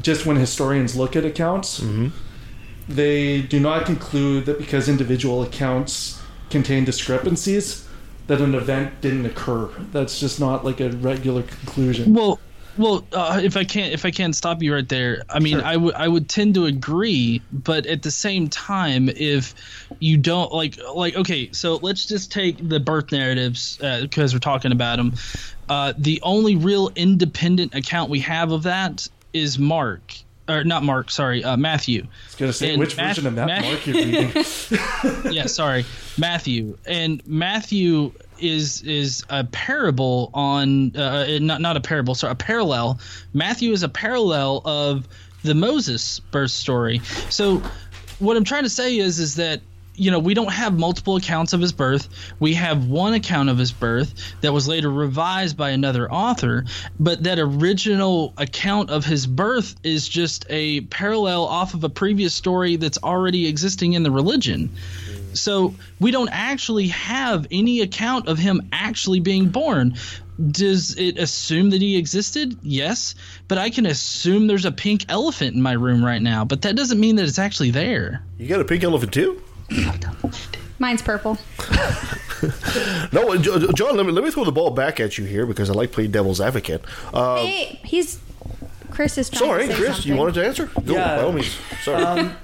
[0.00, 1.80] just when historians look at accounts,
[2.88, 6.17] they do not conclude that because individual accounts
[6.50, 7.86] contain discrepancies
[8.26, 9.68] that an event didn't occur.
[9.92, 12.14] That's just not like a regular conclusion.
[12.14, 12.38] Well,
[12.76, 15.76] well, uh, if I can't, if I can't stop you right there, I mean, I
[15.76, 19.52] would, I would tend to agree, but at the same time, if
[19.98, 24.70] you don't like, like, okay, so let's just take the birth narratives because we're talking
[24.70, 25.14] about them.
[25.68, 30.14] Uh, the only real independent account we have of that is Mark,
[30.48, 32.02] or not Mark, sorry, uh, Matthew.
[32.02, 34.30] I was gonna say, which version of that Mark you're reading?
[35.32, 35.84] yeah, sorry,
[36.16, 36.76] Matthew.
[36.86, 42.98] And Matthew is is a parable on uh, not not a parable, sorry, a parallel.
[43.34, 45.08] Matthew is a parallel of
[45.42, 47.00] the Moses birth story.
[47.30, 47.62] So
[48.18, 49.60] what I'm trying to say is is that
[49.98, 52.08] you know we don't have multiple accounts of his birth
[52.38, 56.64] we have one account of his birth that was later revised by another author
[56.98, 62.34] but that original account of his birth is just a parallel off of a previous
[62.34, 64.70] story that's already existing in the religion
[65.34, 69.94] so we don't actually have any account of him actually being born
[70.52, 72.56] does it assume that he existed?
[72.62, 73.16] Yes,
[73.48, 76.76] but I can assume there's a pink elephant in my room right now, but that
[76.76, 78.22] doesn't mean that it's actually there.
[78.38, 79.42] You got a pink elephant too?
[80.78, 81.38] Mine's purple.
[83.12, 83.96] no, John.
[83.96, 86.12] Let me let me throw the ball back at you here because I like playing
[86.12, 86.82] devil's advocate.
[87.12, 88.20] Uh, hey, he's
[88.90, 90.12] Chris is trying sorry, to say Chris, something.
[90.12, 90.66] you wanted to answer?
[90.84, 91.16] Go, Yeah.
[91.16, 91.56] by all means.
[91.82, 92.02] Sorry.
[92.02, 92.36] Um,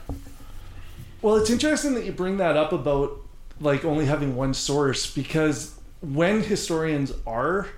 [1.23, 3.19] well, it's interesting that you bring that up about
[3.61, 7.69] like only having one source because when historians are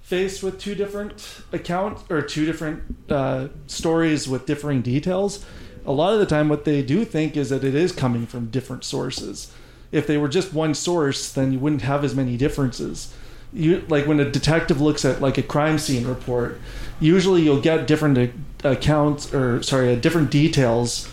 [0.00, 5.44] faced with two different accounts or two different uh, stories with differing details,
[5.86, 8.46] a lot of the time what they do think is that it is coming from
[8.46, 9.52] different sources.
[9.92, 13.14] If they were just one source, then you wouldn't have as many differences.
[13.52, 16.60] You like when a detective looks at like a crime scene report,
[16.98, 21.08] usually you'll get different uh, accounts or sorry, uh, different details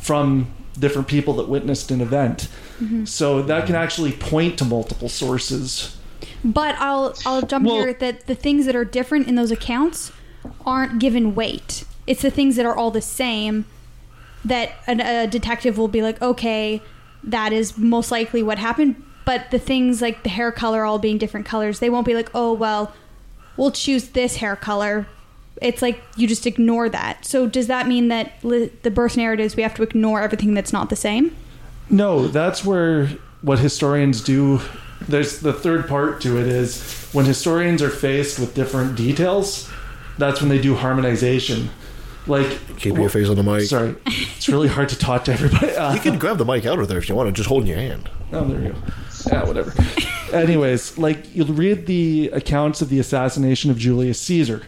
[0.00, 0.48] from
[0.78, 2.48] different people that witnessed an event.
[2.80, 3.08] Mhm.
[3.08, 5.96] So that can actually point to multiple sources.
[6.44, 10.12] But I'll I'll jump here that the things that are different in those accounts
[10.66, 11.84] aren't given weight.
[12.06, 13.64] It's the things that are all the same
[14.44, 16.82] that a, a detective will be like, okay,
[17.22, 19.02] that is most likely what happened.
[19.24, 22.30] But the things like the hair color all being different colors, they won't be like,
[22.34, 22.92] oh well,
[23.56, 25.06] we'll choose this hair color.
[25.62, 27.24] It's like you just ignore that.
[27.24, 30.72] So does that mean that li- the birth narratives we have to ignore everything that's
[30.72, 31.34] not the same?
[31.88, 33.06] No, that's where
[33.40, 34.60] what historians do.
[35.08, 39.70] There's the third part to it is when historians are faced with different details,
[40.18, 41.70] that's when they do harmonization.
[42.26, 43.62] Like Keep your face on the mic.
[43.64, 45.72] Sorry, it's really hard to talk to everybody.
[45.76, 47.62] Uh, you can grab the mic out of there if you want to, just hold
[47.62, 48.08] in your hand.
[48.32, 48.78] Oh, there you go.
[49.26, 49.72] Yeah, whatever.
[50.32, 54.62] Anyways, like you'll read the accounts of the assassination of Julius Caesar.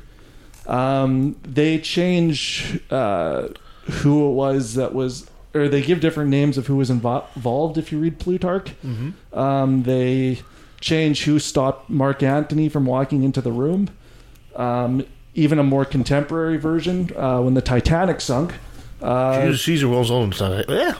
[0.66, 3.48] Um, they change uh,
[3.84, 7.78] who it was that was, or they give different names of who was invo- involved.
[7.78, 9.12] If you read Plutarch, Mhm.
[9.36, 10.40] um, they
[10.80, 13.88] change who stopped Mark Antony from walking into the room.
[14.56, 15.04] Um,
[15.36, 18.54] even a more contemporary version, uh, when the Titanic sunk.
[19.00, 20.68] Uh, Julius Caesar was on the Titanic.
[20.68, 20.94] Yeah.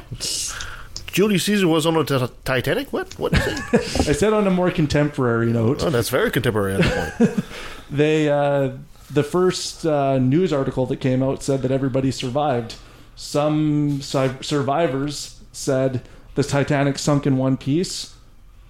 [1.13, 2.93] Julius Caesar was on the Ti- Titanic.
[2.93, 3.19] What?
[3.19, 3.35] What?
[3.73, 5.83] I said on a more contemporary note.
[5.83, 7.45] Oh, that's very contemporary at that point.
[7.91, 8.73] they uh,
[9.11, 12.75] the first uh, news article that came out said that everybody survived.
[13.15, 16.03] Some si- survivors said
[16.35, 18.13] the Titanic sunk in one piece.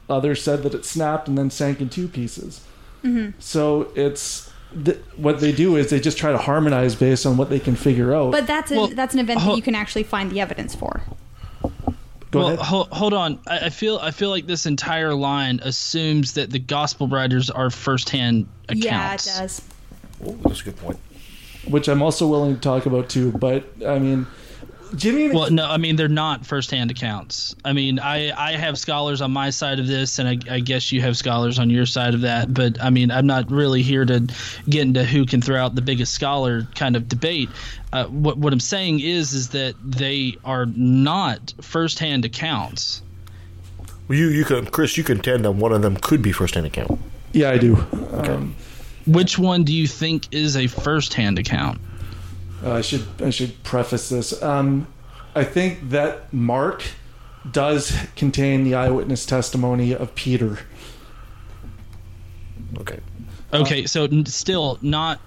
[0.08, 2.60] Others said that it snapped and then sank in two pieces.
[3.02, 3.32] Mhm.
[3.40, 4.45] So it's
[4.84, 7.76] th- what they do is they just try to harmonize based on what they can
[7.76, 8.32] figure out.
[8.32, 10.74] But that's a, Well, that's an event ho- that you can actually find the evidence
[10.74, 11.02] for.
[12.32, 12.58] Go well, ahead.
[12.60, 13.38] Hold, hold on.
[13.46, 17.70] I, I feel I feel like this entire line assumes that the gospel writers are
[17.70, 18.84] firsthand accounts.
[18.84, 19.62] Yeah, it does.
[20.24, 20.98] Oh, that's a good point.
[21.68, 23.30] which I'm also willing to talk about too.
[23.32, 24.26] But I mean,
[24.94, 25.30] Jimmy.
[25.30, 27.56] Well, no, I mean they're not firsthand accounts.
[27.64, 30.92] I mean, I I have scholars on my side of this, and I, I guess
[30.92, 32.52] you have scholars on your side of that.
[32.52, 34.26] But I mean, I'm not really here to
[34.68, 37.48] get into who can throw out the biggest scholar kind of debate.
[37.92, 43.02] Uh, what what I'm saying is is that they are not firsthand accounts.
[44.08, 47.00] Well, you, you can, Chris, you contend that one of them could be first-hand account.
[47.32, 47.76] Yeah, I do.
[48.12, 48.54] Um,
[49.04, 51.80] Which one do you think is a firsthand account?
[52.64, 54.42] Uh, I should I should preface this.
[54.42, 54.86] Um,
[55.34, 56.84] I think that Mark
[57.50, 60.58] does contain the eyewitness testimony of Peter.
[62.78, 62.98] Okay.
[63.52, 65.20] Okay, so still not.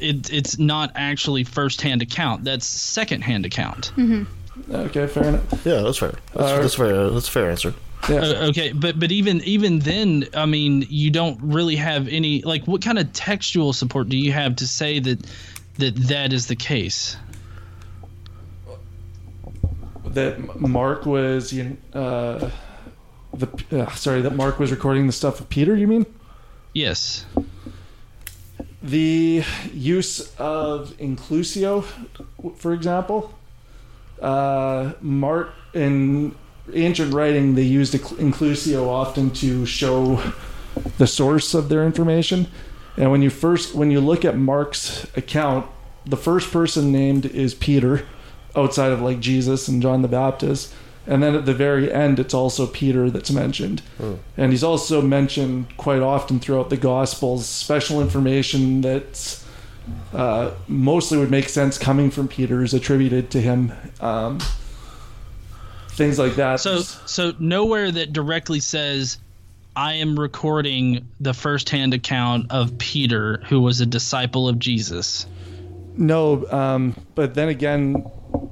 [0.00, 2.42] It, it's not actually first-hand account.
[2.42, 3.92] That's second-hand account.
[3.96, 4.74] Mm-hmm.
[4.74, 5.66] Okay, fair enough.
[5.66, 6.14] Yeah, that's fair.
[6.34, 7.10] That's, Uh, that's fair.
[7.10, 7.74] That's a fair answer.
[8.08, 12.66] Uh, okay, but but even even then, I mean, you don't really have any like
[12.66, 15.26] what kind of textual support do you have to say that
[15.78, 17.16] that that is the case?
[20.04, 22.50] That Mark was you uh,
[23.32, 25.74] the uh, sorry that Mark was recording the stuff of Peter.
[25.74, 26.06] You mean?
[26.72, 27.24] Yes.
[28.82, 31.84] The use of inclusio,
[32.56, 33.34] for example,
[34.20, 36.34] uh, Mark in
[36.72, 40.22] ancient writing they used inclusio often to show
[40.98, 42.46] the source of their information.
[42.98, 45.66] And when you first when you look at Mark's account,
[46.04, 48.04] the first person named is Peter,
[48.56, 50.74] outside of like Jesus and John the Baptist.
[51.06, 53.80] And then at the very end, it's also Peter that's mentioned.
[53.96, 54.14] Hmm.
[54.36, 59.42] And he's also mentioned quite often throughout the Gospels, special information that's
[60.12, 63.72] uh, mostly would make sense coming from Peter is attributed to him.
[64.00, 64.40] Um,
[65.90, 66.60] things like that.
[66.60, 69.18] So so nowhere that directly says
[69.76, 75.26] I am recording the firsthand account of Peter, who was a disciple of Jesus.
[75.96, 78.04] No, um, but then again,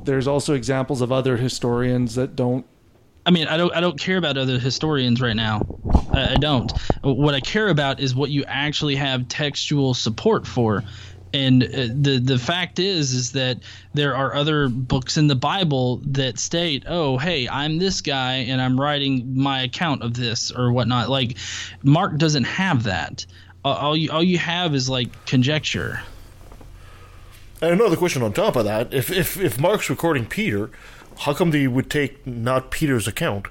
[0.04, 2.66] there's also examples of other historians that don't.
[3.24, 3.74] I mean, I don't.
[3.74, 5.62] I don't care about other historians right now.
[6.12, 6.72] I, I don't.
[7.02, 10.84] What I care about is what you actually have textual support for.
[11.32, 13.58] And uh, the the fact is is that
[13.94, 18.60] there are other books in the Bible that state, "Oh, hey, I'm this guy, and
[18.60, 21.36] I'm writing my account of this or whatnot." Like,
[21.82, 23.26] Mark doesn't have that.
[23.64, 26.00] All you all you have is like conjecture.
[27.60, 30.70] And another question on top of that: if if if Mark's recording Peter,
[31.18, 33.46] how come they would take not Peter's account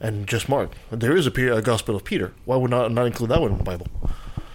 [0.00, 0.72] and just Mark?
[0.90, 2.32] There is a, a Gospel of Peter.
[2.44, 3.86] Why would not not include that one in the Bible?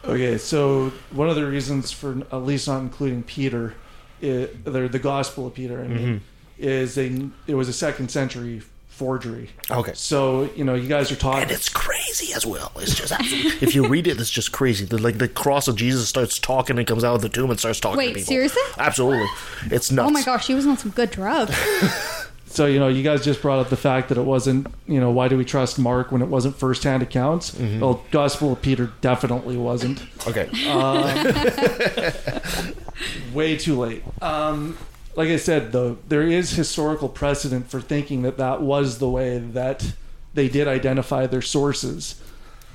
[0.06, 3.74] Okay, so one of the reasons for at least not including Peter,
[4.22, 6.20] i the the Gospel of Peter, I mean, Mhm.
[6.60, 9.50] is a it was a second century forgery.
[9.72, 9.94] Okay.
[9.96, 11.44] So you know, you guys are talking.
[11.44, 12.72] And it's crazy as well.
[12.78, 13.12] It's just
[13.64, 14.86] if you read it, it's just crazy.
[14.86, 17.60] The, like the cross of Jesus starts talking and comes out of the tomb and
[17.60, 17.98] starts talking.
[17.98, 18.28] Wait, to people.
[18.28, 18.62] seriously?
[18.78, 19.28] Absolutely,
[19.72, 20.08] it's nuts.
[20.10, 21.56] Oh my gosh, she was on some good drugs.
[22.54, 24.68] So you know, you guys just brought up the fact that it wasn't.
[24.88, 27.50] You know, why do we trust Mark when it wasn't firsthand accounts?
[27.50, 27.80] Mhm.
[27.80, 30.04] Well, Gospel of Peter definitely wasn't.
[30.28, 30.48] Okay.
[30.70, 31.04] Um,
[33.34, 34.04] way too late.
[34.22, 34.78] Um,
[35.16, 39.40] like I said, though, there is historical precedent for thinking that that was the way
[39.40, 39.94] that
[40.36, 42.22] they did identify their sources,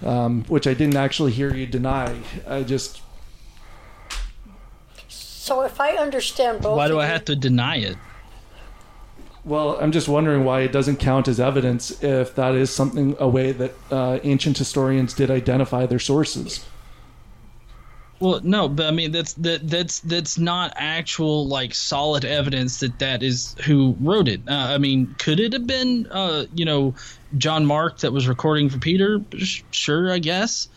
[0.04, 2.16] um, which I didn't actually hear you deny.
[2.48, 3.00] I just
[5.08, 7.96] So if I understand both, Why do of I you- have to deny it?
[9.48, 13.26] Well, I'm just wondering why it doesn't count as evidence if that is something a
[13.26, 16.66] way that uh, ancient historians did identify their sources.
[18.20, 22.98] Well, no, but I mean that's that that's that's not actual like solid evidence that
[22.98, 24.42] that is who wrote it.
[24.46, 26.94] Uh, I mean, could it have been uh, you know
[27.38, 29.22] John Mark that was recording for Peter?
[29.70, 30.68] Sure, I guess.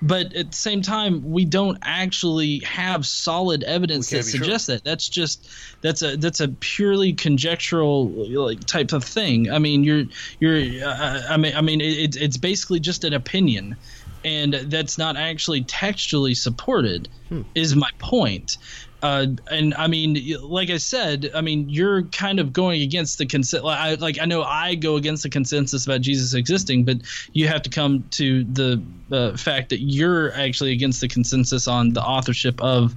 [0.00, 4.40] But at the same time, we don't actually have solid evidence that can't sure.
[4.40, 4.84] suggests that.
[4.84, 5.48] That's just
[5.80, 8.08] that's a that's a purely conjectural
[8.44, 9.50] like type of thing.
[9.50, 10.04] I mean, you're
[10.38, 13.76] you're uh, I mean I mean it, it's it's basically just an opinion,
[14.24, 17.08] and that's not actually textually supported.
[17.54, 18.56] Is my point.
[19.02, 23.26] Uh, and I mean, like I said, I mean, you're kind of going against the
[23.26, 23.64] consensus.
[23.64, 26.98] Like I, like I know I go against the consensus about Jesus existing, but
[27.32, 31.92] you have to come to the uh, fact that you're actually against the consensus on
[31.92, 32.94] the authorship of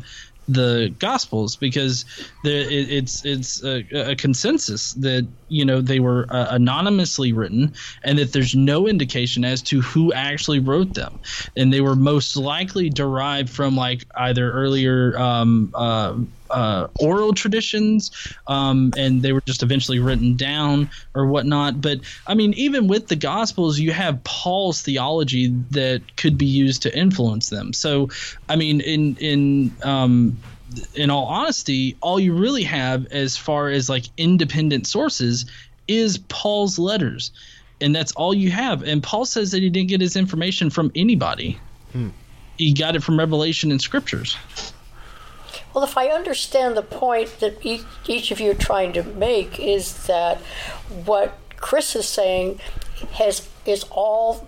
[0.54, 2.06] the Gospels because
[2.44, 7.74] it, it's it's a, a consensus that you know they were uh, anonymously written
[8.04, 11.20] and that there's no indication as to who actually wrote them,
[11.56, 16.16] and they were most likely derived from like either earlier um, uh,
[16.52, 18.12] uh, oral traditions,
[18.48, 21.82] um, and they were just eventually written down or whatnot.
[21.82, 26.84] But I mean, even with the Gospels, you have Paul's theology that could be used
[26.84, 27.74] to influence them.
[27.74, 28.10] So,
[28.50, 30.38] I mean, in in um,
[30.96, 35.46] in all honesty, all you really have as far as like independent sources
[35.88, 37.32] is Paul's letters.
[37.82, 38.84] And that's all you have.
[38.84, 41.60] And Paul says that he didn't get his information from anybody.
[42.58, 44.38] He got it from revelation and scriptures.
[45.74, 50.06] Well, if I understand the point that each, of you are trying to make is
[50.08, 50.40] that
[51.06, 52.60] what Chris is saying
[53.14, 54.48] has is all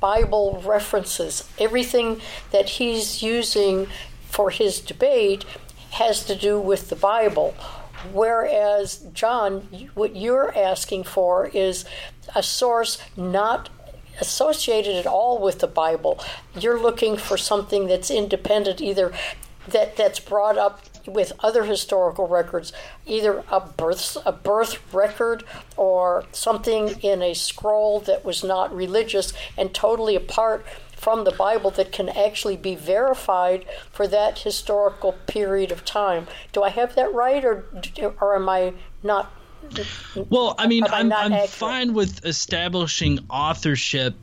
[0.00, 1.48] Bible references.
[1.58, 2.20] Everything
[2.50, 3.86] that he's using
[4.28, 5.44] for his debate
[5.92, 7.54] has to do with the Bible.
[8.12, 9.62] Whereas, John,
[9.94, 11.84] what you're asking for is
[12.34, 13.68] a source not
[14.20, 16.18] associated at all with the Bible.
[16.58, 19.12] You're looking for something that's independent, either
[19.68, 22.72] that that's brought up with other historical records,
[23.06, 25.44] either a birth a birth record
[25.76, 30.66] or something in a scroll that was not religious and totally apart
[30.96, 36.26] from the Bible that can actually be verified for that historical period of time.
[36.52, 37.64] Do I have that right, or
[38.20, 38.72] or am I
[39.02, 39.30] not?
[40.30, 44.14] Well, I mean, I I'm, I'm fine with establishing authorship,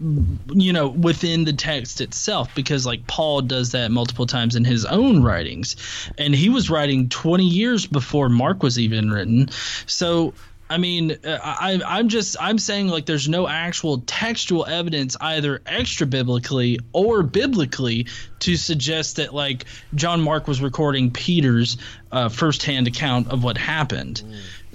[0.00, 4.84] you know, within the text itself, because like Paul does that multiple times in his
[4.84, 5.76] own writings,
[6.16, 9.48] and he was writing 20 years before Mark was even written.
[9.86, 10.34] So.
[10.70, 15.62] I mean, uh, I, I'm just I'm saying like there's no actual textual evidence either
[15.64, 18.06] extra biblically or biblically
[18.40, 19.64] to suggest that like
[19.94, 21.78] John Mark was recording Peter's
[22.12, 24.22] uh, firsthand account of what happened.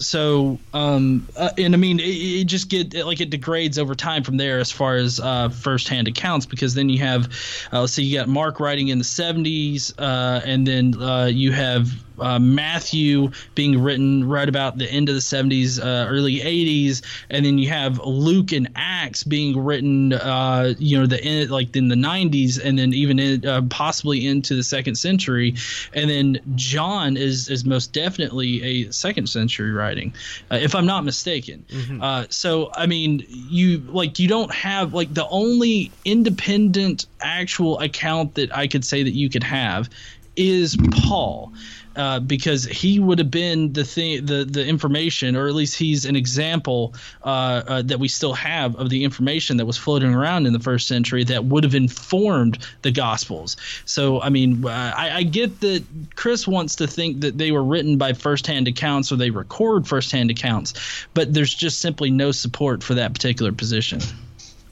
[0.04, 3.96] So, um, uh, and I mean, it, it just get it, like it degrades over
[3.96, 7.26] time from there as far as uh, firsthand accounts because then you have,
[7.72, 11.52] uh, let's see, you got Mark writing in the 70s, uh, and then uh, you
[11.52, 17.02] have uh, Matthew being written right about the end of the 70s, uh, early 80s,
[17.30, 21.76] and then you have Luke and Acts being written, uh, you know, the end, like
[21.76, 25.56] in the 90s, and then even in, uh, possibly into the second century,
[25.94, 30.14] and then John is is most definitely a second century writing,
[30.52, 31.66] uh, if I'm not mistaken.
[32.02, 38.36] Uh, so I mean, you like you don't have like the only independent actual account
[38.36, 39.90] that I could say that you could have
[40.36, 41.54] is Paul.
[41.96, 46.06] Uh, because he would have been the thing, the the information, or at least he's
[46.06, 50.48] an example uh, uh, that we still have of the information that was floating around
[50.48, 53.58] in the first century that would have informed the Gospels.
[53.86, 55.84] So, I mean, uh, I, I get that
[56.16, 60.32] Chris wants to think that they were written by firsthand accounts or they record firsthand
[60.32, 60.74] accounts,
[61.14, 64.00] but there's just simply no support for that particular position.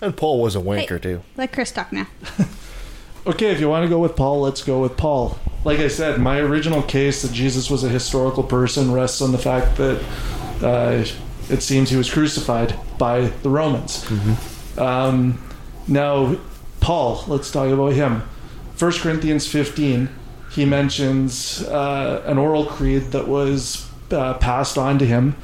[0.01, 1.21] And Paul was a wanker too.
[1.37, 2.07] Let Chris talk now.
[3.25, 5.37] Okay, if you want to go with Paul, let's go with Paul.
[5.63, 9.37] Like I said, my original case that Jesus was a historical person rests on the
[9.37, 10.03] fact that
[10.63, 11.05] uh,
[11.47, 14.09] it seems he was crucified by the Romans.
[14.75, 15.39] Um,
[15.87, 16.35] now,
[16.79, 18.23] Paul, let's talk about him.
[18.79, 20.09] 1 Corinthians 15,
[20.53, 25.35] he mentions uh, an oral creed that was uh, passed on to him,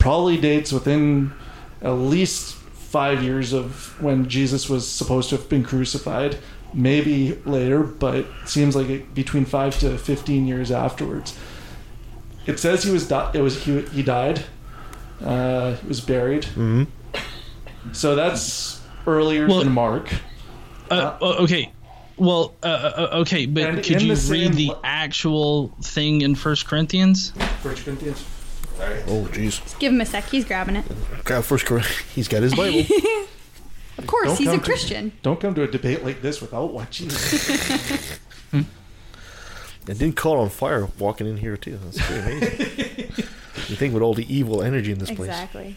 [0.00, 1.32] probably dates within
[1.80, 6.38] at least five years of when Jesus was supposed to have been crucified,
[6.74, 11.36] maybe later, but seems like it, between five to 15 years afterwards.
[12.46, 14.44] It says he was di- it was he, he died,
[15.22, 16.44] uh, he was buried.
[16.44, 16.84] Mm-hmm.
[17.92, 20.10] So that's earlier Well- than Mark.
[20.90, 21.72] Uh, o- okay.
[22.16, 26.66] Well, uh, uh, okay, but could you the read the le- actual thing in First
[26.66, 27.30] Corinthians?
[27.62, 28.24] First Corinthians.
[29.06, 29.78] Oh, jeez.
[29.78, 30.24] Give him a sec.
[30.28, 30.84] He's grabbing it.
[31.24, 31.98] Grab first Corinthians.
[32.14, 32.84] He's got his Bible.
[33.98, 35.12] Of course, Don't he's a come to- Christian.
[35.22, 37.08] don't come to a debate like this without watching.
[37.08, 38.18] Jesus.
[38.52, 38.64] It
[39.86, 41.78] didn't caught on fire walking in here too.
[41.84, 42.58] That's pretty amazing.
[43.68, 45.28] you think with all the evil energy in this place.
[45.30, 45.76] Exactly.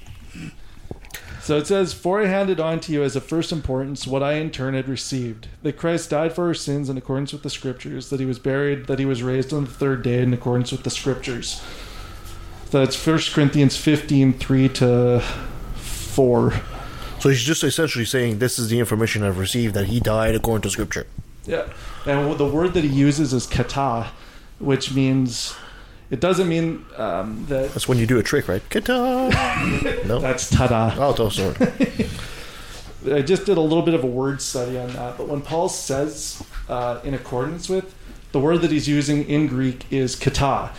[1.41, 4.33] So it says, For I handed on to you as of first importance what I
[4.33, 8.09] in turn had received that Christ died for our sins in accordance with the Scriptures,
[8.11, 10.83] that he was buried, that he was raised on the third day in accordance with
[10.83, 11.61] the Scriptures.
[12.69, 15.21] So that's 1 Corinthians 15 3 to
[15.75, 16.53] 4.
[17.21, 20.63] So he's just essentially saying, "This is the information I've received that he died according
[20.63, 21.05] to Scripture."
[21.45, 21.67] Yeah.
[22.05, 24.07] And the word that he uses is kata,
[24.59, 25.55] which means.
[26.09, 27.71] It doesn't mean um, that.
[27.71, 28.61] That's when you do a trick, right?
[28.69, 28.91] Kata.
[30.05, 30.93] no, That's tada.
[30.97, 31.55] Oh, sorry.
[33.15, 35.17] I just did a little bit of a word study on that.
[35.17, 37.95] But when Paul says uh, in accordance with,
[38.31, 40.71] the word that he's using in Greek is kata.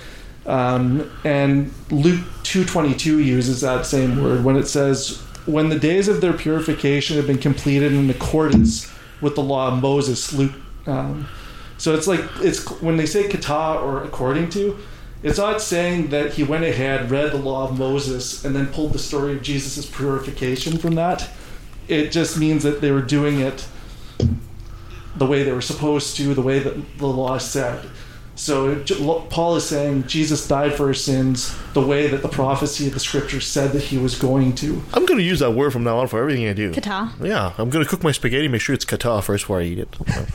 [0.44, 6.20] Um, and Luke 2.22 uses that same word when it says, when the days of
[6.20, 10.32] their purification have been completed in accordance with the law of Moses.
[10.32, 10.52] Luke.
[10.86, 11.28] Um,
[11.78, 14.78] so it's like, it's when they say kata or according to,
[15.23, 18.93] it's not saying that he went ahead, read the law of Moses, and then pulled
[18.93, 21.31] the story of Jesus' purification from that.
[21.89, 23.66] It just means that they were doing it
[25.16, 27.89] the way they were supposed to, the way that the law said.
[28.34, 28.82] So
[29.30, 33.00] Paul is saying Jesus died for our sins the way that the prophecy of the
[33.00, 34.82] scripture said that he was going to.
[34.94, 36.72] I'm going to use that word from now on for everything I do.
[36.72, 37.12] Kata.
[37.20, 38.48] Yeah, I'm going to cook my spaghetti.
[38.48, 39.88] Make sure it's kata first before I eat it.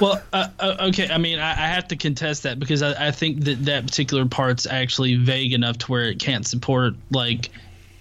[0.00, 1.08] Well, uh, uh, okay.
[1.08, 4.26] I mean, I, I have to contest that because I, I think that that particular
[4.26, 7.50] part's actually vague enough to where it can't support like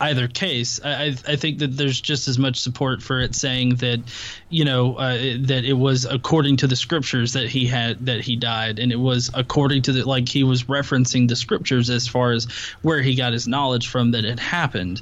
[0.02, 0.80] either case.
[0.84, 4.02] I, I think that there's just as much support for it saying that,
[4.49, 8.36] you know, uh, that it was according to the scriptures that he had that he
[8.36, 12.32] died, and it was according to the like he was referencing the scriptures as far
[12.32, 12.45] as
[12.82, 15.02] where he got his knowledge from that it happened.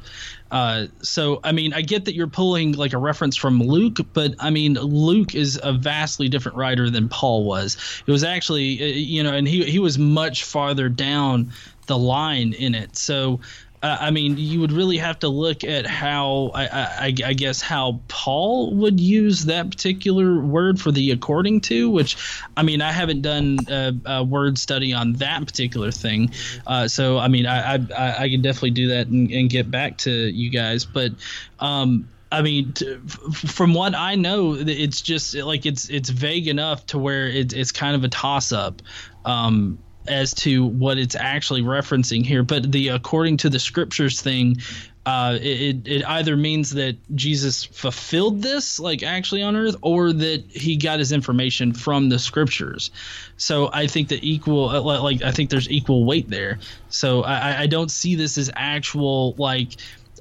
[0.51, 4.33] Uh, so I mean, I get that you're pulling like a reference from Luke, but
[4.39, 7.77] I mean, Luke is a vastly different writer than Paul was.
[8.05, 11.51] It was actually, uh, you know, and he he was much farther down
[11.87, 12.97] the line in it.
[12.97, 13.39] So.
[13.81, 17.61] Uh, I mean, you would really have to look at how I, I, I guess
[17.61, 22.17] how Paul would use that particular word for the according to, which
[22.57, 26.33] I mean, I haven't done a, a word study on that particular thing,
[26.67, 29.97] uh, so I mean, I, I I can definitely do that and, and get back
[29.99, 31.11] to you guys, but
[31.59, 32.97] um, I mean, t-
[33.31, 37.71] from what I know, it's just like it's it's vague enough to where it, it's
[37.71, 38.81] kind of a toss up.
[39.25, 42.43] Um, as to what it's actually referencing here.
[42.43, 44.57] But the according to the scriptures thing,
[45.05, 50.11] uh, it, it it either means that Jesus fulfilled this, like actually on earth, or
[50.13, 52.91] that he got his information from the scriptures.
[53.37, 56.59] So I think that equal, uh, like I think there's equal weight there.
[56.89, 59.69] So I, I- I don't see this as actual like,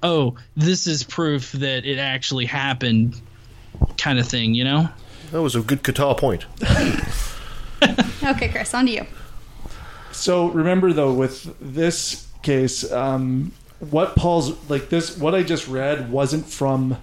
[0.03, 3.21] oh, this is proof that it actually happened,
[3.97, 4.55] kind of thing.
[4.55, 4.89] You know.
[5.33, 6.47] That was a good guitar point.
[8.25, 9.07] Okay, Chris, on to you.
[10.19, 16.11] So remember though, with this case, um, what Paul's like this, what I just read
[16.11, 16.99] wasn't from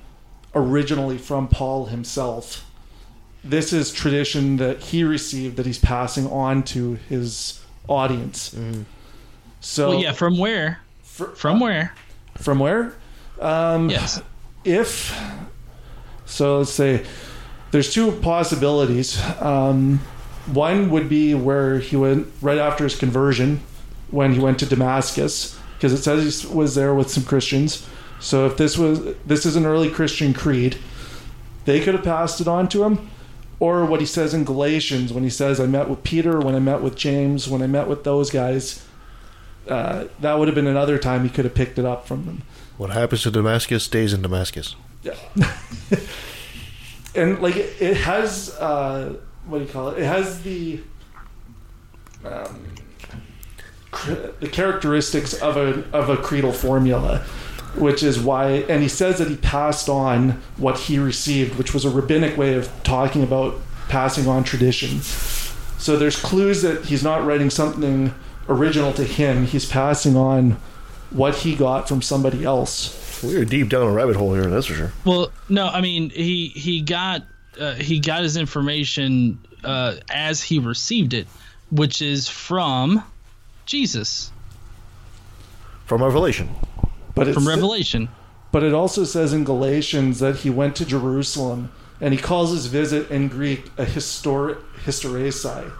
[0.54, 2.70] originally from Paul himself.
[3.44, 8.56] This is tradition that he received that he's passing on to his audience.
[9.62, 10.82] So well, yeah, from where?
[11.04, 11.94] from where?
[12.38, 12.96] From where?
[13.40, 14.22] Um, yes.
[14.66, 15.18] If
[16.26, 17.06] so, let's say
[17.72, 19.22] there's two possibilities.
[19.42, 20.02] Um,
[20.48, 23.62] one would be where he went right after his conversion,
[24.12, 27.88] when he went to Damascus, because it says he was there with some Christians.
[28.20, 30.78] So if this was this is an early Christian creed,
[31.66, 33.10] they could have passed it on to him.
[33.60, 36.60] Or what he says in Galatians when he says, "I met with Peter, when I
[36.60, 38.84] met with James, when I met with those guys."
[39.68, 42.44] Uh, that would have been another time he could have picked it up from them.
[42.78, 44.76] What happens to Damascus stays in Damascus.
[45.02, 45.16] Yeah.
[47.16, 49.16] and like it, it has uh,
[49.48, 50.00] what do you call it?
[50.00, 50.82] It has the
[52.24, 52.66] um,
[54.40, 57.20] the characteristics of a of a creedal formula,
[57.76, 58.66] which is why.
[58.70, 62.56] And he says that he passed on what he received, which was a rabbinic way
[62.56, 63.56] of talking about
[63.88, 65.02] passing on tradition.
[65.02, 68.14] So there's clues that he's not writing something
[68.50, 69.46] original to him.
[69.46, 70.58] He's passing on
[71.12, 73.22] what he got from somebody else.
[73.24, 74.92] We're deep down a rabbit hole here, that's for sure.
[75.06, 77.24] Well, no, I mean he he got
[77.60, 81.28] uh, he got his information uh, as he received it,
[81.72, 83.04] which is from
[83.66, 84.32] Jesus.
[85.86, 86.50] From Revelation.
[87.14, 88.10] But from Revelation.
[88.52, 91.72] But it also says in Galatians that he went to Jerusalem
[92.02, 95.72] and he calls his visit in Greek a histor- historesi.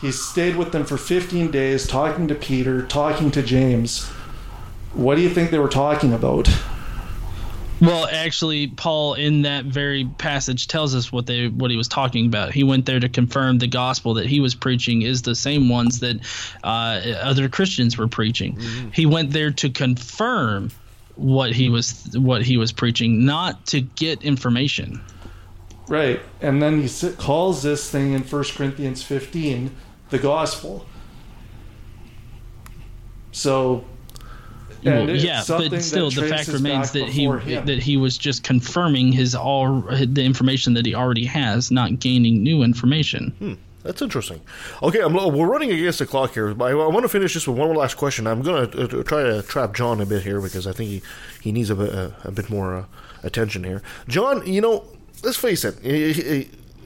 [0.00, 4.06] He stayed with them for 15 days, talking to Peter, talking to James.
[4.94, 6.48] What do you think they were talking about?
[7.82, 12.26] Well, actually, Paul in that very passage tells us what they what he was talking
[12.26, 12.52] about.
[12.52, 15.98] He went there to confirm the gospel that he was preaching is the same ones
[15.98, 16.20] that
[16.62, 18.56] uh, other Christians were preaching.
[18.94, 20.70] He went there to confirm
[21.16, 25.00] what he was what he was preaching, not to get information.
[25.88, 26.20] Right.
[26.40, 29.74] And then he calls this thing in 1 Corinthians 15
[30.10, 30.86] the gospel.
[33.32, 33.84] So.
[34.84, 37.66] And Well, yeah, but still, the fact remains that he him.
[37.66, 42.42] that he was just confirming his all the information that he already has, not gaining
[42.42, 43.32] new information.
[43.38, 43.54] Hmm.
[43.82, 44.40] That's interesting.
[44.80, 46.54] Okay, I'm, we're running against the clock here.
[46.54, 48.28] But I, I want to finish just with one last question.
[48.28, 51.02] I'm going to uh, try to trap John a bit here because I think he,
[51.40, 52.84] he needs a bit, uh, a bit more uh,
[53.24, 53.82] attention here.
[54.06, 54.84] John, you know,
[55.24, 55.78] let's face it.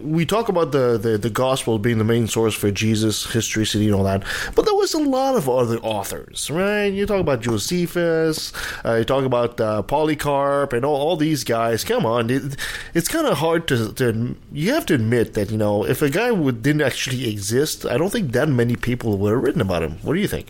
[0.00, 3.94] We talk about the, the, the gospel being the main source for Jesus, historicity, and
[3.94, 4.24] all that.
[4.54, 6.86] But there was a lot of other authors, right?
[6.86, 8.52] You talk about Josephus,
[8.84, 11.84] uh, you talk about uh, Polycarp, and all, all these guys.
[11.84, 12.56] Come on, it,
[12.94, 14.36] it's kind of hard to, to.
[14.52, 17.96] You have to admit that you know if a guy would, didn't actually exist, I
[17.96, 19.98] don't think that many people would have written about him.
[20.02, 20.48] What do you think?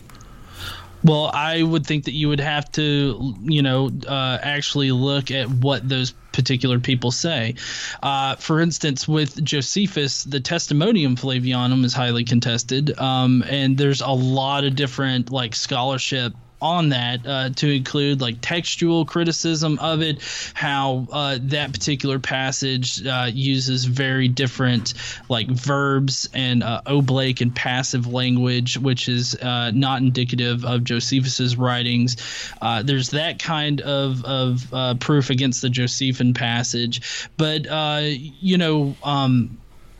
[1.03, 5.49] Well, I would think that you would have to, you know, uh, actually look at
[5.49, 7.55] what those particular people say.
[8.03, 14.09] Uh, for instance, with Josephus, the Testimonium Flavianum is highly contested, um, and there's a
[14.09, 20.23] lot of different like scholarship on that uh, to include like textual criticism of it,
[20.53, 24.93] how uh, that particular passage uh, uses very different
[25.29, 31.55] like verbs and uh, oblate and passive language, which is uh, not indicative of Josephus's
[31.55, 32.17] writings.
[32.61, 37.65] Uh, there's that kind of of proof against the Josephan passage, but
[38.41, 38.95] you know.
[39.03, 39.57] Um,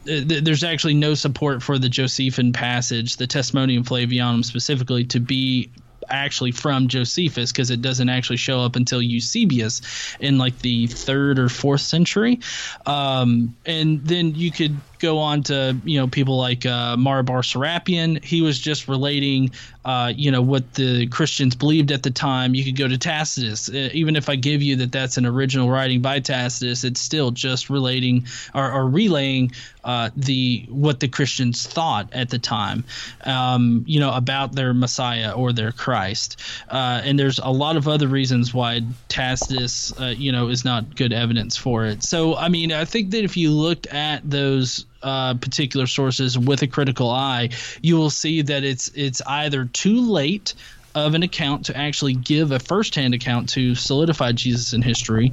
[0.09, 5.69] there's actually no support for the Josephan passage, the Testimonium Flavianum specifically, to be
[6.09, 9.81] actually from Josephus because it doesn't actually show up until Eusebius
[10.19, 12.39] in like the third or fourth century.
[12.85, 17.41] Um, and then you could go on to you know people like uh, Mara bar
[17.41, 18.23] Serapion.
[18.23, 19.51] He was just relating
[19.87, 22.53] uh, you know what the Christians believed at the time.
[22.53, 23.69] You could go to Tacitus.
[23.69, 27.31] Uh, even if I give you that that's an original writing by Tacitus, it's still
[27.31, 29.53] just relating or, or relaying
[29.85, 32.83] uh, the what the Christians thought at the time,
[33.23, 36.41] um, you know, about their Messiah or their Christ.
[36.67, 40.97] Uh, and there's a lot of other reasons why Tacitus, uh, you know, is not
[40.97, 42.03] good evidence for it.
[42.03, 46.61] So I mean, I think that if you looked at those uh, particular sources with
[46.61, 47.49] a critical eye,
[47.81, 50.53] you will see that it's it's either too late
[50.97, 55.31] of an account to actually give a first-hand account to solidify Jesus in history,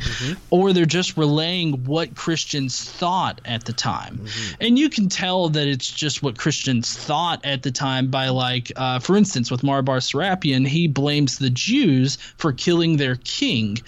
[0.50, 4.26] or they're just relaying what Christians thought at the time.
[4.60, 8.72] And you can tell that it's just what Christians thought at the time by, like,
[8.76, 13.78] uh, for instance, with Mara bar Serapion, he blames the Jews for killing their king.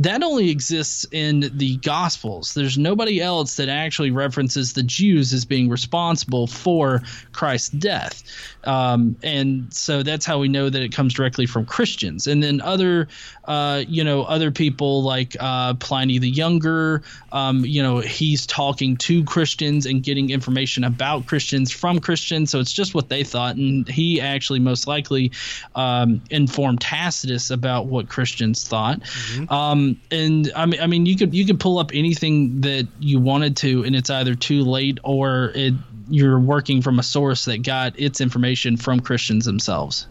[0.00, 2.54] That only exists in the Gospels.
[2.54, 7.02] There's nobody else that actually references the Jews as being responsible for
[7.32, 8.22] Christ's death.
[8.64, 12.26] Um, and so that's how we know that it comes directly from Christians.
[12.26, 13.06] And then other,
[13.44, 17.02] uh, you know, other people like uh, Pliny the Younger,
[17.32, 22.50] um, you know, he's talking to Christians and getting information about Christians from Christians.
[22.50, 23.56] So it's just what they thought.
[23.56, 25.30] And he actually most likely
[25.74, 29.02] um, informed Tacitus about what Christians thought.
[29.50, 33.20] Um, and I mean, I mean, you could you could pull up anything that you
[33.20, 35.74] wanted to, and it's either too late or it
[36.10, 40.06] you're working from a source that got its information from Christians themselves.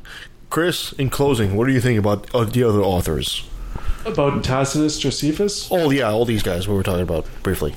[0.50, 3.48] Chris, in closing, what do you think about uh, the other authors?
[4.06, 5.68] About Tacitus, Josephus?
[5.72, 7.76] Oh yeah, all these guys we were talking about briefly.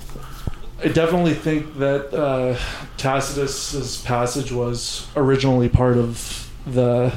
[0.82, 2.58] I definitely think that uh,
[2.96, 7.12] Tacitus's passage was originally part of the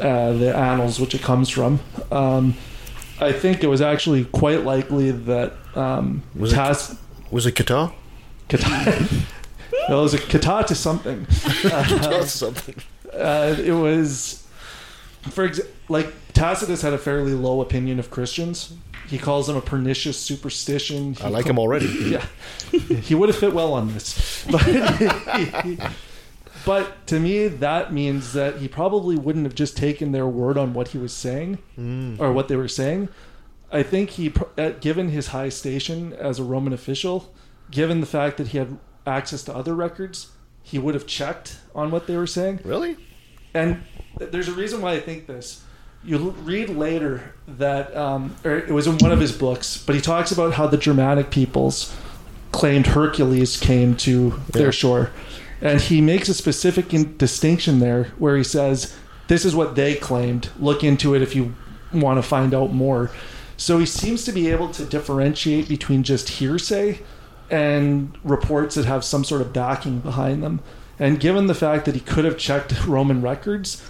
[0.00, 1.80] uh, the annals which it comes from.
[2.12, 2.54] Um,
[3.20, 6.98] I think it was actually quite likely that um, Was it- Tac-
[7.30, 7.92] Was it Kata?
[8.48, 9.08] Kata.
[9.88, 11.26] no, it was a kata to something.
[11.62, 12.74] To something.
[13.14, 14.46] Uh, it was,
[15.30, 18.74] for ex- like Tacitus had a fairly low opinion of Christians.
[19.08, 21.16] He calls them a pernicious superstition.
[21.22, 21.86] I like him already.
[22.10, 22.26] Yeah,
[22.80, 24.62] he would have fit well on this, but.
[26.64, 30.72] But to me, that means that he probably wouldn't have just taken their word on
[30.72, 32.18] what he was saying Mm.
[32.18, 33.10] or what they were saying.
[33.70, 37.34] I think he, uh, given his high station as a Roman official,
[37.70, 40.28] given the fact that he had access to other records,
[40.64, 42.58] he would have checked on what they were saying.
[42.64, 42.96] Really?
[43.52, 43.84] And
[44.18, 45.62] th- there's a reason why I think this.
[46.02, 49.94] You l- read later that, um, or it was in one of his books, but
[49.94, 51.94] he talks about how the Germanic peoples
[52.50, 55.10] claimed Hercules came to their shore.
[55.60, 58.96] And he makes a specific in- distinction there where he says,
[59.28, 60.48] This is what they claimed.
[60.58, 61.54] Look into it if you
[61.92, 63.10] want to find out more.
[63.56, 67.00] So he seems to be able to differentiate between just hearsay
[67.50, 70.60] and reports that have some sort of backing behind them.
[70.98, 73.88] And given the fact that he could have checked Roman records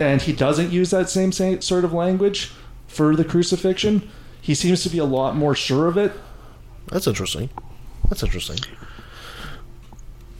[0.00, 2.52] and he doesn't use that same sort of language
[2.86, 4.10] for the crucifixion,
[4.40, 6.12] he seems to be a lot more sure of it.
[6.88, 7.50] That's interesting.
[8.08, 8.58] That's interesting.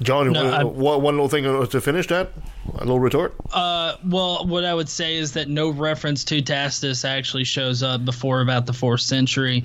[0.02, 2.32] John, No, uh, what, one little thing to finish that?
[2.74, 3.34] A little retort?
[3.52, 8.04] Uh, well, what I would say is that no reference to Tacitus actually shows up
[8.04, 9.64] before about the fourth century,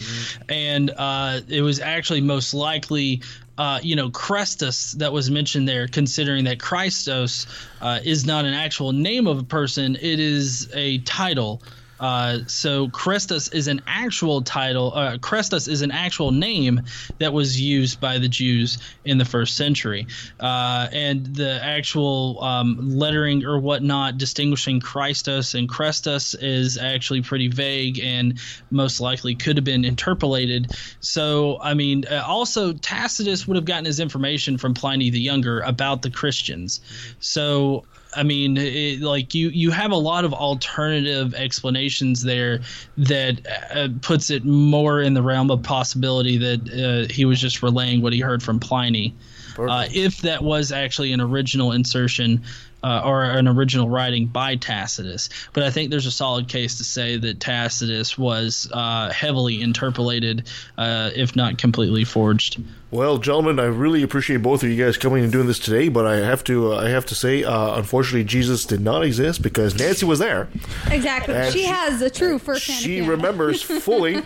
[0.50, 3.22] and uh, it was actually most likely.
[3.60, 7.48] Uh, you know, Chrestus that was mentioned there, considering that Christos
[7.82, 11.64] uh, is not an actual name of a person, it is a title.
[12.00, 14.94] Uh, so Chrestus is an actual title.
[14.94, 16.82] Uh, Chrestus is an actual name
[17.20, 20.08] that was used by the Jews in the first century,
[20.40, 27.48] uh, and the actual um, lettering or whatnot distinguishing Christus and Crestus is actually pretty
[27.48, 28.40] vague and
[28.72, 30.72] most likely could have been interpolated.
[31.00, 35.62] So I mean, uh, also Tacitus would have gotten his information from Pliny the Younger
[35.62, 36.82] about the Christians.
[37.20, 37.86] So
[38.18, 42.62] I mean, it, like you, you have a lot of alternative explanations there
[42.98, 47.62] that uh, puts it more in the realm of possibility that uh, he was just
[47.62, 49.14] relaying what he heard from Pliny.
[49.58, 52.44] Uh, if that was actually an original insertion
[52.84, 56.84] uh, or an original writing by Tacitus, but I think there's a solid case to
[56.84, 62.62] say that Tacitus was uh, heavily interpolated, uh, if not completely forged.
[62.90, 65.90] Well, gentlemen, I really appreciate both of you guys coming and doing this today.
[65.90, 69.42] But I have to, uh, I have to say, uh, unfortunately, Jesus did not exist
[69.42, 70.48] because Nancy was there.
[70.90, 71.36] Exactly.
[71.52, 72.82] She she- has a true first hand.
[72.82, 74.14] She remembers fully.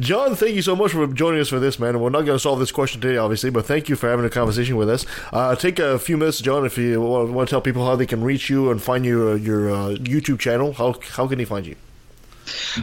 [0.00, 1.98] John, thank you so much for joining us for this, man.
[1.98, 4.30] We're not going to solve this question today, obviously, but thank you for having a
[4.30, 5.06] conversation with us.
[5.32, 8.06] Uh, take a few minutes, John, if you want, want to tell people how they
[8.06, 10.74] can reach you and find your your uh, YouTube channel.
[10.74, 11.76] How how can they find you?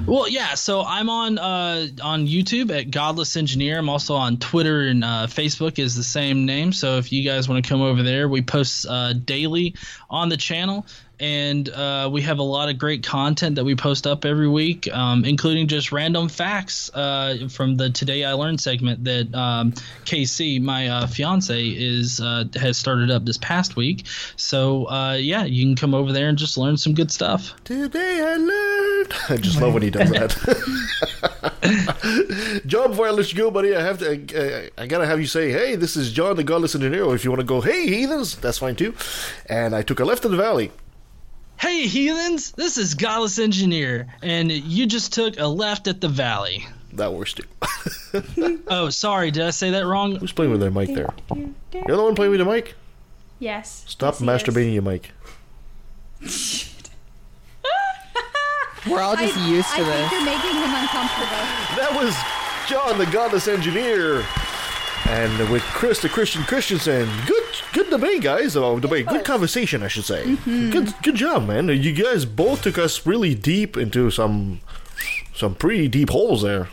[0.06, 0.56] Well, yeah.
[0.56, 3.78] So I'm on uh, on YouTube at Godless Engineer.
[3.80, 6.72] I'm also on Twitter and uh, Facebook is the same name.
[6.74, 9.76] So if you guys want to come over there, we post uh, daily
[10.10, 10.86] on the channel,
[11.20, 14.88] and uh, we have a lot of great content that we post up every week,
[14.94, 19.72] um, including just random facts uh, from the Today I Learned segment that um,
[20.06, 24.06] KC, my uh, fiance, is uh, has started up this past week.
[24.36, 27.54] So uh, yeah, you can come over there and just learn some good stuff.
[27.64, 29.14] Today I learned.
[29.30, 30.36] I just love when he does that.
[32.68, 34.70] John, before I let you go, buddy, I have to.
[34.78, 37.24] I, I, gotta have you say, "Hey, this is John, the Godless Engineer." Or if
[37.24, 38.94] you want to go, "Hey, heathens," that's fine too.
[39.48, 40.72] And I took a left in the valley.
[41.60, 42.52] Hey, heathens!
[42.52, 46.66] This is Godless Engineer, and you just took a left at the valley.
[46.94, 47.44] That works too.
[48.68, 50.16] oh, sorry, did I say that wrong?
[50.18, 51.10] Who's playing with their mic there?
[51.36, 52.76] You're the one playing with the mic.
[53.40, 53.84] Yes.
[53.88, 54.44] Stop Yes, he is.
[54.44, 55.12] masturbating your mic.
[58.90, 60.10] We're all just I, used to I this.
[60.10, 61.44] think you're making him uncomfortable.
[61.76, 62.16] That was
[62.70, 64.24] John, the Godless Engineer,
[65.08, 67.10] and with Chris, the Christian Christiansen.
[67.26, 67.44] Good,
[67.78, 68.56] good debate, guys.
[68.58, 69.06] Oh, debate.
[69.08, 70.24] Good conversation, I should say.
[70.24, 70.72] Mhm.
[70.72, 71.68] Good, good job, man.
[71.70, 74.62] You guys both took us really deep into some,
[75.36, 76.70] some pretty deep holes there.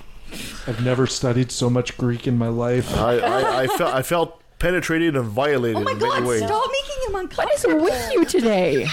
[0.67, 2.97] I've never studied so much Greek in my life.
[2.97, 6.25] I, I, I felt, I felt penetrated and violated Oh my in many God!
[6.27, 6.43] ways.
[6.45, 7.81] Stop making him uncomfortable.
[7.81, 8.87] What is with you today?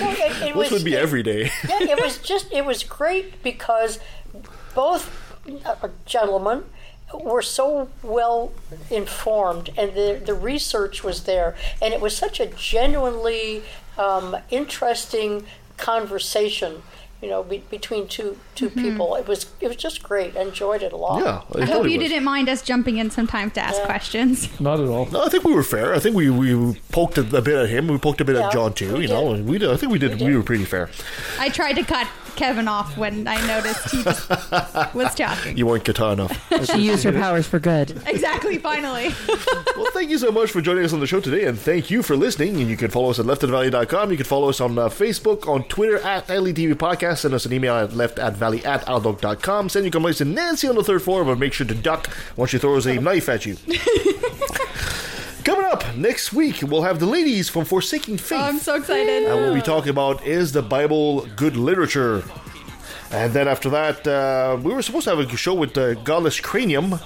[0.00, 1.50] Well, it, it This was, would be every day.
[1.68, 3.98] yeah, it was just it was great because
[4.74, 5.10] both
[5.66, 6.64] uh, gentlemen
[7.22, 8.52] were so well
[8.90, 13.62] informed and the the research was there and it was such a genuinely
[13.98, 15.44] um, interesting
[15.76, 16.82] conversation
[17.22, 18.82] you know be, between two 2 Mm-hmm.
[18.82, 21.88] people it was it was just great I enjoyed it a lot Yeah, I hope
[21.88, 24.48] you didn't mind us jumping in sometimes to ask questions.
[24.60, 25.06] Not at all.
[25.06, 25.94] No, I think we were fair.
[25.94, 27.88] I think we, we poked a, a bit at him.
[27.88, 28.94] We poked a bit Yeah, at John too.
[28.96, 30.20] we You know, we did, I think we did.
[30.20, 30.88] We, were pretty fair.
[31.38, 32.06] I tried to cut
[32.36, 34.28] Kevin off when I noticed he just
[34.94, 35.56] was talking.
[35.56, 36.40] You weren't guitar enough.
[36.74, 37.90] She used her powers for good.
[38.06, 38.58] Exactly.
[38.58, 39.10] Finally.
[39.76, 42.02] well, thank you so much for joining us on the show today, and thank you
[42.02, 42.56] for listening.
[42.60, 44.10] And you can follow us at leftandvalley.com.
[44.10, 47.18] You can follow us on uh, Facebook, on Twitter at LETV Podcast.
[47.18, 49.68] Send us an email at left at valley at outlook.com.
[49.68, 52.50] Send your complaints to Nancy on the third floor, but make sure to duck once
[52.50, 53.56] she throws a knife at you.
[55.44, 58.38] Coming up next week, we'll have the ladies from Forsaking Faith.
[58.40, 59.24] I'm so excited.
[59.24, 62.22] And we'll be talking about is the Bible good literature?
[63.10, 66.40] And then after that, uh, we were supposed to have a show with uh, Godless
[66.40, 66.98] Cranium,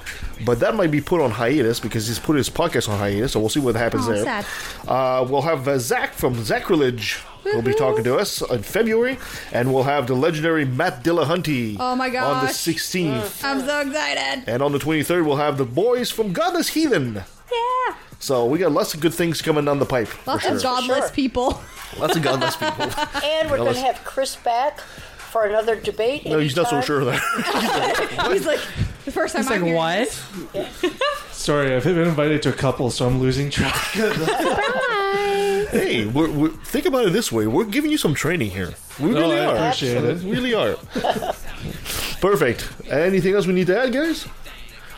[0.47, 3.32] but that might be put on hiatus because he's put his podcast on hiatus.
[3.32, 4.44] So we'll see what happens Oh, there.
[4.86, 7.23] Uh, we'll have uh, Zach from Zacrilege.
[7.44, 9.19] will be talking to us in February,
[9.52, 13.43] and we'll have the legendary Matt Dillahunty Oh my on the 16th.
[13.44, 14.44] I'm so excited.
[14.47, 17.24] And on the 23rd, we'll have the boys from Godless Heathen.
[17.51, 17.94] Yeah.
[18.20, 20.09] So we got lots of good things coming down the pipe.
[20.27, 20.57] Lots sure.
[20.57, 21.61] of godless people.
[21.99, 22.85] Lots of godless people.
[23.24, 27.01] and we're going to have Chris back for another debate No, he's not so sure
[27.01, 28.28] of that.
[28.32, 28.61] He's like
[29.05, 30.53] the first time He's I'm like, hearing what?
[30.53, 31.01] this.
[31.31, 33.74] Sorry, I've been invited to a couple, so I'm losing track.
[35.70, 38.74] hey, we're, we're, think about it this way: we're giving you some training here.
[38.99, 39.57] We No, really I are.
[39.57, 40.23] appreciate it.
[40.23, 40.77] We really are.
[42.20, 42.69] Perfect.
[42.90, 44.27] Anything else we need to add, guys?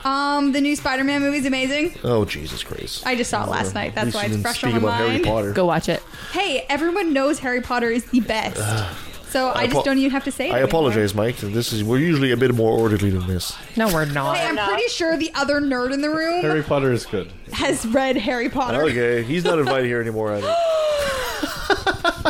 [0.05, 1.95] Um, the new Spider-Man movie is amazing.
[2.05, 3.07] Oh Jesus Christ!
[3.07, 3.95] I just saw it last night.
[3.95, 5.25] That's why it's didn't fresh speak on my about Harry mind.
[5.25, 5.53] Potter.
[5.53, 6.03] Go watch it.
[6.33, 8.61] Hey, everyone knows Harry Potter is the best.
[9.31, 10.49] So I, apo- just don't even have to say it.
[10.49, 10.69] I anymore.
[10.71, 11.37] apologize, Mike.
[11.37, 13.57] This is we're usually a bit more orderly than this.
[13.77, 14.37] No, we're not.
[14.37, 17.31] Hey, I'm pretty sure the other nerd in the room Harry Potter is good.
[17.53, 18.83] has read Harry Potter.
[18.83, 20.33] Okay, he's not invited here anymore.
[20.33, 20.53] Either.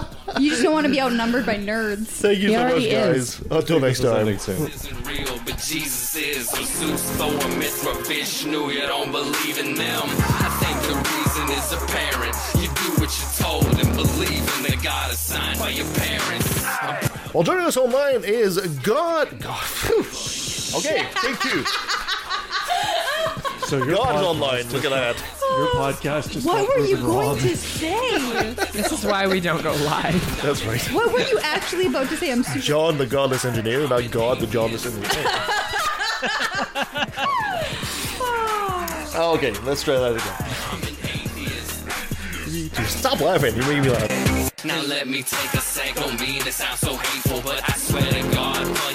[0.41, 2.07] You just don't want to be outnumbered by nerds.
[2.07, 3.41] Thank you so much, guys.
[3.51, 4.27] Until next time.
[4.27, 6.49] isn't real, but Jesus is.
[6.49, 10.03] So Zeus, Thor, Mithra, Vishnu, you don't believe in them.
[10.07, 12.35] I think the reason is apparent.
[12.55, 17.35] You do what you're told and believe in the God assigned by your parents.
[17.35, 19.39] Well, joining us online is God.
[19.41, 19.62] God.
[19.62, 20.01] phew.
[20.79, 21.65] Okay, thank you.
[23.71, 24.69] So your God's podcast online.
[24.71, 25.17] Look at that.
[25.57, 27.39] Your podcast just What got were you proven going wrong.
[27.39, 28.53] to say?
[28.73, 30.43] This is why we don't go live.
[30.43, 30.83] That's right.
[30.93, 32.33] what were you actually about to say?
[32.33, 32.59] I'm super.
[32.59, 35.09] John, the godless engineer, not God, the godless engineer.
[39.13, 40.15] Oh, okay, let's try that
[42.71, 42.87] again.
[42.87, 43.55] Stop laughing.
[43.55, 44.65] You're making me laugh.
[44.65, 48.03] Now let me take a sec, don't mean to sound so hateful, but I swear
[48.03, 48.95] to God, pun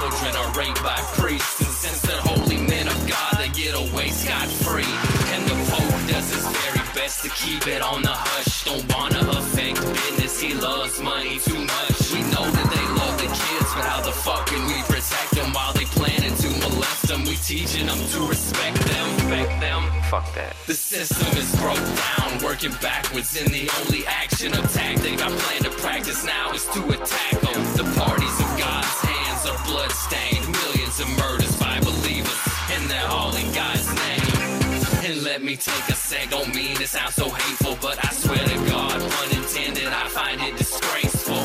[0.00, 4.08] children are raped by priests, and since they're holy men of God, they get away
[4.08, 4.94] scot-free.
[5.34, 8.64] And the Pope does his very best to keep it on the hush.
[8.64, 11.98] Don't wanna affect business, he loves money too much.
[12.12, 15.52] We know that they love the kids, but how the fuck can we protect them
[15.52, 17.24] while they planning to molest them?
[17.24, 19.82] We teaching them to respect them, respect them.
[20.08, 20.56] Fuck that.
[20.66, 25.62] The system is broke down, working backwards, and the only action or tactic I plan
[25.64, 27.60] to practice now is to attack them.
[27.76, 28.79] The parties of are
[29.80, 32.40] bloodstained, millions of murders by believers,
[32.72, 34.28] and they're all in God's name.
[35.08, 38.44] And let me take a sec, don't mean to sound so hateful, but I swear
[38.44, 41.42] to God, pun intended, I find it disgraceful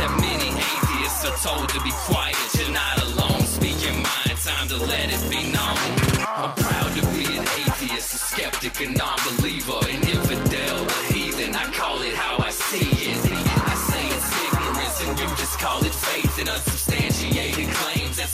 [0.00, 2.36] that many atheists are told to be quiet.
[2.58, 5.80] You're not alone, speak your mind, time to let it be known.
[6.28, 9.18] I'm proud to be an atheist, a skeptic, a non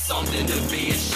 [0.07, 1.14] something to be ashamed